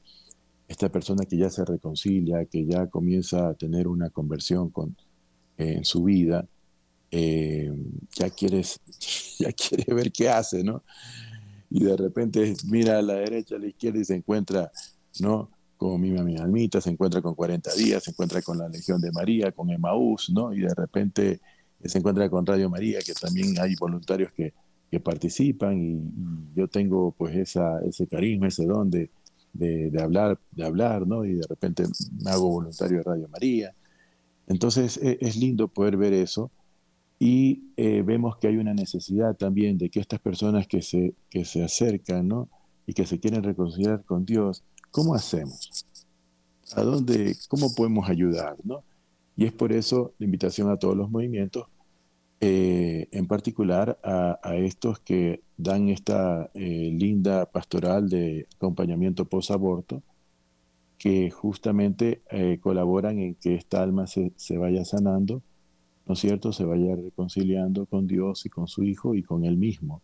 esta 0.71 0.89
persona 0.89 1.25
que 1.25 1.37
ya 1.37 1.49
se 1.49 1.65
reconcilia, 1.65 2.45
que 2.45 2.65
ya 2.65 2.87
comienza 2.87 3.49
a 3.49 3.53
tener 3.53 3.87
una 3.87 4.09
conversión 4.09 4.69
con, 4.69 4.95
en 5.57 5.83
su 5.83 6.03
vida, 6.03 6.47
eh, 7.11 7.71
ya, 8.15 8.29
quieres, 8.29 8.79
ya 9.39 9.51
quiere 9.51 9.93
ver 9.93 10.11
qué 10.11 10.29
hace, 10.29 10.63
¿no? 10.63 10.83
Y 11.69 11.83
de 11.83 11.97
repente 11.97 12.53
mira 12.65 12.99
a 12.99 13.01
la 13.01 13.15
derecha, 13.15 13.55
a 13.55 13.59
la 13.59 13.67
izquierda 13.67 13.99
y 13.99 14.05
se 14.05 14.15
encuentra, 14.15 14.71
¿no? 15.19 15.49
como 15.77 15.97
mi 15.97 16.37
Almita, 16.37 16.79
se 16.79 16.91
encuentra 16.91 17.23
con 17.23 17.33
40 17.33 17.73
días, 17.73 18.03
se 18.03 18.11
encuentra 18.11 18.39
con 18.43 18.59
la 18.59 18.69
Legión 18.69 19.01
de 19.01 19.11
María, 19.11 19.51
con 19.51 19.71
Emaús, 19.71 20.29
¿no? 20.29 20.53
Y 20.53 20.59
de 20.59 20.75
repente 20.75 21.41
se 21.83 21.97
encuentra 21.97 22.29
con 22.29 22.45
Radio 22.45 22.69
María, 22.69 22.99
que 23.03 23.13
también 23.13 23.59
hay 23.59 23.73
voluntarios 23.79 24.31
que, 24.31 24.53
que 24.91 24.99
participan 24.99 25.81
y, 25.81 26.55
yo 26.55 26.67
tengo 26.67 27.15
pues 27.17 27.35
esa, 27.35 27.81
ese 27.81 28.05
carisma, 28.05 28.49
ese 28.49 28.67
don 28.67 28.91
de, 28.91 29.09
de, 29.53 29.91
hablar, 30.01 30.39
de 30.51 30.65
hablar, 30.65 31.07
¿no? 31.07 31.25
Y 31.25 31.35
de 31.35 31.47
repente 31.47 31.83
me 32.23 32.31
hago 32.31 32.49
voluntario 32.49 32.97
de 32.97 33.03
Radio 33.03 33.27
María. 33.29 33.73
Entonces 34.47 34.97
e, 34.97 35.17
es, 35.21 35.35
lindo 35.35 35.67
poder 35.67 35.97
ver 35.97 36.13
eso 36.13 36.51
y 37.19 37.71
eh, 37.77 38.01
vemos 38.03 38.37
que 38.37 38.47
hay 38.47 38.57
una 38.57 38.73
necesidad 38.73 39.35
también 39.35 39.77
de 39.77 39.89
que 39.89 39.99
estas 39.99 40.19
personas 40.19 40.67
que 40.67 40.81
se, 40.81 41.13
que 41.29 41.45
se 41.45 41.63
acercan, 41.63 42.27
¿no? 42.27 42.49
Y 42.87 42.93
que 42.93 43.05
se 43.05 43.19
quieren 43.19 43.43
reconciliar 43.43 44.03
con 44.03 44.25
Dios, 44.25 44.63
¿Cómo 44.91 45.15
hacemos? 45.15 45.85
¿A 46.75 46.81
dónde, 46.81 47.35
cómo 47.47 47.73
podemos 47.73 48.09
ayudar? 48.09 48.57
¿no? 48.63 48.83
Y 49.37 49.45
es 49.45 49.53
por 49.53 49.71
eso 49.71 50.13
la 50.19 50.25
invitación 50.25 50.69
a 50.69 50.77
todos 50.77 50.97
los 50.97 51.09
movimientos, 51.09 51.65
eh, 52.43 53.07
en 53.11 53.27
particular 53.27 53.99
a, 54.03 54.55
estos 54.55 54.99
que 54.99 55.43
dan 55.57 55.89
esta 55.89 56.49
eh, 56.55 56.89
linda 56.91 57.45
pastoral 57.45 58.09
de 58.09 58.47
acompañamiento 58.55 59.25
post-aborto, 59.25 60.01
que 60.97 61.29
justamente 61.29 62.23
eh, 62.31 62.57
colaboran 62.59 63.19
en 63.19 63.35
que 63.35 63.53
esta 63.53 63.83
alma 63.83 64.07
se, 64.07 64.33
se, 64.37 64.57
vaya 64.57 64.83
sanando, 64.85 65.43
¿no 66.07 66.13
es 66.15 66.19
cierto? 66.19 66.51
Se 66.51 66.65
vaya 66.65 66.95
reconciliando 66.95 67.85
con 67.85 68.07
Dios 68.07 68.43
y 68.47 68.49
con 68.49 68.67
su 68.67 68.85
Hijo 68.85 69.13
y 69.13 69.21
con 69.21 69.45
Él 69.45 69.57
mismo, 69.57 70.01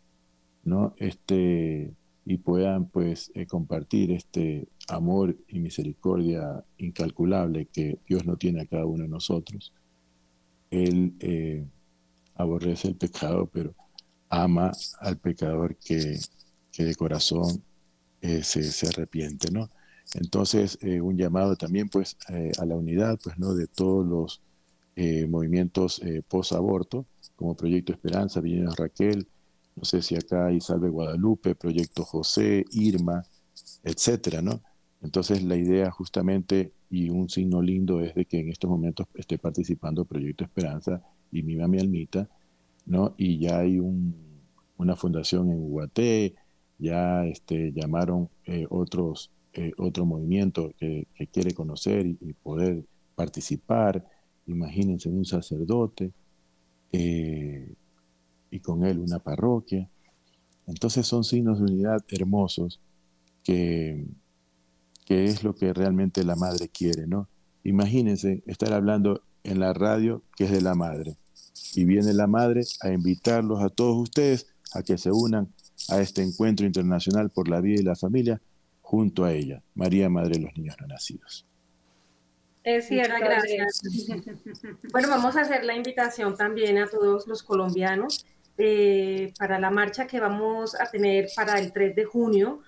¿no? 0.63 0.93
Este, 0.97 1.91
y 2.23 2.37
puedan 2.37 2.85
pues 2.85 3.31
compartir 3.47 4.11
este 4.11 4.67
amor 4.89 5.35
y 5.47 5.57
misericordia 5.57 6.63
incalculable 6.77 7.65
que 7.65 7.97
Dios 8.07 8.27
no 8.27 8.37
tiene 8.37 8.61
a 8.61 8.67
cada 8.67 8.85
uno 8.85 9.03
de 9.03 9.09
nosotros. 9.09 9.73
Él 10.69 11.15
aborrece 12.37 12.87
el 12.87 12.95
pecado, 12.95 13.49
pero 13.51 13.75
ama 14.29 14.71
al 14.99 15.17
pecador 15.17 15.75
que, 15.77 16.19
de 16.77 16.95
corazón 16.95 17.63
eh, 18.21 18.43
se, 18.43 18.87
arrepiente, 18.87 19.51
¿no? 19.51 19.69
Entonces, 20.13 20.77
un 20.81 21.17
llamado 21.17 21.55
también 21.57 21.89
pues 21.89 22.17
a 22.57 22.65
la 22.65 22.75
unidad, 22.75 23.19
pues, 23.21 23.37
¿no? 23.37 23.53
De 23.53 23.67
todos 23.67 24.05
los 24.07 24.41
movimientos 25.27 26.01
post-aborto, 26.29 27.05
como 27.35 27.55
Proyecto 27.55 27.91
Esperanza, 27.91 28.39
Viñedos 28.39 28.77
Raquel, 28.77 29.27
no 29.77 29.85
sé 29.85 30.01
si 30.01 30.15
acá 30.15 30.47
hay 30.47 30.59
Salve 30.59 30.89
Guadalupe, 30.89 31.53
Proyecto 31.53 32.03
José, 32.03 32.65
Irma, 32.71 33.23
etcétera, 33.83 34.41
¿no? 34.41 34.61
Entonces 35.01 35.43
la 35.43 35.55
idea 35.55 35.91
justamente 35.91 36.73
y 36.89 37.09
un 37.09 37.29
signo 37.29 37.61
lindo 37.61 38.01
es 38.01 38.15
de 38.15 38.25
que 38.25 38.39
en 38.39 38.49
estos 38.49 38.69
momentos 38.69 39.07
esté 39.15 39.37
participando 39.37 40.05
Proyecto 40.05 40.43
Esperanza 40.43 41.01
y 41.31 41.43
mi 41.43 41.55
mami 41.55 41.79
Almita, 41.79 42.29
¿no? 42.85 43.13
Y 43.17 43.39
ya 43.39 43.59
hay 43.59 43.79
una 43.79 44.95
fundación 44.95 45.51
en 45.51 45.59
Uguaté, 45.59 46.35
ya 46.77 47.25
este, 47.25 47.73
llamaron 47.73 48.29
eh, 48.45 48.65
otros, 48.69 49.31
eh, 49.53 49.71
otro 49.77 50.05
movimiento 50.05 50.73
que, 50.77 51.07
quiere 51.31 51.53
conocer 51.53 52.05
y, 52.05 52.33
poder 52.33 52.85
participar. 53.15 54.05
Imagínense 54.45 55.09
un 55.09 55.25
sacerdote. 55.25 56.11
Eh, 56.93 57.73
y 58.49 58.59
con 58.59 58.85
él 58.85 58.99
una 58.99 59.19
parroquia. 59.19 59.89
Entonces 60.67 61.05
son 61.05 61.23
signos 61.23 61.59
de 61.59 61.65
unidad 61.65 61.99
hermosos 62.09 62.79
que, 63.43 64.05
que 65.07 65.23
es 65.23 65.41
lo 65.41 65.55
que 65.55 65.73
realmente 65.73 66.25
la 66.25 66.35
madre 66.35 66.67
quiere, 66.67 67.07
¿no? 67.07 67.29
Imagínense 67.63 68.43
estar 68.45 68.73
hablando 68.73 69.23
en 69.45 69.61
la 69.61 69.71
radio 69.71 70.21
que 70.35 70.43
es 70.43 70.51
de 70.51 70.59
la 70.59 70.75
madre 70.75 71.15
y 71.75 71.85
viene 71.85 72.13
la 72.13 72.27
madre 72.27 72.63
a 72.81 72.89
invitarlos 72.91 73.63
a 73.63 73.69
todos 73.69 73.95
ustedes 73.95 74.47
a 74.73 74.83
que 74.83 74.97
se 74.97 75.09
unan 75.13 75.47
a 75.87 76.01
este 76.01 76.23
encuentro 76.23 76.65
internacional 76.65 77.29
por 77.29 77.47
la 77.47 77.61
vida 77.61 77.79
y 77.79 77.85
la 77.85 77.95
familia 77.95 78.41
junto 78.81 79.23
a 79.23 79.31
ella, 79.31 79.63
María 79.75 80.09
Madre 80.09 80.39
de 80.39 80.43
los 80.43 80.57
Niños 80.57 80.75
No 80.81 80.87
Nacidos. 80.87 81.45
Es 82.65 82.87
cierto. 82.89 83.15
gracias. 83.17 83.81
Bueno, 84.91 85.07
vamos 85.07 85.37
a 85.37 85.41
hacer 85.41 85.63
la 85.63 85.73
invitación 85.73 86.35
también 86.35 86.77
a 86.79 86.87
todos 86.87 87.27
los 87.27 87.43
colombianos 87.43 88.25
eh, 88.57 89.31
para 89.39 89.57
la 89.57 89.69
marcha 89.69 90.05
que 90.05 90.19
vamos 90.19 90.75
a 90.75 90.89
tener 90.91 91.29
para 91.33 91.59
el 91.59 91.71
3 91.71 91.95
de 91.95 92.03
junio 92.03 92.59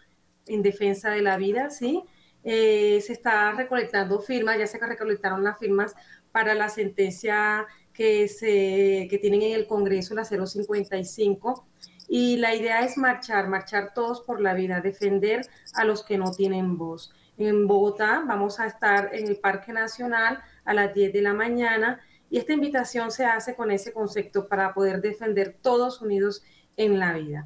en 0.48 0.62
defensa 0.62 1.10
de 1.10 1.22
la 1.22 1.36
vida, 1.36 1.70
¿sí? 1.70 2.02
Eh, 2.44 3.02
se 3.02 3.14
está 3.14 3.52
recolectando 3.52 4.20
firmas, 4.20 4.58
ya 4.58 4.68
se 4.68 4.78
recolectaron 4.80 5.44
las 5.44 5.58
firmas 5.60 5.96
para 6.32 6.54
la 6.56 6.70
sentencia 6.70 7.66
que, 7.94 8.28
se, 8.28 9.08
que 9.10 9.18
tienen 9.22 9.42
en 9.42 9.54
el 9.54 9.68
Congreso, 9.68 10.16
la 10.16 10.24
055. 10.26 11.68
Y 12.08 12.38
la 12.38 12.56
idea 12.56 12.84
es 12.84 12.98
marchar, 12.98 13.48
marchar 13.48 13.94
todos 13.94 14.22
por 14.22 14.42
la 14.42 14.54
vida, 14.54 14.82
defender 14.82 15.46
a 15.74 15.84
los 15.84 16.04
que 16.04 16.18
no 16.18 16.32
tienen 16.32 16.78
voz. 16.78 17.14
En 17.38 17.68
Bogotá 17.68 18.24
vamos 18.28 18.60
a 18.60 18.68
estar 18.68 19.14
en 19.14 19.28
el 19.28 19.38
Parque 19.38 19.72
Nacional 19.72 20.42
a 20.66 20.74
las 20.74 20.94
10 20.94 21.14
de 21.14 21.22
la 21.22 21.34
mañana 21.34 22.02
y 22.30 22.38
esta 22.38 22.54
invitación 22.54 23.12
se 23.12 23.26
hace 23.26 23.56
con 23.56 23.72
ese 23.72 23.94
concepto 23.94 24.48
para 24.48 24.74
poder 24.74 25.02
defender 25.02 25.58
todos 25.62 26.02
unidos 26.02 26.44
en 26.78 27.00
la 27.00 27.14
vida. 27.14 27.46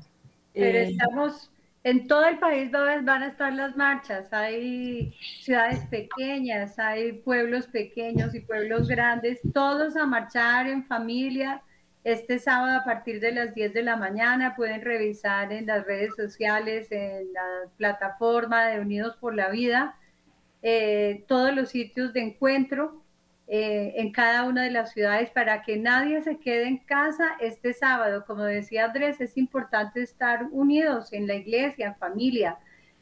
Pero 0.53 0.77
eh, 0.77 0.89
estamos, 0.89 1.51
en 1.83 2.07
todo 2.07 2.25
el 2.25 2.39
país 2.39 2.71
van 2.71 3.23
a 3.23 3.27
estar 3.27 3.53
las 3.53 3.75
marchas, 3.75 4.31
hay 4.31 5.13
ciudades 5.41 5.85
pequeñas, 5.87 6.79
hay 6.79 7.13
pueblos 7.13 7.67
pequeños 7.67 8.33
y 8.33 8.39
pueblos 8.39 8.87
grandes, 8.87 9.41
todos 9.53 9.97
a 9.97 10.05
marchar 10.05 10.67
en 10.67 10.85
familia. 10.85 11.61
Este 12.05 12.39
sábado 12.39 12.79
a 12.79 12.83
partir 12.83 13.19
de 13.19 13.33
las 13.33 13.53
10 13.53 13.73
de 13.73 13.83
la 13.83 13.97
mañana 13.97 14.55
pueden 14.55 14.81
revisar 14.81 15.51
en 15.51 15.65
las 15.65 15.85
redes 15.85 16.15
sociales, 16.15 16.89
en 16.91 17.31
la 17.33 17.69
plataforma 17.77 18.65
de 18.67 18.79
Unidos 18.79 19.17
por 19.17 19.35
la 19.35 19.49
Vida, 19.49 19.97
eh, 20.61 21.25
todos 21.27 21.53
los 21.53 21.69
sitios 21.69 22.13
de 22.13 22.21
encuentro 22.21 23.02
eh, 23.55 24.01
en 24.01 24.11
cada 24.11 24.45
una 24.45 24.63
de 24.63 24.71
las 24.71 24.93
ciudades 24.93 25.29
para 25.29 25.61
que 25.61 25.77
nadie 25.77 26.23
se 26.23 26.39
quede 26.39 26.67
en 26.67 26.79
casa 26.79 27.33
este 27.39 27.73
sábado. 27.73 28.25
Como 28.25 28.41
decía 28.41 28.85
Andrés, 28.85 29.21
es 29.21 29.37
importante 29.37 30.01
estar 30.01 30.47
unidos 30.49 31.13
en 31.13 31.27
la 31.27 31.35
iglesia, 31.35 31.85
en 31.89 31.95
familia. 31.97 32.57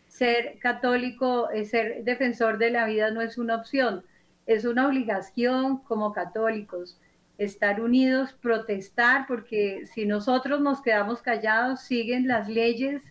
Ser 0.09 0.59
católico, 0.59 1.49
eh, 1.51 1.63
ser 1.63 2.03
defensor 2.03 2.57
de 2.57 2.69
la 2.69 2.85
vida 2.85 3.11
no 3.11 3.21
es 3.21 3.37
una 3.37 3.55
opción, 3.55 4.03
es 4.45 4.65
una 4.65 4.87
obligación 4.87 5.77
como 5.85 6.11
católicos. 6.11 6.99
Estar 7.37 7.79
unidos, 7.79 8.33
protestar, 8.33 9.27
porque 9.27 9.85
si 9.85 10.05
nosotros 10.05 10.59
nos 10.59 10.81
quedamos 10.81 11.21
callados, 11.21 11.79
siguen 11.79 12.27
las 12.27 12.49
leyes 12.49 13.01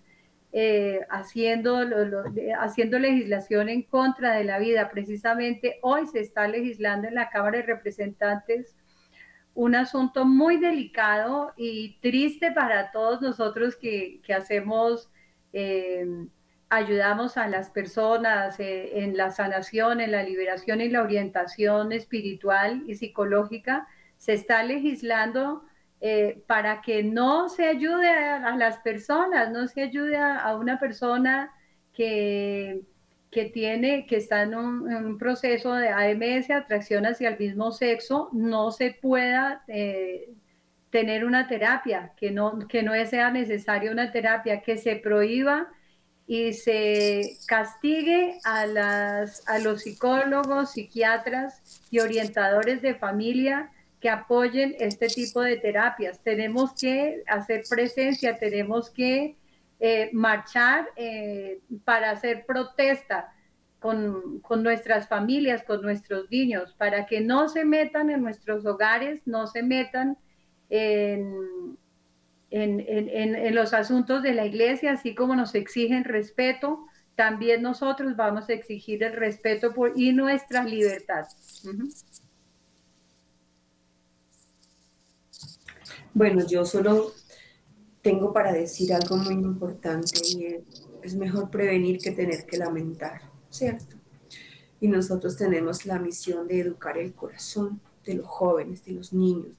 eh, 0.53 1.07
haciendo, 1.11 1.79
haciendo 2.59 2.99
legislación 2.99 3.69
en 3.69 3.83
contra 3.83 4.33
de 4.33 4.43
la 4.43 4.59
vida. 4.59 4.91
Precisamente 4.91 5.79
hoy 5.83 6.07
se 6.07 6.21
está 6.21 6.49
legislando 6.49 7.07
en 7.07 7.15
la 7.15 7.31
Cámara 7.31 7.59
de 7.59 7.65
Representantes 7.65 8.75
un 9.55 9.75
asunto 9.75 10.25
muy 10.25 10.57
delicado 10.57 11.53
y 11.57 11.99
triste 12.01 12.51
para 12.51 12.91
todos 12.91 13.21
nosotros 13.21 13.77
que, 13.77 14.21
hacemos, 14.37 15.11
eh, 15.53 16.07
ayudamos 16.69 17.37
a 17.37 17.47
las 17.47 17.71
personas 17.71 18.59
eh, 18.59 19.05
en 19.05 19.17
la 19.17 19.31
sanación, 19.31 20.01
en 20.01 20.13
la 20.13 20.23
liberación 20.23 20.81
y 20.81 20.89
la 20.89 21.03
orientación 21.03 21.93
espiritual 21.93 22.83
y 22.87 22.95
psicológica. 22.95 23.87
Se 24.17 24.33
está 24.33 24.63
legislando 24.63 25.65
eh, 26.03 26.43
para 26.47 26.81
que 26.81 27.03
no 27.03 27.51
se 27.51 27.67
ayude 27.67 28.09
a, 28.09 28.57
las 28.57 28.79
personas, 28.79 29.51
no 29.51 29.69
se 29.69 29.83
ayude 29.83 30.17
a, 30.17 30.57
una 30.57 30.79
persona 30.79 31.53
que, 31.93 32.81
que, 33.31 33.45
tiene, 33.47 34.07
que 34.07 34.17
está 34.17 34.45
en 34.45 34.55
un, 34.55 35.19
proceso 35.19 35.75
de 35.75 35.91
AMS, 35.91 36.51
atracción 36.51 37.05
hacia 37.05 37.29
el 37.29 37.39
mismo 37.39 37.71
sexo, 37.71 38.31
no 38.33 38.71
se 38.71 38.93
pueda 38.93 39.63
eh, 39.69 40.31
tener 40.89 41.27
una 41.27 41.47
terapia, 41.47 42.13
que 42.17 42.31
no, 42.31 42.67
que 42.67 42.83
no 42.83 42.93
sea 43.05 43.31
necesaria 43.31 43.93
una 43.93 44.11
terapia, 44.11 44.63
que 44.63 44.79
se 44.79 44.97
prohíba 44.97 45.69
y 46.27 46.55
se 46.55 47.37
castigue 47.47 48.39
a, 48.45 48.65
las, 48.65 49.47
a 49.47 49.59
los 49.59 49.83
psicólogos, 49.83 50.73
psiquiatras 50.73 51.85
y 51.91 51.99
orientadores 51.99 52.81
de 52.81 52.95
familia 52.95 53.71
que 54.01 54.09
apoyen 54.09 54.75
este 54.79 55.09
tipo 55.09 55.43
de 55.43 55.57
terapias. 55.59 56.21
Tenemos 56.21 56.73
que 56.75 57.23
hacer 57.27 57.63
presencia, 57.69 58.39
tenemos 58.39 58.91
que 58.91 59.37
eh, 59.79 60.11
marchar 60.13 60.89
eh, 60.97 61.61
para 61.85 62.11
hacer 62.11 62.45
protesta 62.47 63.33
con, 63.79 64.43
nuestras 64.63 65.09
familias, 65.09 65.63
con 65.65 65.83
nuestros 65.83 66.31
niños, 66.31 66.75
para 66.75 67.07
que 67.07 67.21
no 67.21 67.49
se 67.49 67.65
metan 67.65 68.11
en 68.11 68.23
nuestros 68.23 68.65
hogares, 68.67 69.21
no 69.27 69.47
se 69.47 69.63
metan 69.63 70.19
en, 70.69 71.27
en, 72.51 73.55
los 73.55 73.73
asuntos 73.73 74.23
de 74.23 74.35
la 74.35 74.45
iglesia, 74.47 74.93
así 74.93 75.15
como 75.15 75.35
nos 75.35 75.55
exigen 75.55 76.05
respeto, 76.05 76.87
también 77.15 77.63
nosotros 77.63 78.17
vamos 78.17 78.49
a 78.49 78.53
exigir 78.53 79.03
el 79.03 79.15
respeto 79.15 79.73
por, 79.75 79.93
y 79.97 80.13
nuestra 80.13 80.65
libertad. 80.65 81.27
Bueno, 86.21 86.47
yo 86.47 86.67
solo 86.67 87.15
tengo 88.03 88.35
para 88.35 88.53
decir 88.53 88.93
algo 88.93 89.17
muy 89.17 89.33
importante 89.33 90.21
y 90.23 90.63
es, 91.03 91.15
mejor 91.15 91.49
prevenir 91.49 91.97
que 91.97 92.11
tener 92.11 92.45
que 92.45 92.59
lamentar, 92.59 93.23
¿cierto? 93.49 93.97
Y 94.83 94.89
nosotros 94.89 95.39
tenemos 95.39 95.87
la 95.87 95.99
misión 95.99 96.47
de 96.47 96.61
educar 96.61 96.99
el 96.99 97.15
corazón 97.15 97.81
de 98.05 98.17
los 98.17 98.27
jóvenes, 98.27 98.85
de 98.85 98.93
los 98.93 99.15
niños, 99.15 99.57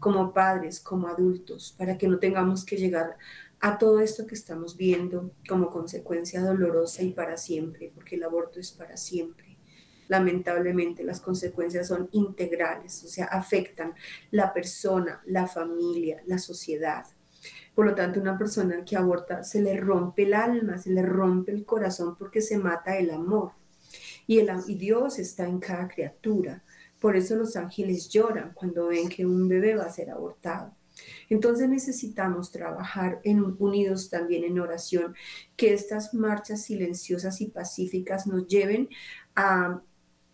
como 0.00 0.32
padres, 0.32 0.80
como 0.80 1.06
adultos, 1.06 1.72
para 1.78 1.96
que 1.96 2.08
no 2.08 2.18
tengamos 2.18 2.64
que 2.64 2.78
llegar 2.78 3.16
a 3.60 3.78
todo 3.78 4.00
esto 4.00 4.26
que 4.26 4.34
estamos 4.34 4.76
viendo 4.76 5.30
como 5.48 5.70
consecuencia 5.70 6.42
dolorosa 6.42 7.04
y 7.04 7.12
para 7.12 7.36
siempre, 7.36 7.92
porque 7.94 8.16
el 8.16 8.24
aborto 8.24 8.58
es 8.58 8.72
para 8.72 8.96
siempre 8.96 9.45
lamentablemente 10.08 11.04
las 11.04 11.20
consecuencias 11.20 11.88
son 11.88 12.08
integrales, 12.12 13.02
o 13.04 13.08
sea, 13.08 13.26
afectan 13.26 13.94
la 14.30 14.52
persona, 14.52 15.22
la 15.26 15.46
familia, 15.46 16.22
la 16.26 16.38
sociedad. 16.38 17.04
Por 17.74 17.86
lo 17.86 17.94
tanto, 17.94 18.20
una 18.20 18.38
persona 18.38 18.84
que 18.84 18.96
aborta 18.96 19.44
se 19.44 19.60
le 19.60 19.76
rompe 19.76 20.22
el 20.22 20.34
alma, 20.34 20.78
se 20.78 20.90
le 20.90 21.02
rompe 21.02 21.52
el 21.52 21.64
corazón 21.64 22.16
porque 22.16 22.40
se 22.40 22.58
mata 22.58 22.96
el 22.96 23.10
amor. 23.10 23.52
Y, 24.26 24.38
el, 24.38 24.48
Dios 24.78 25.18
está 25.18 25.46
en 25.46 25.60
cada 25.60 25.86
criatura. 25.86 26.62
Por 27.00 27.16
eso 27.16 27.36
los 27.36 27.54
ángeles 27.56 28.08
lloran 28.08 28.52
cuando 28.54 28.88
ven 28.88 29.08
que 29.08 29.26
un 29.26 29.46
bebé 29.46 29.76
va 29.76 29.84
a 29.84 29.90
ser 29.90 30.10
abortado. 30.10 30.72
Entonces 31.28 31.68
necesitamos 31.68 32.50
trabajar 32.50 33.20
unidos 33.24 34.08
también 34.08 34.44
en 34.44 34.58
oración, 34.58 35.14
que 35.56 35.74
estas 35.74 36.14
marchas 36.14 36.62
silenciosas 36.62 37.40
y 37.40 37.46
pacíficas 37.46 38.26
nos 38.26 38.46
lleven 38.46 38.88
a 39.34 39.82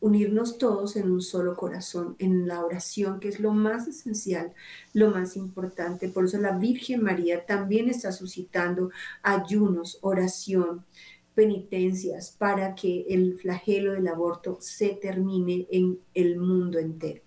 unirnos 0.03 0.59
todos 0.59 0.97
en 0.97 1.13
un 1.13 1.23
solo 1.23 1.57
corazón, 1.57 2.17
en 2.19 2.49
la 2.49 2.65
oración, 2.65 3.21
que 3.21 3.29
es 3.29 3.39
lo 3.39 3.53
más 3.53 3.87
esencial, 3.87 4.53
lo 4.93 5.13
más 5.13 5.37
importante. 5.37 6.09
Por 6.09 6.25
eso 6.25 6.39
la 6.39 6.59
Virgen 6.59 7.05
María 7.05 7.47
también 7.47 7.89
está 7.89 8.11
suscitando 8.11 8.91
ayunos, 9.23 9.99
oración, 10.01 10.85
penitencias 11.37 12.35
para 12.37 12.75
que 12.75 13.07
el 13.11 13.39
flagelo 13.39 13.93
del 13.93 14.09
aborto 14.09 14.59
se 14.61 14.89
termine 14.89 15.69
en 15.71 16.01
el 16.15 16.37
mundo 16.37 16.81
entero. 16.81 17.23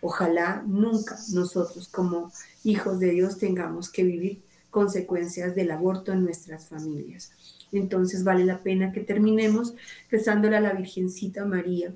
Ojalá 0.00 0.64
nunca 0.66 1.16
nosotros 1.32 1.86
como 1.86 2.32
hijos 2.64 2.98
de 2.98 3.10
Dios 3.12 3.38
tengamos 3.38 3.88
que 3.88 4.02
vivir 4.02 4.42
consecuencias 4.70 5.54
del 5.54 5.70
aborto 5.70 6.12
en 6.12 6.24
nuestras 6.24 6.68
familias. 6.68 7.30
Entonces 7.70 8.24
vale 8.24 8.44
la 8.44 8.64
pena 8.64 8.90
que 8.90 9.00
terminemos 9.00 9.74
rezándole 10.10 10.56
a 10.56 10.60
la 10.60 10.72
Virgencita 10.72 11.44
María 11.44 11.94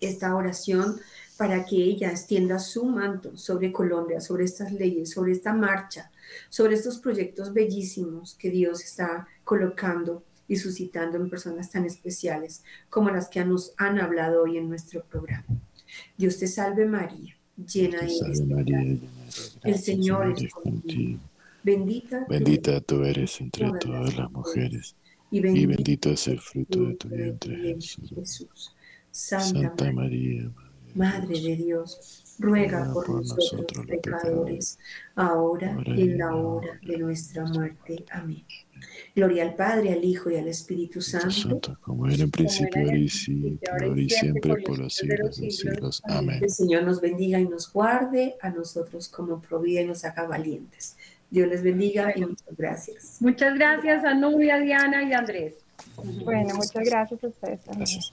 esta 0.00 0.34
oración 0.34 1.00
para 1.36 1.64
que 1.64 1.76
ella 1.76 2.10
extienda 2.10 2.58
su 2.58 2.84
manto 2.84 3.36
sobre 3.36 3.72
Colombia, 3.72 4.20
sobre 4.20 4.44
estas 4.44 4.72
leyes, 4.72 5.10
sobre 5.10 5.32
esta 5.32 5.54
marcha, 5.54 6.10
sobre 6.48 6.74
estos 6.74 6.98
proyectos 6.98 7.52
bellísimos 7.52 8.34
que 8.34 8.50
Dios 8.50 8.82
está 8.84 9.26
colocando 9.44 10.22
y 10.48 10.56
suscitando 10.56 11.16
en 11.16 11.30
personas 11.30 11.70
tan 11.70 11.86
especiales 11.86 12.62
como 12.88 13.10
las 13.10 13.28
que 13.28 13.44
nos 13.44 13.72
han 13.76 13.98
hablado 13.98 14.42
hoy 14.42 14.58
en 14.58 14.68
nuestro 14.68 15.02
programa. 15.04 15.46
Dios 16.18 16.38
te 16.38 16.46
salve 16.46 16.84
María, 16.86 17.36
llena 17.56 18.02
de 18.02 18.98
El 19.62 19.78
Señor 19.78 20.34
es 20.36 20.52
contigo. 20.52 21.20
Bendita, 21.62 22.26
Bendita 22.28 22.80
tú 22.80 23.04
eres 23.04 23.40
entre 23.40 23.70
todas 23.80 24.16
las 24.16 24.30
mujeres 24.30 24.94
y 25.30 25.40
bendito, 25.40 26.10
es 26.10 26.26
el 26.26 26.40
fruto 26.40 26.86
de 26.86 26.94
tu 26.94 27.08
vientre, 27.08 27.76
Jesús. 27.76 28.74
Santa, 29.10 29.92
María, 29.92 30.50
Madre 30.94 31.40
de 31.40 31.56
Dios, 31.56 32.34
ruega 32.38 32.92
por, 32.92 33.08
nosotros, 33.08 33.86
pecadores, 33.86 34.78
ahora 35.14 35.76
y 35.86 36.02
en 36.02 36.18
la 36.18 36.34
hora 36.34 36.80
de 36.82 36.98
nuestra 36.98 37.44
muerte. 37.44 38.04
Amén. 38.10 38.44
Gloria 39.14 39.42
al 39.44 39.54
Padre, 39.54 39.92
al 39.92 40.04
Hijo 40.04 40.30
y 40.30 40.36
al 40.36 40.48
Espíritu 40.48 41.00
Santo. 41.00 41.60
como 41.80 42.06
era 42.06 42.24
en 42.24 42.30
principio, 42.30 42.80
ahora 42.80 42.96
y, 42.96 44.08
siempre, 44.08 44.56
por 44.62 44.78
los 44.78 44.94
siglos 44.94 45.36
de 45.36 45.46
los 45.46 45.56
siglos. 45.56 46.02
Amén. 46.04 46.42
El 46.42 46.50
Señor 46.50 46.84
nos 46.84 47.00
bendiga 47.00 47.38
y 47.38 47.46
nos 47.46 47.72
guarde 47.72 48.36
a 48.40 48.50
nosotros 48.50 49.08
como 49.08 49.40
provida 49.40 49.82
y 49.82 49.86
nos 49.86 50.04
haga 50.04 50.26
valientes. 50.26 50.96
Dios 51.30 51.48
les 51.48 51.62
bendiga 51.62 52.12
y 52.16 52.22
muchas 52.22 52.56
gracias. 52.56 53.16
Muchas 53.20 53.54
gracias 53.54 54.04
a 54.04 54.14
Nubia, 54.14 54.58
Diana 54.58 55.08
y 55.08 55.12
Andrés. 55.12 55.54
Bueno, 56.24 56.54
muchas 56.56 56.84
gracias 56.84 57.22
a 57.22 57.28
ustedes 57.28 57.60
también. 57.64 57.86
Gracias. 57.86 58.12